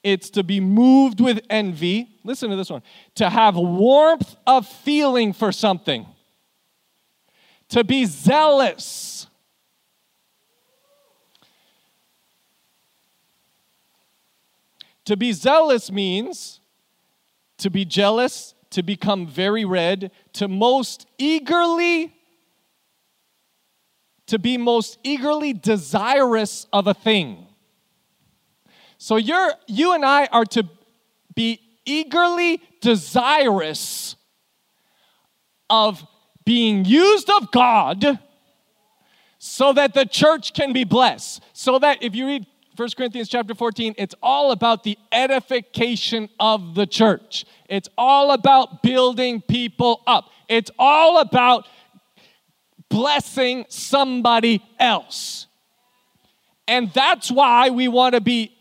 it's 0.02 0.32
to 0.32 0.44
be 0.44 0.60
moved 0.60 1.22
with 1.22 1.42
envy. 1.48 2.10
Listen 2.24 2.50
to 2.50 2.56
this 2.56 2.72
one 2.72 2.82
to 3.16 3.30
have 3.30 3.56
warmth 3.56 4.36
of 4.48 4.68
feeling 4.68 5.32
for 5.32 5.52
something, 5.52 6.08
to 7.70 7.84
be 7.84 8.06
zealous 8.06 9.28
To 15.12 15.18
be 15.18 15.34
zealous 15.34 15.92
means 15.92 16.62
to 17.58 17.70
be 17.70 17.84
jealous, 17.84 18.56
to 18.70 18.82
become 18.82 19.28
very 19.28 19.66
red, 19.66 20.10
to 20.32 20.48
most 20.48 21.06
eagerly 21.18 22.16
to 24.28 24.40
be 24.40 24.58
most 24.58 25.00
eagerly 25.04 25.52
desirous 25.52 26.66
of 26.72 26.88
a 26.88 26.94
thing. 26.94 27.46
So 28.98 29.18
you're 29.18 29.52
you 29.68 29.92
and 29.92 30.06
I 30.06 30.28
are 30.28 30.46
to 30.46 30.64
be 31.36 31.60
eagerly 31.84 32.62
desirous 32.80 34.16
of 35.70 36.08
being 36.46 36.86
used 36.86 37.30
of 37.30 37.52
God 37.52 38.18
so 39.40 39.74
that 39.74 39.94
the 39.94 40.06
church 40.06 40.54
can 40.54 40.72
be 40.72 40.86
blessed. 40.86 41.44
So 41.52 41.80
that 41.80 42.02
if 42.02 42.16
you 42.16 42.28
read 42.28 42.46
1 42.82 42.90
Corinthians 42.98 43.30
chapter 43.30 43.54
14, 43.54 43.94
it's 44.00 44.16
all 44.24 44.50
about 44.50 44.84
the 44.84 44.98
edification 45.12 46.28
of 46.40 46.74
the 46.74 46.88
church. 46.88 47.46
It's 47.70 47.88
all 47.96 48.32
about 48.32 48.82
building 48.82 49.40
people 49.40 50.02
up. 50.08 50.32
It's 50.50 50.72
all 50.80 51.20
about 51.20 51.68
blessing 52.90 53.66
somebody 53.70 54.64
else. 54.80 55.46
And 56.68 56.92
that's 56.92 57.30
why 57.30 57.70
we 57.70 57.88
want 57.88 58.16
to 58.16 58.22
be 58.22 58.52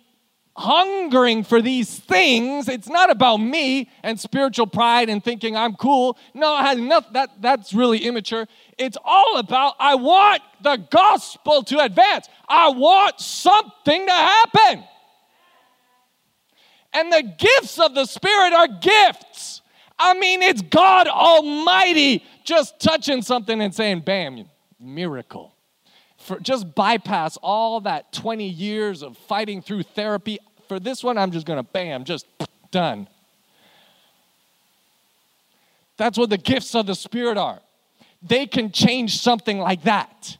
hungering 0.54 1.42
for 1.42 1.62
these 1.62 1.98
things. 2.00 2.68
It's 2.68 2.90
not 2.90 3.08
about 3.10 3.38
me 3.38 3.88
and 4.02 4.20
spiritual 4.20 4.66
pride 4.66 5.08
and 5.08 5.24
thinking 5.24 5.56
I'm 5.56 5.76
cool. 5.76 6.18
No, 6.34 6.58
it 6.58 6.62
has 6.62 6.76
enough 6.76 7.10
that 7.14 7.40
that's 7.40 7.72
really 7.72 8.04
immature. 8.04 8.46
It's 8.80 8.96
all 9.04 9.36
about 9.36 9.74
I 9.78 9.94
want 9.94 10.40
the 10.62 10.78
gospel 10.90 11.62
to 11.64 11.80
advance. 11.80 12.30
I 12.48 12.70
want 12.70 13.20
something 13.20 14.06
to 14.06 14.12
happen. 14.12 14.84
And 16.94 17.12
the 17.12 17.22
gifts 17.38 17.78
of 17.78 17.94
the 17.94 18.06
Spirit 18.06 18.54
are 18.54 18.66
gifts. 18.66 19.60
I 19.98 20.14
mean, 20.14 20.40
it's 20.40 20.62
God 20.62 21.08
Almighty 21.08 22.24
just 22.42 22.80
touching 22.80 23.20
something 23.20 23.60
and 23.60 23.74
saying, 23.74 24.00
bam, 24.00 24.46
miracle. 24.80 25.54
For 26.16 26.40
just 26.40 26.74
bypass 26.74 27.36
all 27.42 27.82
that 27.82 28.14
20 28.14 28.48
years 28.48 29.02
of 29.02 29.18
fighting 29.18 29.60
through 29.60 29.82
therapy. 29.82 30.38
For 30.68 30.80
this 30.80 31.04
one, 31.04 31.18
I'm 31.18 31.32
just 31.32 31.44
gonna 31.44 31.62
bam, 31.62 32.04
just 32.04 32.24
done. 32.70 33.08
That's 35.98 36.16
what 36.16 36.30
the 36.30 36.38
gifts 36.38 36.74
of 36.74 36.86
the 36.86 36.94
Spirit 36.94 37.36
are. 37.36 37.60
They 38.22 38.46
can 38.46 38.70
change 38.70 39.20
something 39.20 39.58
like 39.58 39.82
that. 39.84 40.36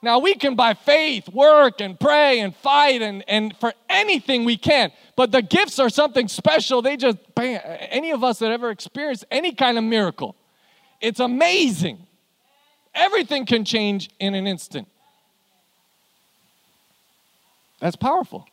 Now, 0.00 0.20
we 0.20 0.34
can 0.34 0.54
by 0.54 0.74
faith 0.74 1.28
work 1.28 1.80
and 1.80 1.98
pray 1.98 2.38
and 2.38 2.54
fight 2.54 3.02
and, 3.02 3.24
and 3.26 3.56
for 3.56 3.72
anything 3.88 4.44
we 4.44 4.56
can, 4.56 4.92
but 5.16 5.32
the 5.32 5.42
gifts 5.42 5.80
are 5.80 5.88
something 5.88 6.28
special. 6.28 6.82
They 6.82 6.96
just, 6.96 7.18
bam, 7.34 7.60
any 7.64 8.12
of 8.12 8.22
us 8.22 8.38
that 8.38 8.52
ever 8.52 8.70
experienced 8.70 9.24
any 9.30 9.52
kind 9.52 9.76
of 9.76 9.82
miracle, 9.82 10.36
it's 11.00 11.18
amazing. 11.18 12.06
Everything 12.94 13.44
can 13.44 13.64
change 13.64 14.08
in 14.20 14.34
an 14.34 14.46
instant. 14.46 14.86
That's 17.80 17.96
powerful. 17.96 18.46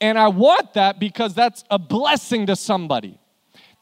And 0.00 0.18
I 0.18 0.28
want 0.28 0.74
that 0.74 0.98
because 0.98 1.34
that's 1.34 1.64
a 1.70 1.78
blessing 1.78 2.46
to 2.46 2.56
somebody. 2.56 3.18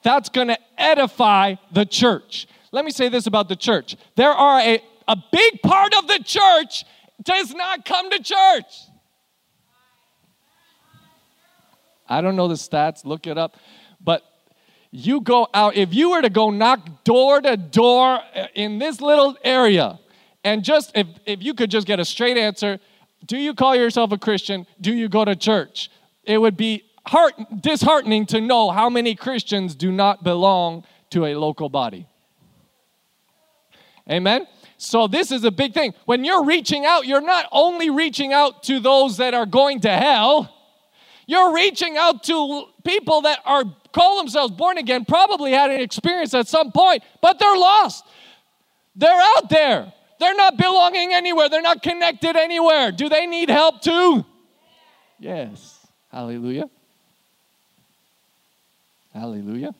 That's 0.03 0.28
going 0.28 0.49
to 0.49 0.59
edify 0.76 1.57
the 1.70 1.84
church. 1.84 2.46
Let 2.72 2.84
me 2.84 2.90
say 2.90 3.08
this 3.08 3.26
about 3.26 3.48
the 3.48 3.56
church 3.56 3.96
there 4.16 4.32
are 4.32 4.60
a, 4.60 4.82
a 5.06 5.16
big 5.32 5.62
part 5.62 5.94
of 5.94 6.06
the 6.06 6.20
church 6.24 6.84
does 7.22 7.54
not 7.54 7.84
come 7.84 8.10
to 8.10 8.22
church. 8.22 8.66
I 12.08 12.20
don't 12.20 12.36
know 12.36 12.48
the 12.48 12.54
stats, 12.54 13.04
look 13.04 13.26
it 13.26 13.36
up. 13.36 13.56
But 14.00 14.22
you 14.90 15.20
go 15.20 15.48
out, 15.52 15.76
if 15.76 15.92
you 15.92 16.10
were 16.10 16.22
to 16.22 16.30
go 16.30 16.50
knock 16.50 17.04
door 17.04 17.40
to 17.40 17.56
door 17.56 18.20
uh, 18.34 18.46
in 18.54 18.78
this 18.78 19.00
little 19.00 19.36
area, 19.44 19.98
and 20.44 20.64
just 20.64 20.92
if, 20.94 21.06
if 21.26 21.42
you 21.42 21.52
could 21.52 21.70
just 21.70 21.86
get 21.86 22.00
a 22.00 22.04
straight 22.04 22.38
answer, 22.38 22.78
do 23.26 23.36
you 23.36 23.54
call 23.54 23.76
yourself 23.76 24.12
a 24.12 24.18
Christian? 24.18 24.66
Do 24.80 24.94
you 24.94 25.08
go 25.08 25.24
to 25.24 25.36
church? 25.36 25.90
It 26.24 26.38
would 26.38 26.56
be 26.56 26.84
heart, 27.06 27.34
disheartening 27.60 28.26
to 28.26 28.40
know 28.40 28.70
how 28.70 28.88
many 28.88 29.14
Christians 29.14 29.74
do 29.74 29.92
not 29.92 30.24
belong 30.24 30.84
to 31.10 31.26
a 31.26 31.34
local 31.34 31.68
body. 31.68 32.06
Amen? 34.11 34.46
So, 34.76 35.09
this 35.09 35.32
is 35.32 35.44
a 35.44 35.50
big 35.50 35.74
thing. 35.74 35.92
When 36.04 36.24
you're 36.24 36.44
reaching 36.44 36.86
out, 36.86 37.06
you're 37.06 37.20
not 37.20 37.46
only 37.50 37.90
reaching 37.90 38.32
out 38.32 38.62
to 38.64 38.78
those 38.78 39.16
that 39.16 39.34
are 39.34 39.46
going 39.46 39.80
to 39.80 39.90
hell, 39.90 40.54
you're 41.26 41.52
reaching 41.52 41.96
out 41.96 42.22
to 42.24 42.66
people 42.84 43.22
that 43.22 43.40
are 43.44 43.64
call 43.92 44.18
themselves 44.18 44.52
born 44.54 44.78
again, 44.78 45.04
probably 45.04 45.52
had 45.52 45.70
an 45.70 45.80
experience 45.80 46.32
at 46.34 46.46
some 46.46 46.72
point, 46.72 47.02
but 47.20 47.38
they're 47.38 47.56
lost. 47.56 48.04
They're 48.94 49.20
out 49.36 49.48
there. 49.50 49.92
They're 50.20 50.34
not 50.34 50.56
belonging 50.56 51.12
anywhere. 51.12 51.48
They're 51.48 51.62
not 51.62 51.82
connected 51.82 52.36
anywhere. 52.36 52.92
Do 52.92 53.09
they 53.09 53.26
need 53.26 53.50
help 53.50 53.80
too? 53.82 54.24
Yes. 55.18 55.86
Hallelujah. 56.11 56.68
Hallelujah. 59.12 59.74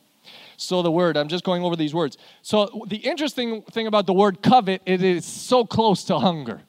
So 0.61 0.83
the 0.83 0.91
word, 0.91 1.17
I'm 1.17 1.29
just 1.29 1.45
going 1.45 1.63
over 1.63 1.77
these 1.77 1.95
words. 1.95 2.19
So 2.43 2.85
the 2.89 2.97
interesting 2.97 3.63
thing 3.63 3.87
about 3.87 4.07
the 4.07 4.13
word 4.13 4.43
covet, 4.43 4.83
it 4.85 5.05
is 5.05 5.25
so 5.25 5.65
close 5.65 6.03
to 6.05 6.19
hunger. 6.19 6.61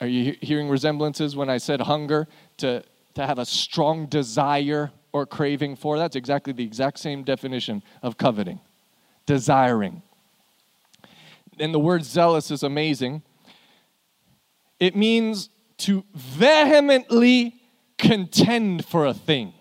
Are 0.00 0.06
you 0.06 0.34
hearing 0.40 0.70
resemblances 0.70 1.36
when 1.36 1.50
I 1.50 1.58
said 1.58 1.82
hunger 1.82 2.26
to, 2.56 2.82
to 3.14 3.26
have 3.26 3.38
a 3.38 3.44
strong 3.44 4.06
desire 4.06 4.92
or 5.12 5.26
craving 5.26 5.76
for? 5.76 5.98
That's 5.98 6.16
exactly 6.16 6.54
the 6.54 6.64
exact 6.64 6.98
same 6.98 7.22
definition 7.22 7.82
of 8.02 8.16
coveting, 8.16 8.58
desiring. 9.26 10.00
And 11.58 11.74
the 11.74 11.78
word 11.78 12.02
zealous 12.02 12.50
is 12.50 12.62
amazing. 12.62 13.22
It 14.78 14.96
means 14.96 15.50
to 15.78 16.02
vehemently 16.14 17.60
contend 17.98 18.86
for 18.86 19.04
a 19.04 19.12
thing 19.12 19.52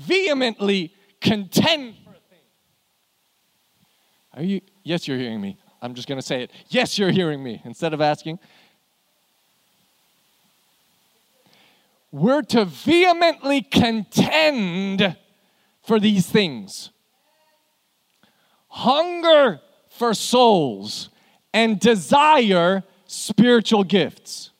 vehemently 0.00 0.94
contend 1.20 1.94
for 2.04 2.10
a 2.10 2.14
thing. 2.14 2.38
Are 4.34 4.42
you? 4.42 4.60
Yes, 4.82 5.06
you're 5.06 5.18
hearing 5.18 5.40
me. 5.40 5.58
I'm 5.82 5.94
just 5.94 6.08
going 6.08 6.20
to 6.20 6.26
say 6.26 6.42
it. 6.42 6.50
Yes, 6.68 6.98
you're 6.98 7.10
hearing 7.10 7.42
me. 7.42 7.60
Instead 7.64 7.94
of 7.94 8.00
asking, 8.00 8.38
we're 12.12 12.42
to 12.42 12.64
vehemently 12.64 13.62
contend 13.62 15.16
for 15.82 16.00
these 16.00 16.26
things 16.26 16.90
hunger 18.68 19.60
for 19.88 20.14
souls 20.14 21.10
and 21.52 21.80
desire 21.80 22.84
spiritual 23.06 23.82
gifts. 23.82 24.50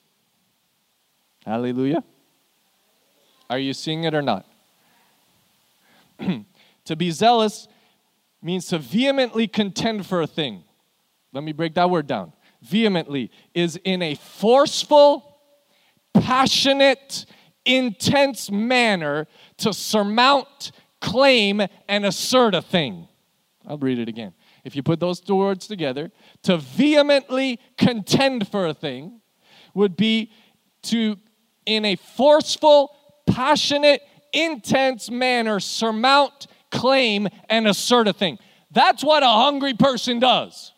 Hallelujah. 1.46 2.02
Are 3.48 3.58
you 3.58 3.72
seeing 3.72 4.04
it 4.04 4.14
or 4.14 4.22
not? 4.22 4.49
to 6.84 6.96
be 6.96 7.10
zealous 7.10 7.68
means 8.42 8.66
to 8.66 8.78
vehemently 8.78 9.46
contend 9.46 10.06
for 10.06 10.22
a 10.22 10.26
thing. 10.26 10.64
Let 11.32 11.44
me 11.44 11.52
break 11.52 11.74
that 11.74 11.90
word 11.90 12.06
down. 12.06 12.32
Vehemently 12.62 13.30
is 13.54 13.76
in 13.84 14.02
a 14.02 14.14
forceful, 14.14 15.38
passionate, 16.14 17.26
intense 17.64 18.50
manner 18.50 19.26
to 19.58 19.72
surmount, 19.72 20.72
claim, 21.00 21.62
and 21.88 22.04
assert 22.04 22.54
a 22.54 22.62
thing. 22.62 23.08
I'll 23.66 23.78
read 23.78 23.98
it 23.98 24.08
again. 24.08 24.32
If 24.64 24.76
you 24.76 24.82
put 24.82 25.00
those 25.00 25.20
two 25.20 25.36
words 25.36 25.66
together, 25.66 26.10
to 26.42 26.58
vehemently 26.58 27.60
contend 27.78 28.48
for 28.48 28.66
a 28.66 28.74
thing 28.74 29.20
would 29.74 29.96
be 29.96 30.32
to, 30.82 31.16
in 31.64 31.84
a 31.84 31.96
forceful, 31.96 32.94
passionate, 33.26 34.02
intense 34.32 35.10
manner 35.10 35.60
surmount, 35.60 36.46
claim, 36.70 37.28
and 37.48 37.66
assert 37.66 38.08
a 38.08 38.12
thing. 38.12 38.38
That's 38.70 39.02
what 39.02 39.22
a 39.22 39.28
hungry 39.28 39.74
person 39.74 40.18
does. 40.18 40.72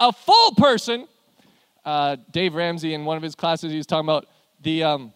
A 0.00 0.12
full 0.12 0.52
person, 0.52 1.08
uh, 1.84 2.16
Dave 2.30 2.54
Ramsey 2.54 2.94
in 2.94 3.04
one 3.04 3.16
of 3.16 3.22
his 3.22 3.34
classes, 3.34 3.70
he 3.70 3.76
was 3.76 3.86
talking 3.86 4.06
about 4.06 4.26
the, 4.60 4.84
um, 4.84 5.12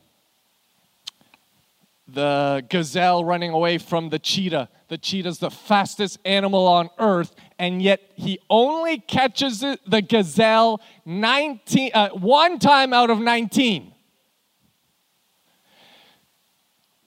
the 2.09 2.65
gazelle 2.69 3.25
running 3.25 3.51
away 3.51 3.79
from 3.79 4.09
the 4.09 4.19
cheetah. 4.19 4.69
The 4.89 4.99
cheetah's 4.99 5.39
the 5.39 5.51
fastest 5.51 6.19
animal 6.25 6.67
on 6.67 6.91
earth, 6.99 7.35
and 7.59 7.81
yet 7.81 8.01
he 8.15 8.39
only 8.51 8.99
catches 8.99 9.61
the 9.61 10.03
gazelle 10.03 10.81
19, 11.05 11.91
uh, 11.95 12.09
one 12.11 12.59
time 12.59 12.93
out 12.93 13.11
of 13.11 13.19
19. 13.19 13.92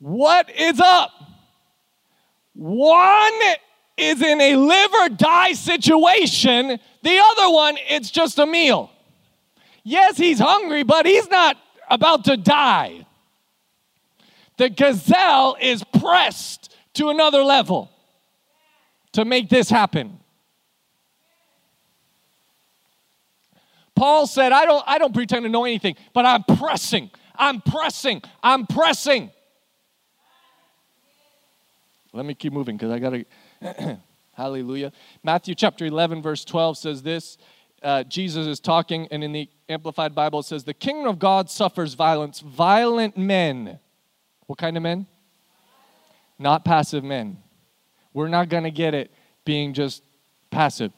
What 0.05 0.51
is 0.51 0.79
up? 0.79 1.09
One 2.53 3.41
is 3.97 4.21
in 4.21 4.39
a 4.39 4.55
live 4.55 4.93
or 5.01 5.09
die 5.09 5.53
situation, 5.53 6.79
the 7.01 7.23
other 7.23 7.51
one, 7.51 7.75
it's 7.89 8.11
just 8.11 8.37
a 8.37 8.45
meal. 8.45 8.91
Yes, 9.83 10.15
he's 10.15 10.37
hungry, 10.37 10.83
but 10.83 11.07
he's 11.07 11.27
not 11.31 11.57
about 11.89 12.25
to 12.25 12.37
die. 12.37 13.07
The 14.57 14.69
gazelle 14.69 15.57
is 15.59 15.83
pressed 15.83 16.75
to 16.93 17.09
another 17.09 17.43
level 17.43 17.89
to 19.13 19.25
make 19.25 19.49
this 19.49 19.71
happen. 19.71 20.19
Paul 23.95 24.27
said, 24.27 24.51
I 24.51 24.65
don't, 24.65 24.83
I 24.85 24.99
don't 24.99 25.15
pretend 25.15 25.45
to 25.45 25.49
know 25.49 25.65
anything, 25.65 25.95
but 26.13 26.27
I'm 26.27 26.43
pressing, 26.43 27.09
I'm 27.35 27.59
pressing, 27.59 28.21
I'm 28.43 28.67
pressing. 28.67 29.31
Let 32.15 32.25
me 32.25 32.33
keep 32.33 32.53
moving 32.53 32.77
because 32.77 32.91
I 32.91 32.99
got 32.99 33.09
to. 33.09 33.97
Hallelujah. 34.33 34.93
Matthew 35.21 35.53
chapter 35.53 35.85
11, 35.85 36.21
verse 36.21 36.45
12 36.45 36.77
says 36.77 37.03
this. 37.03 37.37
Uh, 37.83 38.03
Jesus 38.03 38.47
is 38.47 38.61
talking, 38.61 39.07
and 39.11 39.21
in 39.21 39.33
the 39.33 39.49
Amplified 39.67 40.15
Bible, 40.15 40.39
it 40.39 40.45
says, 40.45 40.63
The 40.63 40.73
kingdom 40.73 41.07
of 41.07 41.19
God 41.19 41.49
suffers 41.49 41.93
violence. 41.93 42.39
Violent 42.39 43.17
men. 43.17 43.79
What 44.47 44.57
kind 44.57 44.77
of 44.77 44.83
men? 44.83 45.07
Not 46.39 46.63
passive 46.63 47.03
men. 47.03 47.37
We're 48.13 48.29
not 48.29 48.47
going 48.47 48.63
to 48.63 48.71
get 48.71 48.93
it 48.93 49.13
being 49.43 49.73
just 49.73 50.01
passive. 50.51 50.93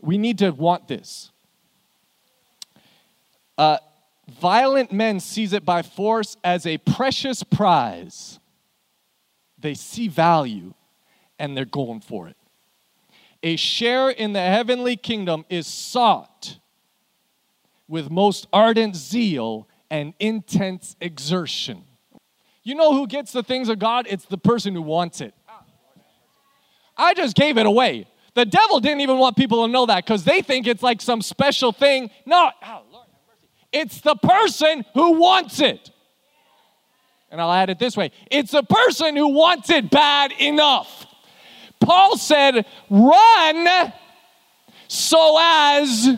We 0.00 0.18
need 0.18 0.38
to 0.38 0.50
want 0.50 0.88
this. 0.88 1.30
Uh, 3.56 3.78
violent 4.28 4.90
men 4.90 5.20
seize 5.20 5.52
it 5.52 5.64
by 5.64 5.82
force 5.82 6.36
as 6.42 6.66
a 6.66 6.78
precious 6.78 7.44
prize 7.44 8.40
they 9.66 9.74
see 9.74 10.06
value 10.06 10.72
and 11.38 11.56
they're 11.56 11.64
going 11.64 12.00
for 12.00 12.28
it. 12.28 12.36
A 13.42 13.56
share 13.56 14.10
in 14.10 14.32
the 14.32 14.40
heavenly 14.40 14.96
kingdom 14.96 15.44
is 15.50 15.66
sought 15.66 16.58
with 17.88 18.10
most 18.10 18.46
ardent 18.52 18.94
zeal 18.94 19.68
and 19.90 20.14
intense 20.20 20.94
exertion. 21.00 21.84
You 22.62 22.76
know 22.76 22.92
who 22.94 23.06
gets 23.06 23.32
the 23.32 23.42
things 23.42 23.68
of 23.68 23.78
God? 23.78 24.06
It's 24.08 24.24
the 24.24 24.38
person 24.38 24.72
who 24.74 24.82
wants 24.82 25.20
it. 25.20 25.34
I 26.96 27.12
just 27.14 27.36
gave 27.36 27.58
it 27.58 27.66
away. 27.66 28.06
The 28.34 28.44
devil 28.44 28.80
didn't 28.80 29.00
even 29.00 29.18
want 29.18 29.36
people 29.36 29.66
to 29.66 29.72
know 29.72 29.86
that 29.86 30.04
because 30.04 30.24
they 30.24 30.42
think 30.42 30.66
it's 30.66 30.82
like 30.82 31.00
some 31.00 31.22
special 31.22 31.72
thing. 31.72 32.10
No, 32.24 32.50
oh, 32.62 32.82
Lord 32.92 33.06
it's 33.72 34.00
the 34.00 34.14
person 34.16 34.84
who 34.94 35.18
wants 35.18 35.60
it. 35.60 35.90
And 37.30 37.40
I'll 37.40 37.52
add 37.52 37.70
it 37.70 37.78
this 37.78 37.96
way 37.96 38.12
it's 38.30 38.54
a 38.54 38.62
person 38.62 39.16
who 39.16 39.28
wants 39.28 39.70
it 39.70 39.90
bad 39.90 40.32
enough. 40.32 41.06
Paul 41.80 42.16
said, 42.16 42.64
run 42.88 43.92
so 44.88 45.38
as 45.40 46.16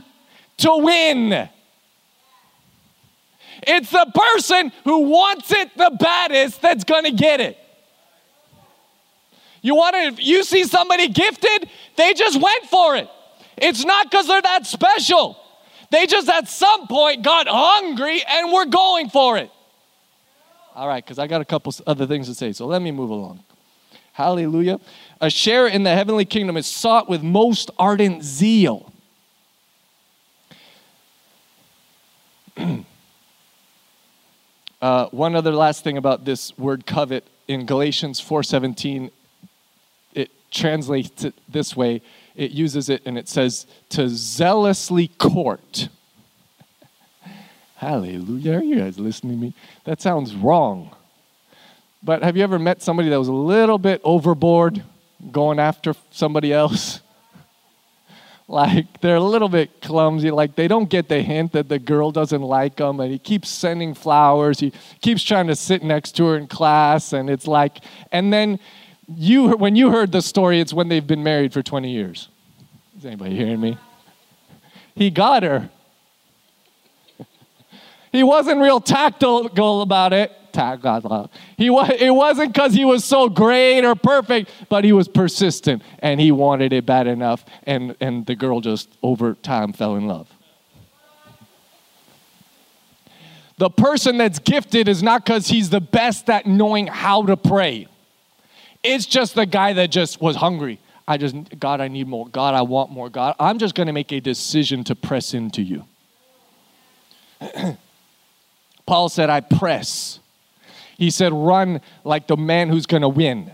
to 0.59 0.77
win. 0.77 1.49
It's 3.67 3.91
the 3.91 4.11
person 4.15 4.73
who 4.85 5.01
wants 5.01 5.51
it 5.51 5.77
the 5.77 5.97
baddest 5.99 6.63
that's 6.63 6.85
gonna 6.85 7.11
get 7.11 7.41
it. 7.41 7.59
You 9.61 9.75
want 9.75 10.17
to, 10.17 10.23
you 10.23 10.45
see 10.45 10.65
somebody 10.65 11.09
gifted, 11.09 11.69
they 11.97 12.15
just 12.15 12.41
went 12.41 12.65
for 12.67 12.97
it. 12.97 13.09
It's 13.57 13.85
not 13.85 14.11
because 14.11 14.29
they're 14.29 14.41
that 14.41 14.67
special. 14.67 15.37
They 15.91 16.07
just 16.07 16.29
at 16.29 16.49
some 16.49 16.87
point 16.87 17.23
got 17.25 17.49
hungry 17.49 18.23
and 18.29 18.53
were 18.53 18.67
going 18.67 19.11
for 19.11 19.37
it. 19.37 19.51
All 20.79 20.87
right, 20.87 21.05
because 21.05 21.18
I 21.18 21.26
got 21.26 21.41
a 21.41 21.45
couple 21.45 21.74
other 21.89 22.07
things 22.07 22.29
to 22.29 22.37
say, 22.37 22.53
so 22.53 22.64
let 22.64 22.81
me 22.81 22.93
move 22.93 23.11
along. 23.11 23.43
Hallelujah. 24.12 24.79
A 25.20 25.29
share 25.29 25.66
in 25.66 25.83
the 25.83 25.93
heavenly 25.93 26.24
kingdom 26.24 26.57
is 26.57 26.68
sought 26.68 27.09
with 27.09 27.20
most 27.20 27.72
ardent 27.81 28.22
zeal. 28.22 28.93
uh, 34.81 35.07
one 35.07 35.35
other 35.35 35.51
last 35.51 35.83
thing 35.83 35.97
about 35.97 36.24
this 36.24 36.57
word 36.57 36.87
covet 36.87 37.24
in 37.49 37.66
Galatians 37.66 38.20
4:17 38.20 39.11
it 40.14 40.31
translates 40.53 41.24
it 41.24 41.35
this 41.49 41.74
way 41.74 42.03
it 42.37 42.53
uses 42.53 42.89
it 42.89 43.03
and 43.05 43.18
it 43.18 43.29
says 43.29 43.66
to 43.89 44.09
zealously 44.09 45.09
court. 45.09 45.89
Hallelujah. 47.79 48.59
Are 48.59 48.62
you 48.62 48.76
guys 48.76 48.99
listening 48.99 49.39
to 49.39 49.39
me? 49.47 49.55
That 49.85 50.01
sounds 50.01 50.35
wrong. 50.35 50.95
But 52.03 52.22
have 52.22 52.37
you 52.37 52.43
ever 52.43 52.59
met 52.59 52.83
somebody 52.83 53.09
that 53.09 53.18
was 53.18 53.29
a 53.29 53.33
little 53.33 53.79
bit 53.79 54.01
overboard 54.05 54.83
going 55.33 55.59
after 55.59 55.95
somebody 56.11 56.53
else? 56.53 57.01
like 58.49 59.01
they're 59.01 59.16
a 59.16 59.20
little 59.20 59.49
bit 59.49 59.83
clumsy 59.83 60.31
like 60.31 60.55
they 60.55 60.66
don't 60.66 60.89
get 60.89 61.09
the 61.09 61.20
hint 61.20 61.53
that 61.53 61.68
the 61.68 61.79
girl 61.79 62.11
doesn't 62.11 62.41
like 62.41 62.76
them 62.76 62.99
and 62.99 63.12
he 63.12 63.18
keeps 63.18 63.47
sending 63.47 63.93
flowers 63.93 64.59
he 64.59 64.72
keeps 65.03 65.22
trying 65.22 65.47
to 65.47 65.55
sit 65.55 65.83
next 65.83 66.12
to 66.12 66.24
her 66.24 66.35
in 66.35 66.47
class 66.47 67.12
and 67.12 67.29
it's 67.29 67.47
like 67.47 67.85
and 68.11 68.33
then 68.33 68.59
you, 69.09 69.57
when 69.57 69.74
you 69.74 69.91
heard 69.91 70.12
the 70.12 70.20
story, 70.20 70.61
it's 70.61 70.72
when 70.72 70.89
they've 70.89 71.07
been 71.07 71.22
married 71.22 71.53
for 71.53 71.62
20 71.62 71.91
years. 71.91 72.29
Is 72.97 73.07
anybody 73.07 73.35
hearing 73.35 73.61
me? 73.61 73.79
He 74.95 75.11
got 75.11 75.43
her. 75.43 75.70
He 78.13 78.23
wasn't 78.23 78.61
real 78.61 78.81
tactical 78.81 79.83
about 79.83 80.13
it. 80.13 80.33
He 81.57 81.71
was, 81.71 81.91
it 82.01 82.11
wasn't 82.11 82.53
because 82.53 82.75
he 82.75 82.85
was 82.85 83.05
so 83.05 83.29
great 83.29 83.85
or 83.85 83.95
perfect, 83.95 84.51
but 84.69 84.83
he 84.83 84.93
was 84.93 85.07
persistent 85.07 85.83
and 86.01 86.21
he 86.21 86.33
wanted 86.33 86.73
it 86.73 86.85
bad 86.85 87.07
enough, 87.07 87.45
and, 87.65 87.95
and 88.01 88.27
the 88.27 88.35
girl 88.35 88.61
just 88.61 88.89
over 89.03 89.35
time 89.35 89.73
fell 89.73 89.95
in 89.95 90.09
love. 90.09 90.29
The 93.59 93.71
person 93.71 94.19
that's 94.19 94.39
gifted 94.39 94.89
is 94.89 95.03
not 95.03 95.25
because 95.25 95.49
he's 95.49 95.71
the 95.71 95.81
best 95.81 96.29
at 96.31 96.47
knowing 96.47 96.87
how 96.87 97.27
to 97.27 97.37
pray. 97.37 97.89
It's 98.83 99.07
just 99.07 99.35
the 99.35 99.47
guy 99.47 99.73
that 99.75 99.91
just 99.91 100.21
was 100.21 100.37
hungry. 100.37 100.81
I 101.07 101.17
just, 101.17 101.35
God, 101.59 101.81
I 101.81 101.89
need 101.89 102.07
more. 102.07 102.29
God, 102.29 102.55
I 102.55 102.63
want 102.63 102.91
more. 102.91 103.11
God, 103.11 103.35
I'm 103.41 103.59
just 103.59 103.75
going 103.75 103.89
to 103.89 103.93
make 103.93 104.13
a 104.13 104.21
decision 104.21 104.85
to 104.85 104.95
press 104.95 105.35
into 105.35 105.63
you. 105.63 105.85
Paul 108.89 109.11
said, 109.11 109.28
I 109.28 109.41
press. 109.41 110.18
He 110.97 111.11
said, 111.11 111.30
run 111.34 111.82
like 112.05 112.26
the 112.26 112.39
man 112.39 112.70
who's 112.70 112.86
going 112.86 113.03
to 113.03 113.09
win. 113.09 113.53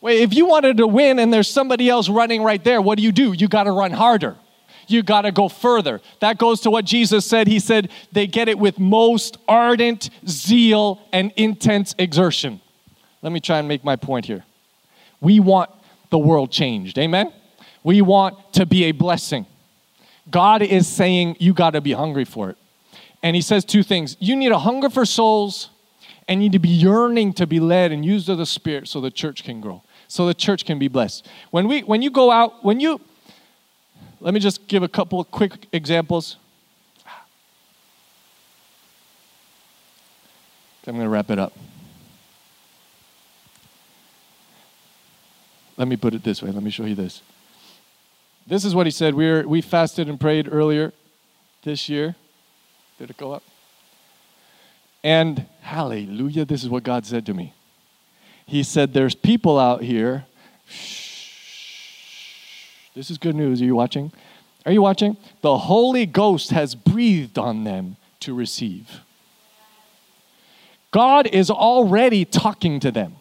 Wait, 0.00 0.22
if 0.22 0.32
you 0.32 0.46
wanted 0.46 0.78
to 0.78 0.86
win 0.86 1.18
and 1.18 1.30
there's 1.30 1.50
somebody 1.50 1.90
else 1.90 2.08
running 2.08 2.42
right 2.42 2.64
there, 2.64 2.80
what 2.80 2.96
do 2.96 3.04
you 3.04 3.12
do? 3.12 3.34
You 3.34 3.46
got 3.46 3.64
to 3.64 3.72
run 3.72 3.90
harder. 3.90 4.36
You 4.88 5.02
got 5.02 5.22
to 5.22 5.30
go 5.30 5.50
further. 5.50 6.00
That 6.20 6.38
goes 6.38 6.62
to 6.62 6.70
what 6.70 6.86
Jesus 6.86 7.26
said. 7.26 7.46
He 7.46 7.60
said, 7.60 7.90
they 8.12 8.26
get 8.26 8.48
it 8.48 8.58
with 8.58 8.78
most 8.78 9.36
ardent 9.46 10.08
zeal 10.26 11.02
and 11.12 11.30
intense 11.36 11.94
exertion. 11.98 12.62
Let 13.20 13.30
me 13.30 13.40
try 13.40 13.58
and 13.58 13.68
make 13.68 13.84
my 13.84 13.96
point 13.96 14.24
here. 14.24 14.46
We 15.20 15.38
want 15.38 15.68
the 16.08 16.18
world 16.18 16.50
changed. 16.50 16.98
Amen? 16.98 17.30
We 17.82 18.00
want 18.00 18.54
to 18.54 18.64
be 18.64 18.84
a 18.84 18.92
blessing. 18.92 19.44
God 20.30 20.62
is 20.62 20.88
saying 20.88 21.36
you 21.40 21.52
got 21.52 21.72
to 21.72 21.82
be 21.82 21.92
hungry 21.92 22.24
for 22.24 22.48
it. 22.48 22.56
And 23.24 23.34
He 23.34 23.42
says 23.42 23.64
two 23.64 23.82
things 23.82 24.18
you 24.20 24.36
need 24.36 24.52
a 24.52 24.58
hunger 24.58 24.90
for 24.90 25.06
souls, 25.06 25.70
and 26.28 26.42
you 26.42 26.50
need 26.50 26.52
to 26.52 26.58
be 26.58 26.68
yearning 26.68 27.32
to 27.32 27.46
be 27.46 27.58
led 27.58 27.90
and 27.90 28.04
used 28.04 28.28
of 28.28 28.36
the 28.36 28.44
Spirit 28.44 28.86
so 28.86 29.00
the 29.00 29.10
church 29.10 29.42
can 29.42 29.62
grow, 29.62 29.82
so 30.06 30.26
the 30.26 30.34
church 30.34 30.66
can 30.66 30.78
be 30.78 30.88
blessed. 30.88 31.26
When, 31.50 31.66
we, 31.66 31.80
when 31.80 32.02
you 32.02 32.10
go 32.10 32.30
out, 32.30 32.62
when 32.62 32.80
you, 32.80 33.00
let 34.20 34.34
me 34.34 34.40
just 34.40 34.68
give 34.68 34.82
a 34.82 34.88
couple 34.88 35.20
of 35.20 35.30
quick 35.30 35.66
examples. 35.72 36.36
I'm 40.86 40.92
going 40.92 41.06
to 41.06 41.08
wrap 41.08 41.30
it 41.30 41.38
up. 41.38 41.54
Let 45.78 45.88
me 45.88 45.96
put 45.96 46.12
it 46.12 46.22
this 46.22 46.42
way. 46.42 46.50
Let 46.50 46.62
me 46.62 46.70
show 46.70 46.84
you 46.84 46.94
this. 46.94 47.22
This 48.46 48.66
is 48.66 48.74
what 48.74 48.86
he 48.86 48.90
said. 48.90 49.14
We, 49.14 49.30
were, 49.30 49.48
we 49.48 49.62
fasted 49.62 50.10
and 50.10 50.20
prayed 50.20 50.46
earlier 50.52 50.92
this 51.62 51.88
year. 51.88 52.16
Did 53.04 53.10
it 53.10 53.16
go 53.18 53.32
up? 53.32 53.42
And 55.02 55.44
hallelujah, 55.60 56.46
this 56.46 56.62
is 56.62 56.70
what 56.70 56.84
God 56.84 57.04
said 57.04 57.26
to 57.26 57.34
me. 57.34 57.52
He 58.46 58.62
said, 58.62 58.94
There's 58.94 59.14
people 59.14 59.58
out 59.58 59.82
here. 59.82 60.24
This 62.94 63.10
is 63.10 63.18
good 63.18 63.34
news. 63.34 63.60
Are 63.60 63.66
you 63.66 63.76
watching? 63.76 64.10
Are 64.64 64.72
you 64.72 64.80
watching? 64.80 65.18
The 65.42 65.58
Holy 65.58 66.06
Ghost 66.06 66.52
has 66.52 66.74
breathed 66.74 67.36
on 67.36 67.64
them 67.64 67.96
to 68.20 68.32
receive. 68.32 69.02
God 70.90 71.26
is 71.26 71.50
already 71.50 72.24
talking 72.24 72.80
to 72.80 72.90
them. 72.90 73.16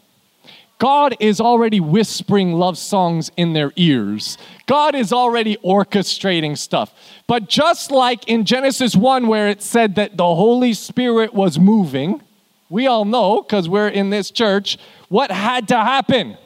God 0.80 1.16
is 1.20 1.40
already 1.40 1.80
whispering 1.80 2.54
love 2.54 2.78
songs 2.78 3.32
in 3.38 3.54
their 3.54 3.72
ears. 3.76 4.38
God 4.66 4.96
is 4.96 5.14
already 5.14 5.58
orchestrating 5.64 6.58
stuff. 6.58 6.94
But 7.28 7.48
just 7.48 7.92
like 7.92 8.28
in 8.28 8.44
Genesis 8.44 8.96
1, 8.96 9.28
where 9.28 9.48
it 9.48 9.62
said 9.62 9.96
that 9.96 10.18
the 10.18 10.36
Holy 10.36 10.74
Spirit 10.74 11.34
was 11.34 11.58
moving, 11.58 12.22
we 12.70 12.88
all 12.88 13.06
know 13.06 13.42
because 13.42 13.70
we're 13.70 13.88
in 13.88 14.10
this 14.10 14.32
church, 14.32 14.78
what 15.08 15.32
had 15.32 15.68
to 15.70 15.78
happen? 15.78 16.38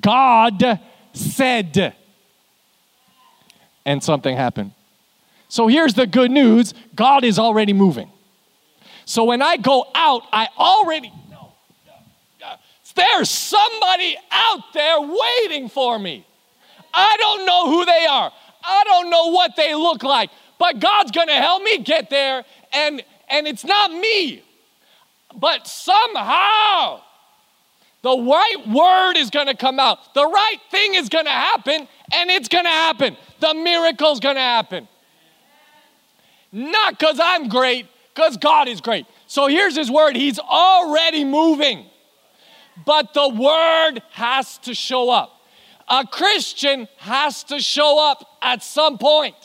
God 0.00 0.80
said, 1.12 1.94
and 3.84 4.02
something 4.02 4.36
happened. 4.36 4.72
So 5.48 5.66
here's 5.66 5.94
the 5.94 6.06
good 6.06 6.30
news 6.30 6.74
God 6.94 7.24
is 7.24 7.38
already 7.38 7.72
moving. 7.72 8.10
So 9.06 9.24
when 9.24 9.42
I 9.42 9.56
go 9.56 9.86
out, 9.94 10.22
I 10.32 10.48
already 10.58 11.12
there's 12.94 13.30
somebody 13.30 14.16
out 14.30 14.72
there 14.72 15.00
waiting 15.00 15.68
for 15.68 15.98
me. 15.98 16.26
I 16.92 17.16
don't 17.18 17.44
know 17.44 17.70
who 17.70 17.84
they 17.84 18.06
are. 18.06 18.32
I 18.62 18.84
don't 18.84 19.10
know 19.10 19.26
what 19.30 19.56
they 19.56 19.74
look 19.74 20.02
like, 20.02 20.30
but 20.58 20.78
God's 20.78 21.10
going 21.10 21.28
to 21.28 21.34
help 21.34 21.62
me 21.62 21.78
get 21.78 22.08
there 22.10 22.44
and 22.72 23.02
and 23.28 23.46
it's 23.46 23.64
not 23.64 23.90
me. 23.90 24.42
But 25.34 25.66
somehow 25.66 27.00
the 28.02 28.16
right 28.16 28.68
word 28.68 29.16
is 29.16 29.30
going 29.30 29.46
to 29.46 29.56
come 29.56 29.80
out. 29.80 30.14
The 30.14 30.24
right 30.24 30.58
thing 30.70 30.94
is 30.94 31.08
going 31.08 31.24
to 31.24 31.30
happen 31.30 31.88
and 32.12 32.30
it's 32.30 32.48
going 32.48 32.64
to 32.64 32.70
happen. 32.70 33.16
The 33.40 33.54
miracle's 33.54 34.20
going 34.20 34.36
to 34.36 34.40
happen. 34.40 34.86
Not 36.52 37.00
cuz 37.00 37.18
I'm 37.20 37.48
great, 37.48 37.86
cuz 38.14 38.36
God 38.36 38.68
is 38.68 38.80
great. 38.80 39.06
So 39.26 39.48
here's 39.48 39.74
his 39.74 39.90
word. 39.90 40.14
He's 40.14 40.38
already 40.38 41.24
moving 41.24 41.86
but 42.84 43.14
the 43.14 43.28
word 43.28 44.02
has 44.12 44.58
to 44.58 44.74
show 44.74 45.10
up. 45.10 45.40
A 45.88 46.06
Christian 46.06 46.88
has 46.98 47.44
to 47.44 47.60
show 47.60 48.10
up 48.10 48.26
at 48.42 48.62
some 48.62 48.98
point. 48.98 49.36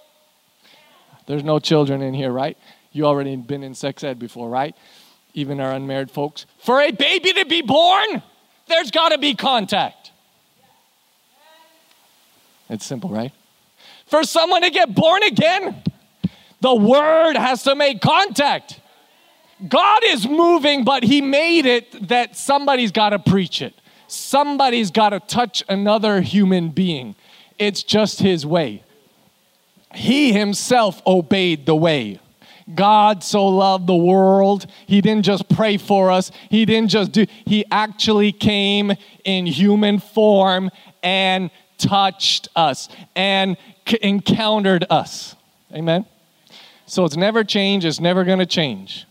There's 1.26 1.44
no 1.44 1.60
children 1.60 2.02
in 2.02 2.14
here, 2.14 2.32
right? 2.32 2.58
You 2.92 3.06
already 3.06 3.36
been 3.36 3.64
in 3.64 3.76
sex 3.76 4.04
ed 4.04 4.18
before, 4.18 4.50
right? 4.50 4.76
Even 5.34 5.60
our 5.60 5.72
unmarried 5.74 6.10
folks. 6.10 6.46
For 6.60 6.82
a 6.82 6.92
baby 6.92 7.34
to 7.34 7.46
be 7.46 7.62
born, 7.62 8.24
there's 8.68 8.90
got 8.90 9.10
to 9.10 9.18
be 9.18 9.36
contact. 9.36 10.12
It's 12.70 12.86
simple, 12.86 13.10
right? 13.10 13.32
For 14.08 14.24
someone 14.24 14.62
to 14.64 14.70
get 14.70 14.94
born 14.96 15.24
again, 15.24 15.84
the 16.62 16.74
word 16.74 17.36
has 17.36 17.64
to 17.64 17.76
make 17.76 18.02
contact. 18.02 18.80
God 19.68 20.02
is 20.06 20.28
moving, 20.28 20.84
but 20.84 21.04
He 21.04 21.22
made 21.22 21.66
it 21.66 22.08
that 22.08 22.36
somebody's 22.36 22.92
got 22.92 23.10
to 23.10 23.20
preach 23.20 23.62
it. 23.62 23.74
Somebody's 24.08 24.92
got 24.92 25.10
to 25.10 25.20
touch 25.20 25.64
another 25.68 26.22
human 26.22 26.70
being. 26.70 27.16
It's 27.58 27.84
just 27.84 28.20
His 28.20 28.46
way. 28.46 28.84
He 29.94 30.32
Himself 30.32 31.02
obeyed 31.06 31.66
the 31.66 31.76
way. 31.76 32.20
God 32.74 33.24
so 33.24 33.48
loved 33.48 33.88
the 33.88 33.96
world. 33.96 34.68
He 34.86 35.02
didn't 35.02 35.26
just 35.26 35.50
pray 35.50 35.78
for 35.78 36.12
us. 36.12 36.32
He 36.50 36.66
didn't 36.66 36.90
just 36.90 37.12
do, 37.12 37.26
He 37.46 37.66
actually 37.72 38.32
came 38.32 38.94
in 39.26 39.46
human 39.46 40.00
form 40.00 40.70
and 41.04 41.50
touched 41.78 42.50
us 42.56 42.90
and 43.16 43.58
encountered 44.02 44.86
us. 44.90 45.36
Amen? 45.74 46.06
So 46.86 47.06
it's 47.06 47.18
never 47.18 47.44
changed, 47.44 47.86
it's 47.86 48.00
never 48.00 48.24
going 48.24 48.40
to 48.40 48.46
change. 48.46 49.06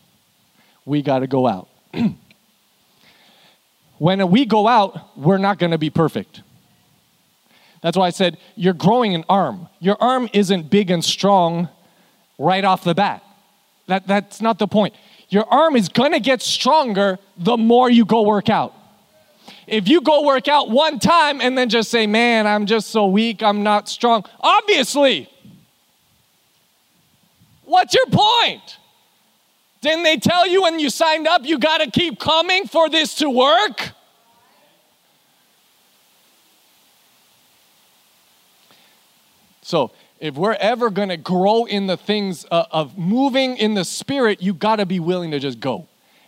We 0.89 1.03
got 1.03 1.19
to 1.19 1.27
go 1.27 1.47
out. 1.47 1.69
when 3.99 4.31
we 4.31 4.47
go 4.47 4.67
out, 4.67 5.19
we're 5.19 5.37
not 5.37 5.59
going 5.59 5.73
to 5.73 5.79
be 5.79 5.91
perfect. 5.91 6.41
That's 7.83 7.95
why 7.95 8.07
I 8.07 8.11
said 8.11 8.39
you're 8.57 8.73
growing 8.73 9.15
an 9.15 9.25
arm. 9.29 9.69
Your 9.81 10.03
arm 10.03 10.31
isn't 10.33 10.71
big 10.71 10.91
and 10.91 11.05
strong 11.05 11.69
right 12.39 12.65
off 12.65 12.85
the 12.85 12.95
bat. 12.95 13.23
That, 13.87 14.07
that's 14.07 14.41
not 14.41 14.59
the 14.59 14.67
point. 14.67 14.95
Your 15.29 15.45
arm 15.53 15.77
is 15.77 15.91
going 15.91 16.13
to 16.13 16.21
get 16.21 16.41
stronger 16.41 17.19
the 17.37 17.59
more 17.59 17.91
you 17.91 18.07
go 18.07 18.23
work 18.23 18.49
out. 18.49 18.75
If 19.67 19.89
you 19.89 20.01
go 20.01 20.25
work 20.25 20.49
out 20.49 20.71
one 20.71 20.99
time 20.99 21.43
and 21.43 21.57
then 21.57 21.69
just 21.69 21.91
say, 21.91 22.07
man, 22.07 22.47
I'm 22.47 22.65
just 22.65 22.89
so 22.89 23.07
weak, 23.07 23.43
I'm 23.43 23.63
not 23.63 23.91
strong, 23.91 24.25
obviously, 24.41 25.29
what's 27.65 27.93
your 27.93 28.07
point? 28.07 28.78
Didn't 29.81 30.03
they 30.03 30.17
tell 30.17 30.47
you 30.47 30.63
when 30.63 30.79
you 30.79 30.91
signed 30.91 31.27
up 31.27 31.45
you 31.45 31.59
got 31.59 31.79
to 31.79 31.91
keep 31.91 32.19
coming 32.19 32.67
for 32.67 32.89
this 32.89 33.15
to 33.17 33.31
work? 33.31 33.91
So, 39.63 39.93
if 40.19 40.35
we're 40.35 40.55
ever 40.55 40.91
going 40.91 41.11
to 41.11 41.17
grow 41.17 41.65
in 41.65 41.87
the 41.87 41.97
things 41.97 42.47
uh, 42.51 42.65
of 42.71 42.99
moving 42.99 43.57
in 43.57 43.75
the 43.75 43.85
spirit, 43.85 44.43
you 44.43 44.55
got 44.55 44.77
to 44.77 44.87
be 44.87 44.99
willing 44.99 45.31
to 45.31 45.39
just 45.39 45.61
go 45.61 45.87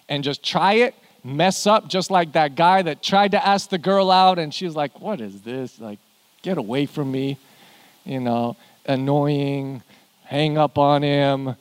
and 0.09 0.23
just 0.23 0.45
try 0.45 0.75
it, 0.75 0.95
mess 1.25 1.67
up, 1.67 1.89
just 1.89 2.11
like 2.11 2.33
that 2.33 2.55
guy 2.55 2.83
that 2.83 3.03
tried 3.03 3.33
to 3.33 3.45
ask 3.45 3.71
the 3.71 3.79
girl 3.79 4.11
out, 4.11 4.39
and 4.39 4.53
she's 4.53 4.77
like, 4.77 5.01
What 5.01 5.21
is 5.21 5.41
this? 5.41 5.81
Like, 5.81 5.99
get 6.43 6.59
away 6.59 6.87
from 6.87 7.11
me. 7.11 7.39
You 8.05 8.21
know, 8.21 8.57
annoying, 8.87 9.83
hang 10.25 10.57
up 10.57 10.79
on 10.79 11.03
him, 11.03 11.57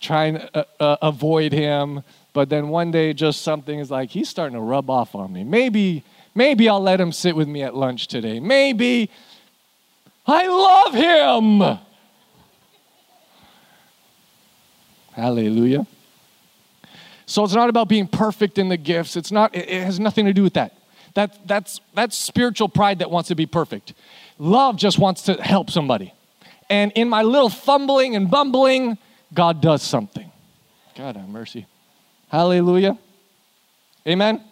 trying 0.00 0.34
to 0.34 0.58
uh, 0.58 0.64
uh, 0.80 0.96
avoid 1.02 1.52
him. 1.52 2.02
But 2.32 2.48
then 2.48 2.68
one 2.68 2.90
day, 2.90 3.12
just 3.12 3.42
something 3.42 3.78
is 3.78 3.90
like, 3.90 4.10
He's 4.10 4.28
starting 4.28 4.54
to 4.54 4.60
rub 4.60 4.90
off 4.90 5.14
on 5.14 5.32
me. 5.32 5.44
Maybe, 5.44 6.04
maybe 6.34 6.68
I'll 6.68 6.80
let 6.80 7.00
him 7.00 7.12
sit 7.12 7.36
with 7.36 7.48
me 7.48 7.62
at 7.62 7.74
lunch 7.74 8.08
today. 8.08 8.40
Maybe 8.40 9.10
I 10.26 10.46
love 10.46 10.94
him. 10.94 11.78
Hallelujah. 15.12 15.86
So 17.24 17.42
it's 17.42 17.54
not 17.54 17.68
about 17.68 17.88
being 17.88 18.06
perfect 18.06 18.58
in 18.58 18.68
the 18.68 18.76
gifts. 18.76 19.16
It's 19.16 19.32
not, 19.32 19.54
it 19.54 19.68
has 19.68 19.98
nothing 19.98 20.26
to 20.26 20.32
do 20.32 20.42
with 20.42 20.54
that. 20.54 20.74
That, 21.14 21.46
that's, 21.48 21.80
that's 21.94 22.16
spiritual 22.16 22.68
pride 22.68 22.98
that 22.98 23.10
wants 23.10 23.28
to 23.28 23.34
be 23.34 23.46
perfect. 23.46 23.94
Love 24.38 24.76
just 24.76 24.98
wants 24.98 25.22
to 25.22 25.34
help 25.42 25.70
somebody. 25.70 26.12
And 26.68 26.92
in 26.92 27.08
my 27.08 27.22
little 27.22 27.48
fumbling 27.48 28.14
and 28.14 28.30
bumbling, 28.30 28.98
God 29.36 29.60
does 29.60 29.82
something. 29.82 30.32
God 30.96 31.16
have 31.16 31.28
mercy. 31.28 31.66
Hallelujah. 32.28 32.98
Amen. 34.08 34.42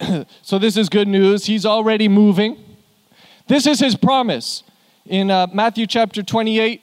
so 0.42 0.58
this 0.58 0.76
is 0.76 0.88
good 0.88 1.08
news. 1.08 1.46
He's 1.46 1.66
already 1.66 2.08
moving. 2.08 2.56
This 3.48 3.66
is 3.66 3.80
his 3.80 3.96
promise 3.96 4.62
in 5.04 5.30
uh, 5.30 5.48
Matthew 5.52 5.86
chapter 5.86 6.22
28. 6.22 6.80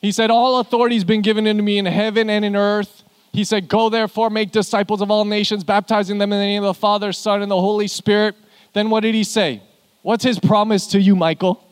He 0.00 0.10
said, 0.10 0.30
All 0.32 0.58
authority 0.58 0.96
has 0.96 1.04
been 1.04 1.22
given 1.22 1.46
unto 1.46 1.62
me 1.62 1.78
in 1.78 1.86
heaven 1.86 2.28
and 2.28 2.44
in 2.44 2.56
earth. 2.56 3.04
He 3.32 3.44
said, 3.44 3.68
Go 3.68 3.88
therefore, 3.88 4.30
make 4.30 4.50
disciples 4.50 5.00
of 5.00 5.12
all 5.12 5.24
nations, 5.24 5.62
baptizing 5.62 6.18
them 6.18 6.32
in 6.32 6.40
the 6.40 6.44
name 6.44 6.64
of 6.64 6.74
the 6.74 6.80
Father, 6.80 7.12
Son, 7.12 7.40
and 7.40 7.50
the 7.50 7.60
Holy 7.60 7.86
Spirit. 7.86 8.34
Then 8.72 8.90
what 8.90 9.00
did 9.00 9.14
he 9.14 9.22
say? 9.22 9.62
What's 10.02 10.24
his 10.24 10.40
promise 10.40 10.88
to 10.88 11.00
you, 11.00 11.14
Michael? 11.14 11.64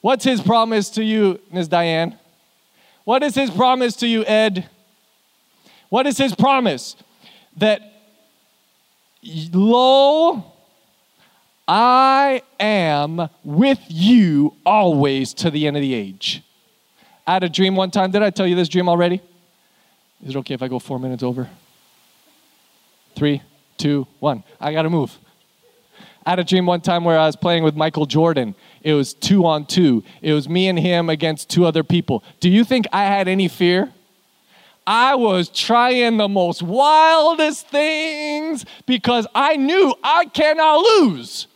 What's 0.00 0.24
his 0.24 0.40
promise 0.40 0.90
to 0.90 1.04
you, 1.04 1.40
Ms. 1.52 1.68
Diane? 1.68 2.19
What 3.10 3.24
is 3.24 3.34
his 3.34 3.50
promise 3.50 3.96
to 3.96 4.06
you, 4.06 4.24
Ed? 4.24 4.68
What 5.88 6.06
is 6.06 6.16
his 6.16 6.32
promise? 6.32 6.94
That, 7.56 7.82
lo, 9.52 10.44
I 11.66 12.42
am 12.60 13.28
with 13.42 13.80
you 13.88 14.54
always 14.64 15.34
to 15.34 15.50
the 15.50 15.66
end 15.66 15.76
of 15.76 15.80
the 15.80 15.92
age. 15.92 16.44
I 17.26 17.32
had 17.32 17.42
a 17.42 17.48
dream 17.48 17.74
one 17.74 17.90
time. 17.90 18.12
Did 18.12 18.22
I 18.22 18.30
tell 18.30 18.46
you 18.46 18.54
this 18.54 18.68
dream 18.68 18.88
already? 18.88 19.20
Is 20.24 20.36
it 20.36 20.38
okay 20.38 20.54
if 20.54 20.62
I 20.62 20.68
go 20.68 20.78
four 20.78 21.00
minutes 21.00 21.24
over? 21.24 21.50
Three, 23.16 23.42
two, 23.76 24.06
one. 24.20 24.44
I 24.60 24.72
got 24.72 24.82
to 24.82 24.90
move. 24.90 25.18
I 26.24 26.30
had 26.30 26.38
a 26.38 26.44
dream 26.44 26.66
one 26.66 26.80
time 26.80 27.04
where 27.04 27.18
I 27.18 27.26
was 27.26 27.36
playing 27.36 27.64
with 27.64 27.74
Michael 27.74 28.06
Jordan. 28.06 28.54
It 28.82 28.94
was 28.94 29.14
two 29.14 29.46
on 29.46 29.66
two. 29.66 30.04
It 30.20 30.32
was 30.32 30.48
me 30.48 30.68
and 30.68 30.78
him 30.78 31.08
against 31.08 31.48
two 31.48 31.64
other 31.64 31.82
people. 31.82 32.22
Do 32.40 32.48
you 32.48 32.64
think 32.64 32.86
I 32.92 33.04
had 33.04 33.26
any 33.26 33.48
fear? 33.48 33.92
I 34.86 35.14
was 35.14 35.48
trying 35.48 36.16
the 36.16 36.28
most 36.28 36.62
wildest 36.62 37.68
things 37.68 38.64
because 38.86 39.26
I 39.34 39.56
knew 39.56 39.94
I 40.02 40.26
cannot 40.26 40.78
lose. 40.78 41.46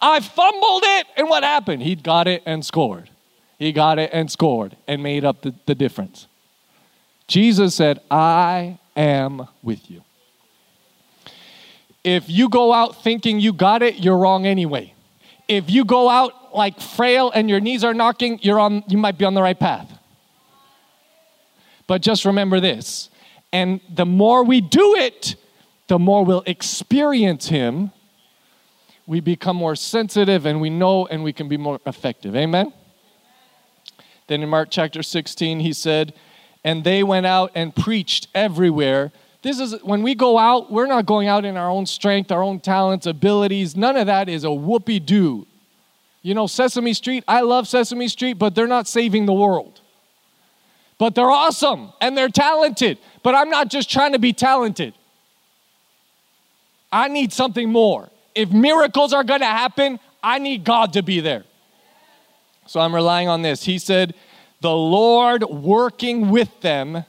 I 0.00 0.20
fumbled 0.20 0.82
it, 0.84 1.06
and 1.16 1.28
what 1.28 1.44
happened? 1.44 1.82
He 1.82 1.94
got 1.94 2.28
it 2.28 2.42
and 2.44 2.64
scored. 2.64 3.10
He 3.58 3.72
got 3.72 3.98
it 3.98 4.10
and 4.12 4.30
scored 4.30 4.76
and 4.86 5.02
made 5.02 5.24
up 5.24 5.42
the, 5.42 5.54
the 5.66 5.74
difference. 5.74 6.26
Jesus 7.26 7.74
said, 7.74 8.00
I 8.10 8.78
am 8.96 9.48
with 9.62 9.90
you. 9.90 10.03
If 12.04 12.28
you 12.28 12.48
go 12.48 12.72
out 12.72 13.02
thinking 13.02 13.40
you 13.40 13.52
got 13.52 13.82
it, 13.82 13.96
you're 13.96 14.18
wrong 14.18 14.46
anyway. 14.46 14.94
If 15.48 15.70
you 15.70 15.84
go 15.84 16.08
out 16.08 16.54
like 16.54 16.80
frail 16.80 17.30
and 17.30 17.50
your 17.50 17.60
knees 17.60 17.82
are 17.82 17.94
knocking, 17.94 18.38
you're 18.42 18.60
on, 18.60 18.84
you 18.86 18.98
might 18.98 19.18
be 19.18 19.24
on 19.24 19.34
the 19.34 19.42
right 19.42 19.58
path. 19.58 19.90
But 21.86 22.02
just 22.02 22.24
remember 22.24 22.60
this. 22.60 23.10
And 23.52 23.80
the 23.92 24.06
more 24.06 24.44
we 24.44 24.60
do 24.60 24.94
it, 24.96 25.36
the 25.88 25.98
more 25.98 26.24
we'll 26.24 26.44
experience 26.46 27.48
Him 27.48 27.90
we 29.06 29.20
become 29.20 29.56
more 29.56 29.76
sensitive 29.76 30.46
and 30.46 30.60
we 30.60 30.70
know 30.70 31.06
and 31.06 31.22
we 31.22 31.32
can 31.32 31.48
be 31.48 31.56
more 31.56 31.80
effective. 31.86 32.34
Amen? 32.34 32.72
Then 34.26 34.42
in 34.42 34.48
Mark 34.48 34.68
chapter 34.70 35.02
16, 35.02 35.60
he 35.60 35.72
said, 35.72 36.14
And 36.62 36.84
they 36.84 37.02
went 37.02 37.26
out 37.26 37.50
and 37.54 37.74
preached 37.74 38.28
everywhere. 38.34 39.12
This 39.44 39.60
is 39.60 39.80
when 39.82 40.02
we 40.02 40.14
go 40.14 40.38
out, 40.38 40.72
we're 40.72 40.86
not 40.86 41.06
going 41.06 41.28
out 41.28 41.44
in 41.44 41.56
our 41.56 41.70
own 41.70 41.86
strength, 41.86 42.32
our 42.32 42.42
own 42.42 42.58
talents, 42.58 43.06
abilities. 43.06 43.76
None 43.76 43.96
of 43.96 44.06
that 44.06 44.28
is 44.28 44.42
a 44.42 44.50
whoopee 44.50 44.98
doo. 44.98 45.46
You 46.22 46.34
know, 46.34 46.46
Sesame 46.46 46.94
Street, 46.94 47.22
I 47.28 47.42
love 47.42 47.68
Sesame 47.68 48.08
Street, 48.08 48.34
but 48.34 48.54
they're 48.54 48.66
not 48.66 48.88
saving 48.88 49.26
the 49.26 49.34
world. 49.34 49.80
But 50.98 51.14
they're 51.14 51.30
awesome 51.30 51.92
and 52.00 52.16
they're 52.16 52.28
talented. 52.28 52.98
But 53.22 53.34
I'm 53.34 53.50
not 53.50 53.68
just 53.68 53.90
trying 53.90 54.12
to 54.12 54.18
be 54.18 54.32
talented, 54.32 54.94
I 56.90 57.08
need 57.08 57.32
something 57.32 57.70
more 57.70 58.10
if 58.34 58.50
miracles 58.50 59.12
are 59.12 59.24
going 59.24 59.40
to 59.40 59.46
happen, 59.46 60.00
I 60.22 60.38
need 60.38 60.64
God 60.64 60.92
to 60.94 61.02
be 61.02 61.20
there. 61.20 61.44
So 62.66 62.80
I'm 62.80 62.94
relying 62.94 63.28
on 63.28 63.42
this. 63.42 63.64
He 63.64 63.78
said, 63.78 64.14
The 64.60 64.74
Lord 64.74 65.44
working 65.44 66.30
with 66.30 66.60
them 66.60 67.04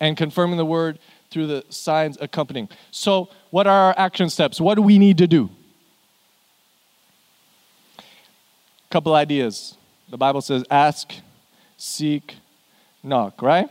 and 0.00 0.16
confirming 0.16 0.56
the 0.56 0.64
word 0.64 0.98
through 1.30 1.46
the 1.46 1.64
signs 1.68 2.16
accompanying. 2.20 2.68
So, 2.90 3.28
what 3.50 3.66
are 3.66 3.88
our 3.88 3.94
action 3.96 4.30
steps? 4.30 4.60
What 4.60 4.74
do 4.76 4.82
we 4.82 4.98
need 4.98 5.18
to 5.18 5.26
do? 5.26 5.50
Couple 8.90 9.14
ideas. 9.14 9.76
The 10.08 10.16
Bible 10.16 10.40
says, 10.40 10.64
Ask, 10.70 11.12
seek, 11.76 12.36
knock, 13.02 13.42
right? 13.42 13.68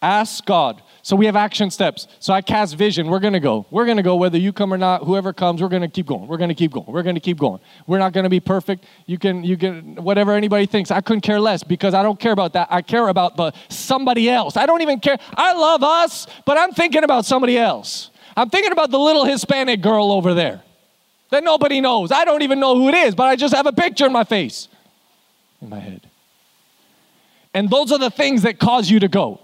Ask 0.00 0.44
God. 0.46 0.80
So 1.08 1.16
we 1.16 1.24
have 1.24 1.36
action 1.36 1.70
steps. 1.70 2.06
So 2.20 2.34
I 2.34 2.42
cast 2.42 2.76
vision. 2.76 3.08
We're 3.08 3.18
going 3.18 3.32
to 3.32 3.40
go. 3.40 3.64
We're 3.70 3.86
going 3.86 3.96
to 3.96 4.02
go 4.02 4.16
whether 4.16 4.36
you 4.36 4.52
come 4.52 4.74
or 4.74 4.76
not. 4.76 5.04
Whoever 5.04 5.32
comes, 5.32 5.62
we're 5.62 5.70
going 5.70 5.80
to 5.80 5.88
keep 5.88 6.04
going. 6.04 6.28
We're 6.28 6.36
going 6.36 6.50
to 6.50 6.54
keep 6.54 6.70
going. 6.70 6.84
We're 6.86 7.02
going 7.02 7.14
to 7.14 7.20
keep 7.20 7.38
going. 7.38 7.60
We're 7.86 7.98
not 7.98 8.12
going 8.12 8.24
to 8.24 8.28
be 8.28 8.40
perfect. 8.40 8.84
You 9.06 9.16
can 9.16 9.42
you 9.42 9.56
can 9.56 9.94
whatever 10.04 10.32
anybody 10.32 10.66
thinks. 10.66 10.90
I 10.90 11.00
couldn't 11.00 11.22
care 11.22 11.40
less 11.40 11.64
because 11.64 11.94
I 11.94 12.02
don't 12.02 12.20
care 12.20 12.32
about 12.32 12.52
that. 12.52 12.68
I 12.70 12.82
care 12.82 13.08
about 13.08 13.38
the 13.38 13.52
somebody 13.70 14.28
else. 14.28 14.58
I 14.58 14.66
don't 14.66 14.82
even 14.82 15.00
care. 15.00 15.16
I 15.34 15.54
love 15.54 15.82
us, 15.82 16.26
but 16.44 16.58
I'm 16.58 16.72
thinking 16.72 17.04
about 17.04 17.24
somebody 17.24 17.56
else. 17.56 18.10
I'm 18.36 18.50
thinking 18.50 18.72
about 18.72 18.90
the 18.90 18.98
little 18.98 19.24
Hispanic 19.24 19.80
girl 19.80 20.12
over 20.12 20.34
there 20.34 20.60
that 21.30 21.42
nobody 21.42 21.80
knows. 21.80 22.12
I 22.12 22.26
don't 22.26 22.42
even 22.42 22.60
know 22.60 22.76
who 22.76 22.90
it 22.90 22.94
is, 22.94 23.14
but 23.14 23.28
I 23.28 23.36
just 23.36 23.54
have 23.54 23.64
a 23.64 23.72
picture 23.72 24.04
in 24.04 24.12
my 24.12 24.24
face 24.24 24.68
in 25.62 25.70
my 25.70 25.78
head. 25.78 26.06
And 27.54 27.70
those 27.70 27.92
are 27.92 27.98
the 27.98 28.10
things 28.10 28.42
that 28.42 28.58
cause 28.58 28.90
you 28.90 29.00
to 29.00 29.08
go. 29.08 29.40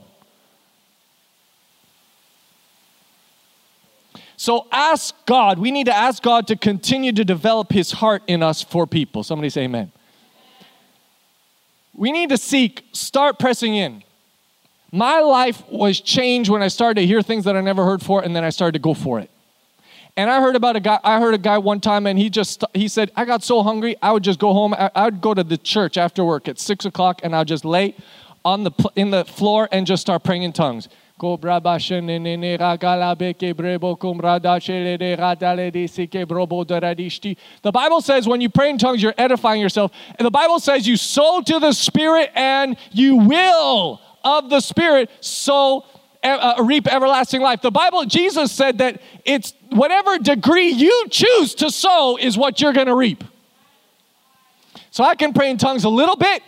So 4.44 4.66
ask 4.70 5.14
God, 5.24 5.58
we 5.58 5.70
need 5.70 5.86
to 5.86 5.96
ask 5.96 6.22
God 6.22 6.46
to 6.48 6.56
continue 6.56 7.12
to 7.12 7.24
develop 7.24 7.72
his 7.72 7.92
heart 7.92 8.22
in 8.26 8.42
us 8.42 8.60
for 8.60 8.86
people. 8.86 9.22
Somebody 9.22 9.48
say 9.48 9.62
amen. 9.62 9.90
We 11.94 12.12
need 12.12 12.28
to 12.28 12.36
seek, 12.36 12.84
start 12.92 13.38
pressing 13.38 13.74
in. 13.74 14.02
My 14.92 15.20
life 15.20 15.66
was 15.70 15.98
changed 15.98 16.50
when 16.50 16.62
I 16.62 16.68
started 16.68 17.00
to 17.00 17.06
hear 17.06 17.22
things 17.22 17.46
that 17.46 17.56
I 17.56 17.62
never 17.62 17.86
heard 17.86 18.02
for, 18.02 18.22
and 18.22 18.36
then 18.36 18.44
I 18.44 18.50
started 18.50 18.72
to 18.72 18.80
go 18.80 18.92
for 18.92 19.18
it. 19.18 19.30
And 20.14 20.30
I 20.30 20.42
heard 20.42 20.56
about 20.56 20.76
a 20.76 20.80
guy. 20.80 21.00
I 21.02 21.20
heard 21.20 21.32
a 21.32 21.38
guy 21.38 21.56
one 21.56 21.80
time, 21.80 22.06
and 22.06 22.18
he 22.18 22.28
just 22.28 22.62
he 22.74 22.86
said, 22.86 23.12
"I 23.16 23.24
got 23.24 23.42
so 23.42 23.62
hungry, 23.62 23.96
I 24.02 24.12
would 24.12 24.24
just 24.24 24.38
go 24.38 24.52
home. 24.52 24.74
I, 24.74 24.90
I 24.94 25.04
would 25.06 25.22
go 25.22 25.32
to 25.32 25.42
the 25.42 25.56
church 25.56 25.96
after 25.96 26.22
work 26.22 26.48
at 26.48 26.58
six 26.58 26.84
o'clock, 26.84 27.22
and 27.22 27.34
I'd 27.34 27.48
just 27.48 27.64
lay 27.64 27.94
on 28.44 28.64
the 28.64 28.72
in 28.94 29.10
the 29.10 29.24
floor 29.24 29.70
and 29.72 29.86
just 29.86 30.02
start 30.02 30.22
praying 30.22 30.42
in 30.42 30.52
tongues." 30.52 30.90
The 31.16 31.36
Bible 37.72 38.00
says 38.00 38.26
when 38.26 38.40
you 38.40 38.48
pray 38.48 38.70
in 38.70 38.78
tongues, 38.78 39.02
you're 39.02 39.14
edifying 39.16 39.60
yourself. 39.60 39.92
And 40.18 40.26
the 40.26 40.30
Bible 40.30 40.58
says 40.58 40.88
you 40.88 40.96
sow 40.96 41.40
to 41.42 41.60
the 41.60 41.72
Spirit 41.72 42.30
and 42.34 42.76
you 42.90 43.18
will 43.18 44.00
of 44.24 44.50
the 44.50 44.60
Spirit 44.60 45.08
sow, 45.20 45.84
uh, 46.24 46.54
reap 46.64 46.88
everlasting 46.88 47.40
life. 47.40 47.62
The 47.62 47.70
Bible, 47.70 48.04
Jesus 48.06 48.50
said 48.50 48.78
that 48.78 49.00
it's 49.24 49.54
whatever 49.70 50.18
degree 50.18 50.70
you 50.70 51.06
choose 51.10 51.54
to 51.56 51.70
sow 51.70 52.16
is 52.16 52.36
what 52.36 52.60
you're 52.60 52.72
going 52.72 52.88
to 52.88 52.96
reap. 52.96 53.22
So 54.90 55.04
I 55.04 55.14
can 55.14 55.32
pray 55.32 55.50
in 55.50 55.58
tongues 55.58 55.84
a 55.84 55.88
little 55.88 56.16
bit, 56.16 56.42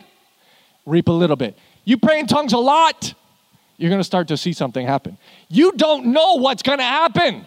reap 0.87 1.07
a 1.09 1.13
little 1.13 1.37
bit. 1.37 1.57
You 1.85 1.99
pray 1.99 2.19
in 2.19 2.27
tongues 2.27 2.53
a 2.53 2.59
lot, 2.59 3.15
you're 3.77 3.91
going 3.91 4.01
to 4.01 4.05
start 4.05 4.29
to 4.29 4.37
see 4.37 4.53
something 4.53 4.87
happen. 4.87 5.19
You 5.49 5.73
don't 5.73 6.07
know 6.07 6.35
what's 6.35 6.63
going 6.63 6.79
to 6.79 6.85
happen. 6.85 7.47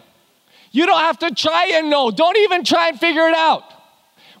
You 0.72 0.86
don't 0.86 1.00
have 1.00 1.18
to 1.20 1.34
try 1.34 1.70
and 1.74 1.90
know. 1.90 2.10
Don't 2.10 2.36
even 2.38 2.64
try 2.64 2.88
and 2.88 2.98
figure 2.98 3.26
it 3.26 3.34
out. 3.34 3.64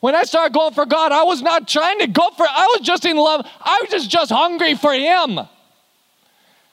When 0.00 0.14
I 0.14 0.22
started 0.22 0.54
going 0.54 0.72
for 0.72 0.86
God, 0.86 1.12
I 1.12 1.24
was 1.24 1.42
not 1.42 1.68
trying 1.68 1.98
to 1.98 2.06
go 2.06 2.30
for 2.36 2.46
I 2.48 2.74
was 2.76 2.86
just 2.86 3.04
in 3.04 3.16
love. 3.16 3.46
I 3.60 3.78
was 3.82 3.90
just, 3.90 4.10
just 4.10 4.30
hungry 4.30 4.74
for 4.74 4.94
him. 4.94 5.40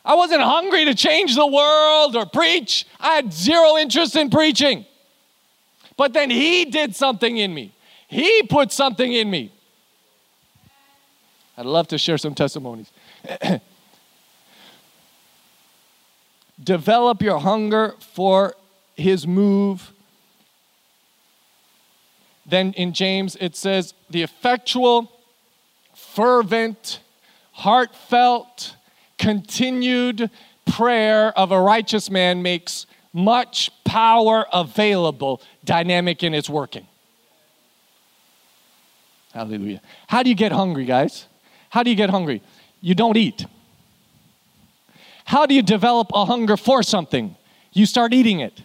I 0.05 0.15
wasn't 0.15 0.41
hungry 0.41 0.85
to 0.85 0.95
change 0.95 1.35
the 1.35 1.45
world 1.45 2.15
or 2.15 2.25
preach. 2.25 2.85
I 2.99 3.15
had 3.15 3.33
zero 3.33 3.75
interest 3.77 4.15
in 4.15 4.29
preaching. 4.29 4.85
But 5.97 6.13
then 6.13 6.29
he 6.29 6.63
did 6.65 6.95
something 6.95 7.35
in 7.35 7.53
me. 7.53 7.73
He 8.07 8.43
put 8.43 8.71
something 8.71 9.11
in 9.11 9.29
me. 9.29 9.51
I'd 11.57 11.65
love 11.65 11.87
to 11.89 11.97
share 11.97 12.17
some 12.17 12.35
testimonies. 12.35 12.91
Develop 16.67 17.21
your 17.21 17.39
hunger 17.39 17.95
for 18.01 18.53
his 18.97 19.25
move. 19.25 19.93
Then 22.45 22.73
in 22.73 22.91
James 22.91 23.37
it 23.39 23.55
says, 23.55 23.93
the 24.09 24.21
effectual, 24.21 25.09
fervent, 25.95 26.99
heartfelt, 27.53 28.75
continued 29.17 30.29
prayer 30.65 31.31
of 31.39 31.53
a 31.53 31.61
righteous 31.61 32.09
man 32.09 32.41
makes 32.41 32.85
much 33.13 33.71
power 33.85 34.45
available, 34.51 35.41
dynamic 35.63 36.21
in 36.21 36.33
its 36.33 36.49
working. 36.49 36.85
Hallelujah. 39.31 39.79
How 40.07 40.21
do 40.21 40.27
you 40.29 40.35
get 40.35 40.51
hungry, 40.51 40.83
guys? 40.83 41.27
How 41.69 41.83
do 41.83 41.89
you 41.89 41.95
get 41.95 42.09
hungry? 42.09 42.41
You 42.81 42.93
don't 42.93 43.15
eat. 43.15 43.45
How 45.27 45.45
do 45.45 45.53
you 45.53 45.61
develop 45.61 46.07
a 46.13 46.23
hunger 46.23 46.55
for 46.55 46.81
something? 46.81 47.35
You 47.73 47.85
start 47.85 48.13
eating 48.13 48.39
it. 48.39 48.61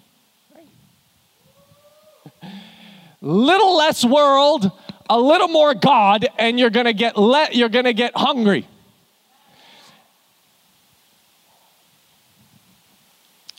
little 3.20 3.76
less 3.76 4.04
world, 4.04 4.70
a 5.10 5.18
little 5.18 5.48
more 5.48 5.74
God, 5.74 6.28
and 6.38 6.60
you're 6.60 6.70
gonna 6.70 6.92
get 6.92 7.16
le- 7.16 7.48
you're 7.50 7.68
gonna 7.68 7.92
get 7.92 8.12
hungry. 8.14 8.68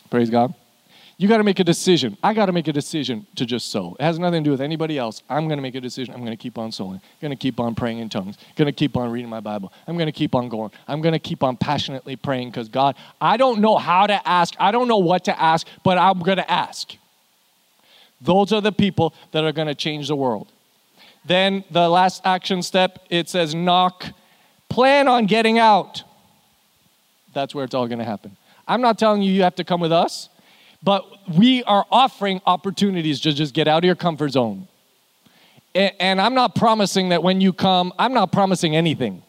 Praise 0.08 0.30
God. 0.30 0.54
You 1.16 1.28
got 1.28 1.36
to 1.36 1.44
make 1.44 1.60
a 1.60 1.64
decision. 1.64 2.16
I 2.24 2.34
got 2.34 2.46
to 2.46 2.52
make 2.52 2.66
a 2.66 2.72
decision 2.72 3.26
to 3.36 3.46
just 3.46 3.70
sow. 3.70 3.96
It 4.00 4.02
has 4.02 4.18
nothing 4.18 4.42
to 4.42 4.48
do 4.48 4.50
with 4.50 4.60
anybody 4.60 4.98
else. 4.98 5.22
I'm 5.28 5.46
going 5.46 5.58
to 5.58 5.62
make 5.62 5.76
a 5.76 5.80
decision. 5.80 6.12
I'm 6.12 6.20
going 6.20 6.36
to 6.36 6.42
keep 6.42 6.58
on 6.58 6.72
sowing. 6.72 6.96
I'm 6.96 7.20
going 7.20 7.30
to 7.30 7.36
keep 7.36 7.60
on 7.60 7.76
praying 7.76 7.98
in 7.98 8.08
tongues. 8.08 8.36
I'm 8.40 8.54
going 8.56 8.66
to 8.66 8.72
keep 8.72 8.96
on 8.96 9.10
reading 9.10 9.30
my 9.30 9.38
Bible. 9.38 9.72
I'm 9.86 9.96
going 9.96 10.06
to 10.06 10.12
keep 10.12 10.34
on 10.34 10.48
going. 10.48 10.72
I'm 10.88 11.00
going 11.00 11.12
to 11.12 11.20
keep 11.20 11.44
on 11.44 11.56
passionately 11.56 12.16
praying 12.16 12.50
because 12.50 12.68
God, 12.68 12.96
I 13.20 13.36
don't 13.36 13.60
know 13.60 13.76
how 13.76 14.08
to 14.08 14.28
ask. 14.28 14.54
I 14.58 14.72
don't 14.72 14.88
know 14.88 14.98
what 14.98 15.24
to 15.26 15.40
ask, 15.40 15.68
but 15.84 15.98
I'm 15.98 16.18
going 16.18 16.38
to 16.38 16.50
ask. 16.50 16.96
Those 18.20 18.52
are 18.52 18.60
the 18.60 18.72
people 18.72 19.14
that 19.30 19.44
are 19.44 19.52
going 19.52 19.68
to 19.68 19.74
change 19.74 20.08
the 20.08 20.16
world. 20.16 20.48
Then 21.24 21.62
the 21.70 21.88
last 21.88 22.22
action 22.24 22.62
step, 22.62 22.98
it 23.08 23.28
says 23.28 23.54
knock. 23.54 24.06
Plan 24.68 25.06
on 25.06 25.26
getting 25.26 25.58
out. 25.58 26.02
That's 27.32 27.54
where 27.54 27.64
it's 27.64 27.74
all 27.74 27.86
going 27.86 27.98
to 28.00 28.04
happen. 28.04 28.36
I'm 28.66 28.80
not 28.80 28.98
telling 28.98 29.22
you 29.22 29.32
you 29.32 29.42
have 29.42 29.54
to 29.56 29.64
come 29.64 29.80
with 29.80 29.92
us. 29.92 30.28
But 30.84 31.06
we 31.34 31.64
are 31.64 31.86
offering 31.90 32.42
opportunities 32.46 33.20
to 33.22 33.32
just 33.32 33.54
get 33.54 33.66
out 33.66 33.78
of 33.78 33.84
your 33.84 33.94
comfort 33.94 34.30
zone. 34.30 34.68
And 35.74 36.20
I'm 36.20 36.34
not 36.34 36.54
promising 36.54 37.08
that 37.08 37.22
when 37.22 37.40
you 37.40 37.52
come, 37.52 37.92
I'm 37.98 38.12
not 38.12 38.30
promising 38.30 38.76
anything 38.76 39.22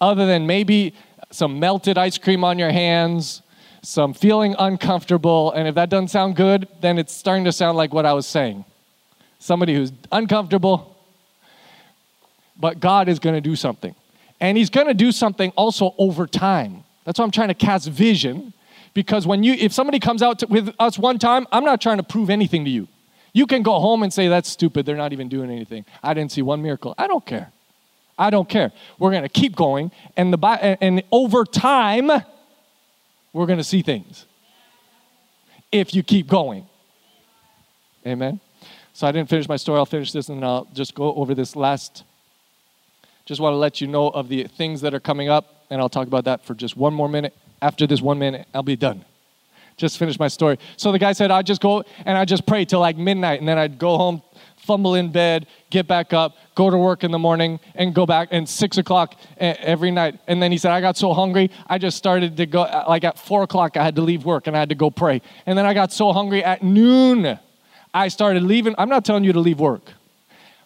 other 0.00 0.26
than 0.26 0.46
maybe 0.46 0.92
some 1.30 1.58
melted 1.58 1.96
ice 1.96 2.18
cream 2.18 2.44
on 2.44 2.58
your 2.58 2.70
hands, 2.70 3.40
some 3.82 4.12
feeling 4.12 4.54
uncomfortable. 4.58 5.52
And 5.52 5.66
if 5.66 5.76
that 5.76 5.88
doesn't 5.88 6.08
sound 6.08 6.36
good, 6.36 6.68
then 6.80 6.98
it's 6.98 7.14
starting 7.14 7.44
to 7.44 7.52
sound 7.52 7.78
like 7.78 7.94
what 7.94 8.04
I 8.04 8.12
was 8.12 8.26
saying. 8.26 8.64
Somebody 9.38 9.74
who's 9.74 9.92
uncomfortable, 10.12 10.96
but 12.58 12.80
God 12.80 13.08
is 13.08 13.18
going 13.18 13.34
to 13.34 13.40
do 13.40 13.56
something. 13.56 13.94
And 14.40 14.58
He's 14.58 14.70
going 14.70 14.88
to 14.88 14.94
do 14.94 15.12
something 15.12 15.52
also 15.52 15.94
over 15.96 16.26
time. 16.26 16.84
That's 17.04 17.18
why 17.18 17.24
I'm 17.24 17.30
trying 17.30 17.48
to 17.48 17.54
cast 17.54 17.88
vision 17.88 18.52
because 18.94 19.26
when 19.26 19.42
you, 19.42 19.54
if 19.54 19.72
somebody 19.72 19.98
comes 19.98 20.22
out 20.22 20.38
to, 20.38 20.46
with 20.46 20.74
us 20.78 20.98
one 20.98 21.18
time, 21.18 21.46
I'm 21.50 21.64
not 21.64 21.80
trying 21.80 21.96
to 21.98 22.04
prove 22.04 22.30
anything 22.30 22.64
to 22.64 22.70
you. 22.70 22.88
You 23.32 23.46
can 23.46 23.62
go 23.62 23.80
home 23.80 24.04
and 24.04 24.12
say, 24.12 24.28
that's 24.28 24.48
stupid. 24.48 24.86
They're 24.86 24.96
not 24.96 25.12
even 25.12 25.28
doing 25.28 25.50
anything. 25.50 25.84
I 26.02 26.14
didn't 26.14 26.30
see 26.30 26.42
one 26.42 26.62
miracle. 26.62 26.94
I 26.96 27.08
don't 27.08 27.26
care. 27.26 27.52
I 28.16 28.30
don't 28.30 28.48
care. 28.48 28.70
We're 29.00 29.10
going 29.10 29.24
to 29.24 29.28
keep 29.28 29.56
going. 29.56 29.90
And, 30.16 30.32
the, 30.32 30.46
and 30.80 31.02
over 31.10 31.44
time, 31.44 32.08
we're 33.32 33.46
going 33.46 33.58
to 33.58 33.64
see 33.64 33.82
things. 33.82 34.26
If 35.72 35.92
you 35.92 36.04
keep 36.04 36.28
going. 36.28 36.68
Amen. 38.06 38.38
So 38.92 39.08
I 39.08 39.12
didn't 39.12 39.28
finish 39.28 39.48
my 39.48 39.56
story. 39.56 39.78
I'll 39.78 39.86
finish 39.86 40.12
this 40.12 40.28
and 40.28 40.44
I'll 40.44 40.68
just 40.72 40.94
go 40.94 41.12
over 41.14 41.34
this 41.34 41.56
last. 41.56 42.04
Just 43.24 43.40
want 43.40 43.54
to 43.54 43.58
let 43.58 43.80
you 43.80 43.88
know 43.88 44.10
of 44.10 44.28
the 44.28 44.44
things 44.44 44.82
that 44.82 44.94
are 44.94 45.00
coming 45.00 45.28
up, 45.28 45.64
and 45.70 45.80
I'll 45.80 45.88
talk 45.88 46.06
about 46.06 46.26
that 46.26 46.44
for 46.44 46.54
just 46.54 46.76
one 46.76 46.94
more 46.94 47.08
minute 47.08 47.34
after 47.60 47.86
this 47.86 48.00
one 48.00 48.18
minute, 48.18 48.46
I'll 48.54 48.62
be 48.62 48.76
done. 48.76 49.04
Just 49.76 49.98
finish 49.98 50.18
my 50.18 50.28
story. 50.28 50.58
So 50.76 50.92
the 50.92 50.98
guy 50.98 51.12
said, 51.12 51.30
I'd 51.30 51.46
just 51.46 51.60
go 51.60 51.82
and 52.06 52.16
I'd 52.16 52.28
just 52.28 52.46
pray 52.46 52.64
till 52.64 52.80
like 52.80 52.96
midnight, 52.96 53.40
and 53.40 53.48
then 53.48 53.58
I'd 53.58 53.76
go 53.78 53.96
home, 53.96 54.22
fumble 54.56 54.94
in 54.94 55.10
bed, 55.10 55.46
get 55.68 55.88
back 55.88 56.12
up, 56.12 56.36
go 56.54 56.70
to 56.70 56.78
work 56.78 57.02
in 57.02 57.10
the 57.10 57.18
morning, 57.18 57.58
and 57.74 57.92
go 57.92 58.06
back, 58.06 58.28
and 58.30 58.48
six 58.48 58.78
o'clock 58.78 59.16
every 59.36 59.90
night. 59.90 60.20
And 60.28 60.40
then 60.40 60.52
he 60.52 60.58
said, 60.58 60.70
I 60.70 60.80
got 60.80 60.96
so 60.96 61.12
hungry, 61.12 61.50
I 61.66 61.78
just 61.78 61.96
started 61.96 62.36
to 62.36 62.46
go, 62.46 62.62
uh, 62.62 62.84
like 62.88 63.02
at 63.02 63.18
four 63.18 63.42
o'clock, 63.42 63.76
I 63.76 63.82
had 63.82 63.96
to 63.96 64.02
leave 64.02 64.24
work 64.24 64.46
and 64.46 64.56
I 64.56 64.60
had 64.60 64.68
to 64.68 64.74
go 64.76 64.90
pray. 64.90 65.20
And 65.44 65.58
then 65.58 65.66
I 65.66 65.74
got 65.74 65.92
so 65.92 66.12
hungry 66.12 66.44
at 66.44 66.62
noon, 66.62 67.38
I 67.92 68.08
started 68.08 68.44
leaving. 68.44 68.74
I'm 68.78 68.88
not 68.88 69.04
telling 69.04 69.24
you 69.24 69.32
to 69.32 69.40
leave 69.40 69.58
work, 69.58 69.92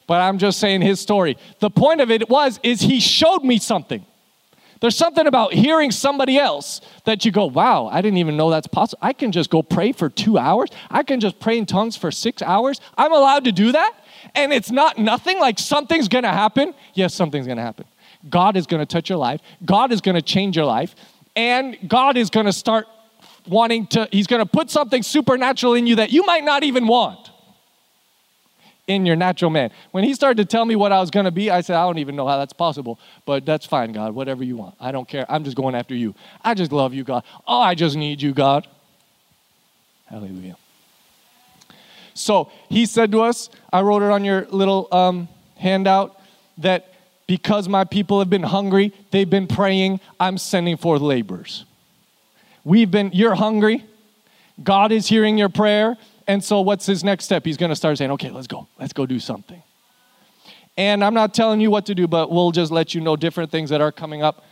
but 0.06 0.20
I'm 0.20 0.36
just 0.38 0.58
saying 0.58 0.82
his 0.82 1.00
story. 1.00 1.38
The 1.60 1.70
point 1.70 2.02
of 2.02 2.10
it 2.10 2.28
was, 2.28 2.60
is 2.62 2.82
he 2.82 3.00
showed 3.00 3.42
me 3.42 3.58
something. 3.58 4.04
There's 4.80 4.96
something 4.96 5.26
about 5.26 5.52
hearing 5.52 5.90
somebody 5.90 6.38
else 6.38 6.80
that 7.04 7.24
you 7.24 7.32
go, 7.32 7.46
wow, 7.46 7.88
I 7.88 8.00
didn't 8.00 8.18
even 8.18 8.36
know 8.36 8.50
that's 8.50 8.66
possible. 8.66 9.00
I 9.02 9.12
can 9.12 9.32
just 9.32 9.50
go 9.50 9.62
pray 9.62 9.92
for 9.92 10.08
two 10.08 10.38
hours. 10.38 10.68
I 10.90 11.02
can 11.02 11.20
just 11.20 11.40
pray 11.40 11.58
in 11.58 11.66
tongues 11.66 11.96
for 11.96 12.10
six 12.10 12.42
hours. 12.42 12.80
I'm 12.96 13.12
allowed 13.12 13.44
to 13.44 13.52
do 13.52 13.72
that. 13.72 13.94
And 14.34 14.52
it's 14.52 14.70
not 14.70 14.98
nothing 14.98 15.40
like 15.40 15.58
something's 15.58 16.08
gonna 16.08 16.32
happen. 16.32 16.74
Yes, 16.94 17.14
something's 17.14 17.46
gonna 17.46 17.62
happen. 17.62 17.86
God 18.28 18.56
is 18.56 18.66
gonna 18.66 18.86
touch 18.86 19.08
your 19.08 19.18
life, 19.18 19.40
God 19.64 19.92
is 19.92 20.00
gonna 20.00 20.22
change 20.22 20.56
your 20.56 20.66
life, 20.66 20.94
and 21.36 21.76
God 21.86 22.16
is 22.16 22.30
gonna 22.30 22.52
start 22.52 22.86
wanting 23.46 23.86
to, 23.88 24.08
He's 24.12 24.26
gonna 24.26 24.46
put 24.46 24.70
something 24.70 25.02
supernatural 25.02 25.74
in 25.74 25.86
you 25.86 25.96
that 25.96 26.12
you 26.12 26.24
might 26.26 26.44
not 26.44 26.62
even 26.62 26.86
want 26.86 27.30
in 28.88 29.06
your 29.06 29.14
natural 29.14 29.50
man. 29.50 29.70
When 29.92 30.02
he 30.02 30.14
started 30.14 30.38
to 30.38 30.44
tell 30.44 30.64
me 30.64 30.74
what 30.74 30.90
I 30.90 30.98
was 31.00 31.10
going 31.10 31.26
to 31.26 31.30
be, 31.30 31.50
I 31.50 31.60
said, 31.60 31.76
I 31.76 31.86
don't 31.86 31.98
even 31.98 32.16
know 32.16 32.26
how 32.26 32.38
that's 32.38 32.54
possible, 32.54 32.98
but 33.26 33.46
that's 33.46 33.64
fine, 33.64 33.92
God, 33.92 34.14
whatever 34.14 34.42
you 34.42 34.56
want. 34.56 34.74
I 34.80 34.90
don't 34.90 35.06
care. 35.06 35.24
I'm 35.28 35.44
just 35.44 35.56
going 35.56 35.74
after 35.74 35.94
you. 35.94 36.14
I 36.42 36.54
just 36.54 36.72
love 36.72 36.94
you, 36.94 37.04
God. 37.04 37.22
Oh, 37.46 37.60
I 37.60 37.74
just 37.74 37.96
need 37.96 38.20
you, 38.20 38.32
God. 38.32 38.66
Hallelujah. 40.06 40.56
So 42.14 42.50
he 42.68 42.86
said 42.86 43.12
to 43.12 43.20
us, 43.20 43.50
I 43.72 43.82
wrote 43.82 44.02
it 44.02 44.10
on 44.10 44.24
your 44.24 44.46
little 44.46 44.88
um, 44.90 45.28
handout, 45.56 46.18
that 46.56 46.92
because 47.28 47.68
my 47.68 47.84
people 47.84 48.18
have 48.18 48.30
been 48.30 48.42
hungry, 48.42 48.92
they've 49.10 49.28
been 49.28 49.46
praying, 49.46 50.00
I'm 50.18 50.38
sending 50.38 50.78
forth 50.78 51.02
laborers. 51.02 51.66
We've 52.64 52.90
been, 52.90 53.10
you're 53.12 53.34
hungry. 53.34 53.84
God 54.62 54.90
is 54.92 55.06
hearing 55.06 55.38
your 55.38 55.50
prayer. 55.50 55.96
And 56.28 56.44
so, 56.44 56.60
what's 56.60 56.84
his 56.84 57.02
next 57.02 57.24
step? 57.24 57.46
He's 57.46 57.56
going 57.56 57.70
to 57.70 57.76
start 57.76 57.96
saying, 57.96 58.10
okay, 58.12 58.30
let's 58.30 58.46
go. 58.46 58.68
Let's 58.78 58.92
go 58.92 59.06
do 59.06 59.18
something. 59.18 59.62
And 60.76 61.02
I'm 61.02 61.14
not 61.14 61.32
telling 61.32 61.60
you 61.60 61.70
what 61.70 61.86
to 61.86 61.94
do, 61.94 62.06
but 62.06 62.30
we'll 62.30 62.52
just 62.52 62.70
let 62.70 62.94
you 62.94 63.00
know 63.00 63.16
different 63.16 63.50
things 63.50 63.70
that 63.70 63.80
are 63.80 63.90
coming 63.90 64.22
up. 64.22 64.44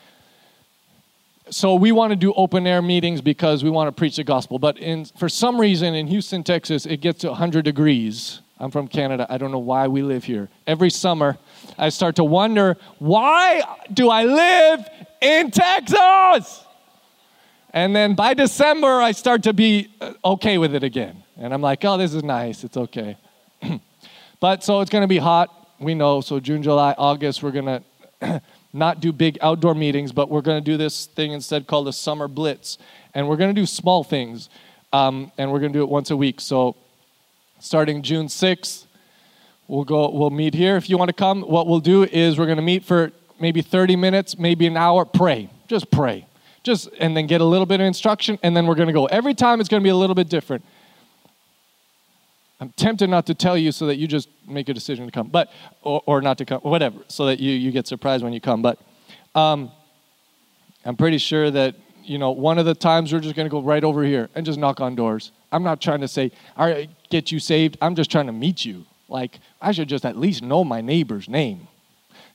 So, 1.51 1.75
we 1.75 1.93
want 1.93 2.13
to 2.13 2.17
do 2.17 2.33
open 2.33 2.67
air 2.67 2.81
meetings 2.81 3.21
because 3.21 3.63
we 3.63 3.69
want 3.69 3.89
to 3.89 3.93
preach 3.93 4.17
the 4.17 4.25
gospel. 4.25 4.59
But 4.59 4.79
in, 4.79 5.05
for 5.05 5.29
some 5.29 5.61
reason 5.61 5.95
in 5.95 6.07
Houston, 6.07 6.43
Texas, 6.43 6.87
it 6.87 7.03
gets 7.03 7.21
to 7.21 7.29
100 7.29 7.63
degrees. 7.63 8.41
I'm 8.59 8.71
from 8.71 8.89
Canada. 8.89 9.27
I 9.29 9.37
don't 9.37 9.53
know 9.53 9.59
why 9.59 9.87
we 9.87 10.03
live 10.03 10.25
here. 10.25 10.49
Every 10.67 10.89
summer, 10.89 11.37
I 11.77 11.91
start 11.91 12.17
to 12.17 12.25
wonder 12.25 12.79
why 12.99 13.63
do 13.93 14.09
I 14.09 14.25
live 14.25 14.89
in 15.21 15.51
Texas? 15.51 16.65
And 17.75 17.95
then 17.95 18.15
by 18.15 18.33
December, 18.33 19.03
I 19.03 19.13
start 19.13 19.43
to 19.43 19.53
be 19.53 19.91
uh, 20.01 20.15
okay 20.25 20.57
with 20.57 20.75
it 20.75 20.83
again. 20.83 21.23
And 21.39 21.53
I'm 21.53 21.61
like, 21.61 21.85
oh, 21.85 21.99
this 21.99 22.15
is 22.15 22.25
nice. 22.25 22.65
It's 22.65 22.77
okay. 22.77 23.17
but 24.41 24.65
so 24.65 24.81
it's 24.81 24.91
going 24.91 25.03
to 25.03 25.09
be 25.09 25.19
hot. 25.19 25.53
We 25.79 25.95
know. 25.95 26.21
So 26.21 26.41
June, 26.41 26.63
July, 26.63 26.95
August, 26.97 27.43
we're 27.43 27.51
going 27.51 27.83
to 28.21 28.43
not 28.73 29.01
do 29.01 29.13
big 29.13 29.39
outdoor 29.43 29.75
meetings, 29.75 30.13
but 30.13 30.31
we're 30.31 30.41
going 30.41 30.63
to 30.63 30.65
do 30.65 30.77
this 30.77 31.07
thing 31.07 31.33
instead 31.33 31.67
called 31.67 31.89
a 31.89 31.93
summer 31.93 32.29
blitz. 32.29 32.79
And 33.15 33.29
we're 33.29 33.37
going 33.37 33.55
to 33.55 33.61
do 33.61 33.67
small 33.67 34.03
things. 34.03 34.49
Um, 34.93 35.31
and 35.37 35.53
we're 35.53 35.61
going 35.61 35.73
to 35.73 35.79
do 35.79 35.83
it 35.83 35.91
once 35.91 36.11
a 36.11 36.17
week. 36.17 36.41
So 36.41 36.75
starting 37.59 38.03
June 38.03 38.29
6th, 38.29 38.85
we'll 39.69 39.85
go, 39.85 40.09
we'll 40.11 40.31
meet 40.31 40.55
here. 40.55 40.77
If 40.77 40.89
you 40.89 40.97
want 40.97 41.11
to 41.11 41.15
come, 41.15 41.43
what 41.43 41.67
we'll 41.67 41.81
do 41.81 42.05
is 42.05 42.39
we're 42.39 42.47
going 42.47 42.57
to 42.57 42.63
meet 42.63 42.85
for 42.85 43.13
maybe 43.39 43.61
30 43.61 43.97
minutes, 43.97 44.39
maybe 44.39 44.67
an 44.67 44.77
hour, 44.77 45.05
pray. 45.05 45.51
Just 45.69 45.91
pray 45.91 46.27
just 46.63 46.89
and 46.99 47.17
then 47.17 47.29
get 47.29 47.41
a 47.41 47.45
little 47.45 47.65
bit 47.65 47.81
of 47.81 47.87
instruction 47.87 48.37
and 48.43 48.57
then 48.57 48.67
we're 48.67 48.75
going 48.75 48.89
to 48.89 48.93
go 48.93 49.07
every 49.07 49.35
time 49.35 49.61
it's 49.61 49.69
going 49.69 49.81
to 49.81 49.85
be 49.85 49.91
a 49.91 49.95
little 49.97 50.17
bit 50.17 50.29
different 50.29 50.65
i'm 52.61 52.71
tempted 52.71 53.09
not 53.09 53.27
to 53.27 53.35
tell 53.35 53.57
you 53.57 53.73
so 53.73 53.87
that 53.87 53.97
you 53.97 54.07
just 54.07 54.29
make 54.47 54.69
a 54.69 54.75
decision 54.75 55.07
to 55.07 55.13
come 55.13 55.29
but 55.29 55.51
or, 55.83 56.03
or 56.07 56.21
not 56.21 56.39
to 56.39 56.45
come 56.45 56.61
whatever 56.61 56.99
so 57.09 57.27
that 57.27 57.41
you, 57.41 57.53
you 57.53 57.71
get 57.71 57.87
surprised 57.87 58.23
when 58.23 58.33
you 58.33 58.41
come 58.41 58.63
but 58.63 58.79
um, 59.35 59.71
i'm 60.85 60.97
pretty 60.97 61.19
sure 61.19 61.51
that 61.51 61.75
you 62.03 62.19
know 62.19 62.31
one 62.31 62.59
of 62.59 62.67
the 62.67 62.75
times 62.75 63.13
we're 63.13 63.21
just 63.21 63.35
going 63.35 63.47
to 63.47 63.51
go 63.51 63.61
right 63.61 63.85
over 63.85 64.03
here 64.03 64.29
and 64.35 64.47
just 64.47 64.59
knock 64.59 64.81
on 64.81 64.95
doors 64.95 65.33
i'm 65.53 65.63
not 65.63 65.81
trying 65.81 66.01
to 66.01 66.09
say 66.09 66.31
all 66.57 66.67
right 66.67 66.91
get 67.11 67.31
you 67.31 67.39
saved 67.39 67.77
i'm 67.81 67.95
just 67.95 68.11
trying 68.11 68.27
to 68.27 68.33
meet 68.33 68.65
you 68.65 68.85
like 69.09 69.39
i 69.61 69.73
should 69.73 69.89
just 69.89 70.05
at 70.05 70.17
least 70.17 70.43
know 70.43 70.65
my 70.65 70.81
neighbor's 70.81 71.29
name 71.29 71.69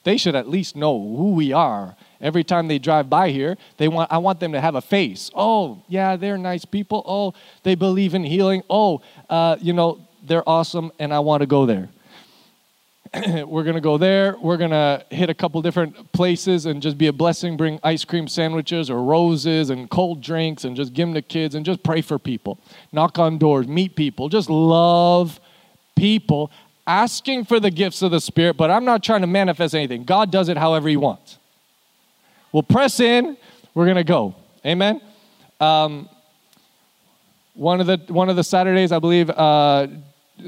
they 0.03 0.17
should 0.17 0.36
at 0.36 0.47
least 0.47 0.76
know 0.76 0.99
who 0.99 1.34
we 1.34 1.53
are 1.53 1.95
Every 2.22 2.43
time 2.43 2.67
they 2.67 2.78
drive 2.78 3.09
by 3.09 3.32
here, 3.32 3.57
they 3.78 3.88
want, 3.88 4.11
I 4.11 4.19
want 4.19 4.39
them 4.39 4.51
to 4.51 4.61
have 4.61 4.76
a 4.76 4.82
face. 4.82 5.32
Oh, 5.34 5.82
yeah, 5.88 6.15
they're 6.15 6.38
nice 6.38 6.65
people. 6.65 7.03
Oh, 7.05 7.34
they 7.63 7.74
believe 7.74 8.13
in 8.13 8.24
healing. 8.24 8.61
Oh, 8.69 9.01
uh, 9.30 9.57
you 9.59 9.74
know, 9.74 9.99
they're 10.22 10.47
awesome, 10.47 10.91
and 10.99 11.13
I 11.13 11.19
want 11.19 11.41
to 11.45 11.47
go 11.47 11.65
there. 11.65 11.89
we're 13.45 13.63
going 13.63 13.76
to 13.76 13.82
go 13.82 13.97
there. 13.97 14.38
We're 14.41 14.57
going 14.57 14.72
to 14.72 15.05
hit 15.09 15.30
a 15.30 15.34
couple 15.34 15.61
different 15.61 16.13
places 16.13 16.65
and 16.65 16.82
just 16.82 16.97
be 16.97 17.07
a 17.07 17.13
blessing, 17.13 17.57
bring 17.57 17.78
ice 17.84 18.05
cream 18.05 18.28
sandwiches 18.28 18.89
or 18.89 19.03
roses 19.03 19.69
and 19.69 19.89
cold 19.89 20.22
drinks 20.22 20.63
and 20.63 20.78
just 20.78 20.93
give 20.93 21.09
them 21.09 21.15
to 21.15 21.22
kids 21.22 21.55
and 21.55 21.65
just 21.65 21.84
pray 21.84 22.01
for 22.01 22.17
people. 22.17 22.57
Knock 22.93 23.19
on 23.19 23.38
doors, 23.38 23.67
meet 23.67 23.97
people, 23.97 24.30
just 24.30 24.49
love 24.49 25.41
people, 25.97 26.51
asking 26.88 27.43
for 27.43 27.59
the 27.59 27.69
gifts 27.69 28.01
of 28.01 28.11
the 28.11 28.22
Spirit, 28.22 28.55
but 28.55 28.72
I'm 28.72 28.86
not 28.86 29.03
trying 29.03 29.22
to 29.22 29.28
manifest 29.28 29.76
anything. 29.76 30.05
God 30.05 30.32
does 30.32 30.47
it 30.47 30.55
however 30.55 30.88
He 30.88 30.97
wants. 30.97 31.38
We'll 32.53 32.63
press 32.63 33.01
in. 33.01 33.36
We're 33.74 33.86
going 33.86 33.97
to 33.97 34.05
go. 34.05 34.36
Amen. 34.65 35.01
Um, 35.59 36.07
one 37.53 37.82
of 37.82 37.88
the 37.88 37.97
one 38.07 38.30
of 38.30 38.38
the 38.38 38.43
Saturdays, 38.43 38.91
I 38.91 38.99
believe. 38.99 39.30
Uh, 39.30 39.88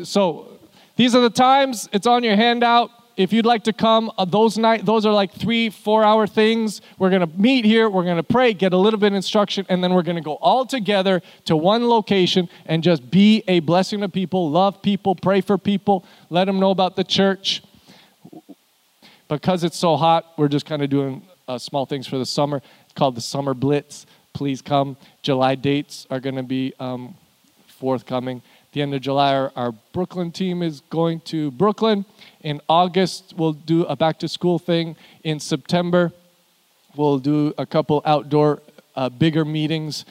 so 0.03 0.59
these 0.95 1.15
are 1.15 1.21
the 1.21 1.29
times. 1.29 1.89
It's 1.91 2.07
on 2.07 2.23
your 2.23 2.35
handout. 2.35 2.91
If 3.15 3.31
you'd 3.31 3.45
like 3.45 3.65
to 3.65 3.73
come, 3.73 4.11
uh, 4.17 4.25
those 4.25 4.57
night 4.57 4.85
those 4.85 5.05
are 5.05 5.13
like 5.13 5.31
three, 5.31 5.69
four 5.69 6.03
hour 6.03 6.25
things. 6.25 6.81
We're 6.97 7.11
gonna 7.11 7.29
meet 7.37 7.63
here. 7.63 7.89
We're 7.89 8.05
gonna 8.05 8.23
pray, 8.23 8.53
get 8.53 8.73
a 8.73 8.77
little 8.77 8.99
bit 8.99 9.07
of 9.07 9.15
instruction, 9.15 9.65
and 9.69 9.83
then 9.83 9.93
we're 9.93 10.01
gonna 10.01 10.21
go 10.21 10.35
all 10.35 10.65
together 10.65 11.21
to 11.45 11.55
one 11.55 11.87
location 11.87 12.49
and 12.65 12.81
just 12.81 13.11
be 13.11 13.43
a 13.47 13.59
blessing 13.59 14.01
to 14.01 14.09
people, 14.09 14.49
love 14.49 14.81
people, 14.81 15.13
pray 15.13 15.41
for 15.41 15.57
people, 15.59 16.05
let 16.29 16.45
them 16.45 16.59
know 16.59 16.71
about 16.71 16.95
the 16.95 17.03
church. 17.03 17.61
Because 19.27 19.63
it's 19.63 19.77
so 19.77 19.95
hot, 19.95 20.25
we're 20.37 20.47
just 20.47 20.65
kind 20.65 20.81
of 20.81 20.89
doing 20.89 21.21
uh, 21.47 21.57
small 21.57 21.85
things 21.85 22.07
for 22.07 22.17
the 22.17 22.25
summer. 22.25 22.61
It's 22.85 22.93
called 22.93 23.15
the 23.15 23.21
Summer 23.21 23.53
Blitz. 23.53 24.05
Please 24.33 24.61
come. 24.61 24.97
July 25.21 25.55
dates 25.55 26.07
are 26.09 26.19
to 26.19 26.43
be 26.43 26.73
um, 26.79 27.15
forthcoming. 27.67 28.41
The 28.73 28.81
end 28.81 28.93
of 28.93 29.01
July, 29.01 29.33
our, 29.33 29.51
our, 29.55 29.71
Brooklyn 29.93 30.31
team 30.31 30.61
is 30.63 30.81
going 30.89 31.19
to 31.21 31.51
Brooklyn. 31.51 32.05
In 32.41 32.59
August, 32.67 33.33
we'll 33.37 33.53
do 33.53 33.85
a 33.85 33.95
back 33.95 34.19
to 34.19 34.27
school 34.27 34.59
thing. 34.59 34.95
In 35.23 35.39
September, 35.39 36.11
we'll 36.95 37.19
do 37.19 37.53
a 37.57 37.65
couple 37.65 38.01
outdoor, 38.05 38.61
uh, 38.95 39.09
bigger 39.09 39.45
meetings. 39.45 40.05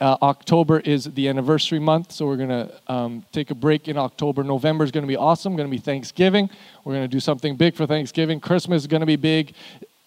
Uh, 0.00 0.16
October 0.22 0.80
is 0.80 1.04
the 1.04 1.28
anniversary 1.28 1.78
month, 1.78 2.10
so 2.10 2.26
we're 2.26 2.36
going 2.36 2.48
to 2.48 2.92
um, 2.92 3.24
take 3.30 3.52
a 3.52 3.54
break 3.54 3.86
in 3.86 3.96
October. 3.96 4.42
November 4.42 4.84
is 4.84 4.90
going 4.90 5.04
to 5.04 5.08
be 5.08 5.16
awesome, 5.16 5.54
going 5.54 5.68
to 5.68 5.74
be 5.74 5.80
Thanksgiving. 5.80 6.50
We're 6.84 6.94
going 6.94 7.04
to 7.04 7.16
do 7.16 7.20
something 7.20 7.54
big 7.54 7.76
for 7.76 7.86
Thanksgiving. 7.86 8.40
Christmas 8.40 8.82
is 8.82 8.86
going 8.88 9.00
to 9.00 9.06
be 9.06 9.16
big 9.16 9.54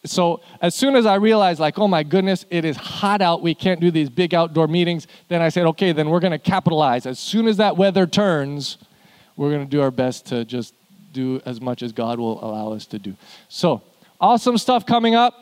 so 0.06 0.42
as 0.62 0.76
soon 0.76 0.96
as 0.96 1.06
I 1.06 1.16
realized, 1.16 1.60
like, 1.60 1.80
oh 1.80 1.88
my 1.88 2.04
goodness, 2.04 2.46
it 2.50 2.66
is 2.66 2.78
hot 2.78 3.22
out, 3.22 3.42
we 3.42 3.56
can't 3.56 3.80
do 3.80 3.92
these 3.92 4.10
big 4.10 4.34
outdoor 4.34 4.68
meetings, 4.68 5.08
then 5.28 5.42
I 5.42 5.50
said, 5.50 5.66
okay, 5.68 5.92
then 5.92 6.10
we're 6.10 6.20
going 6.20 6.32
to 6.32 6.40
capitalize. 6.40 7.06
As 7.06 7.20
soon 7.20 7.48
as 7.48 7.58
that 7.58 7.78
weather 7.78 8.06
turns, 8.06 8.78
we're 9.36 9.50
going 9.50 9.66
to 9.66 9.70
do 9.70 9.82
our 9.82 9.92
best 9.92 10.28
to 10.28 10.46
just 10.46 10.74
do 11.14 11.42
as 11.46 11.60
much 11.60 11.82
as 11.82 11.92
God 11.92 12.20
will 12.20 12.44
allow 12.44 12.74
us 12.74 12.86
to 12.88 13.00
do. 13.00 13.16
So, 13.50 13.82
awesome 14.22 14.58
stuff 14.58 14.86
coming 14.86 15.16
up. 15.16 15.34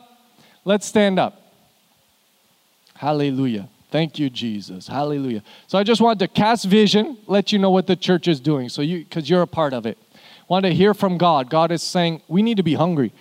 Let's 0.64 0.86
stand 0.86 1.18
up. 1.18 1.42
Hallelujah. 2.94 3.68
Thank 3.90 4.18
you, 4.18 4.28
Jesus. 4.30 4.88
Hallelujah. 4.88 5.42
So 5.68 5.78
I 5.78 5.82
just 5.84 6.00
wanted 6.00 6.18
to 6.20 6.28
cast 6.28 6.64
vision, 6.64 7.18
let 7.26 7.52
you 7.52 7.58
know 7.58 7.70
what 7.70 7.86
the 7.86 7.94
church 7.94 8.26
is 8.26 8.40
doing. 8.40 8.68
So 8.68 8.82
you 8.82 9.04
because 9.04 9.30
you're 9.30 9.42
a 9.42 9.46
part 9.46 9.72
of 9.72 9.86
it. 9.86 9.96
Want 10.48 10.64
to 10.64 10.74
hear 10.74 10.92
from 10.92 11.18
God. 11.18 11.50
God 11.50 11.70
is 11.70 11.82
saying 11.82 12.22
we 12.26 12.42
need 12.42 12.56
to 12.56 12.62
be 12.62 12.74
hungry 12.74 13.12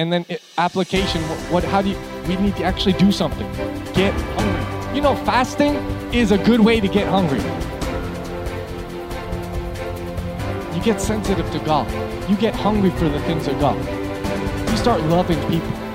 and 0.00 0.10
then 0.10 0.24
it, 0.30 0.42
application 0.56 1.20
what, 1.28 1.38
what, 1.52 1.64
how 1.64 1.82
do 1.82 1.90
you 1.90 1.98
we 2.26 2.36
need 2.36 2.56
to 2.56 2.64
actually 2.64 2.94
do 2.94 3.12
something. 3.12 3.46
Get 3.92 4.14
hungry. 4.14 4.96
You 4.96 5.02
know 5.02 5.14
fasting 5.14 5.74
is 6.12 6.32
a 6.32 6.38
good 6.38 6.60
way 6.60 6.80
to 6.80 6.88
get 6.88 7.06
hungry. 7.06 7.40
You 10.74 10.82
get 10.82 11.02
sensitive 11.02 11.50
to 11.50 11.58
god. 11.60 11.86
You 12.30 12.36
get 12.36 12.54
hungry 12.54 12.90
for 12.92 13.10
the 13.10 13.20
things 13.20 13.46
of 13.46 13.60
god. 13.60 13.78
You 14.70 14.76
start 14.78 15.02
loving 15.02 15.38
people 15.50 15.89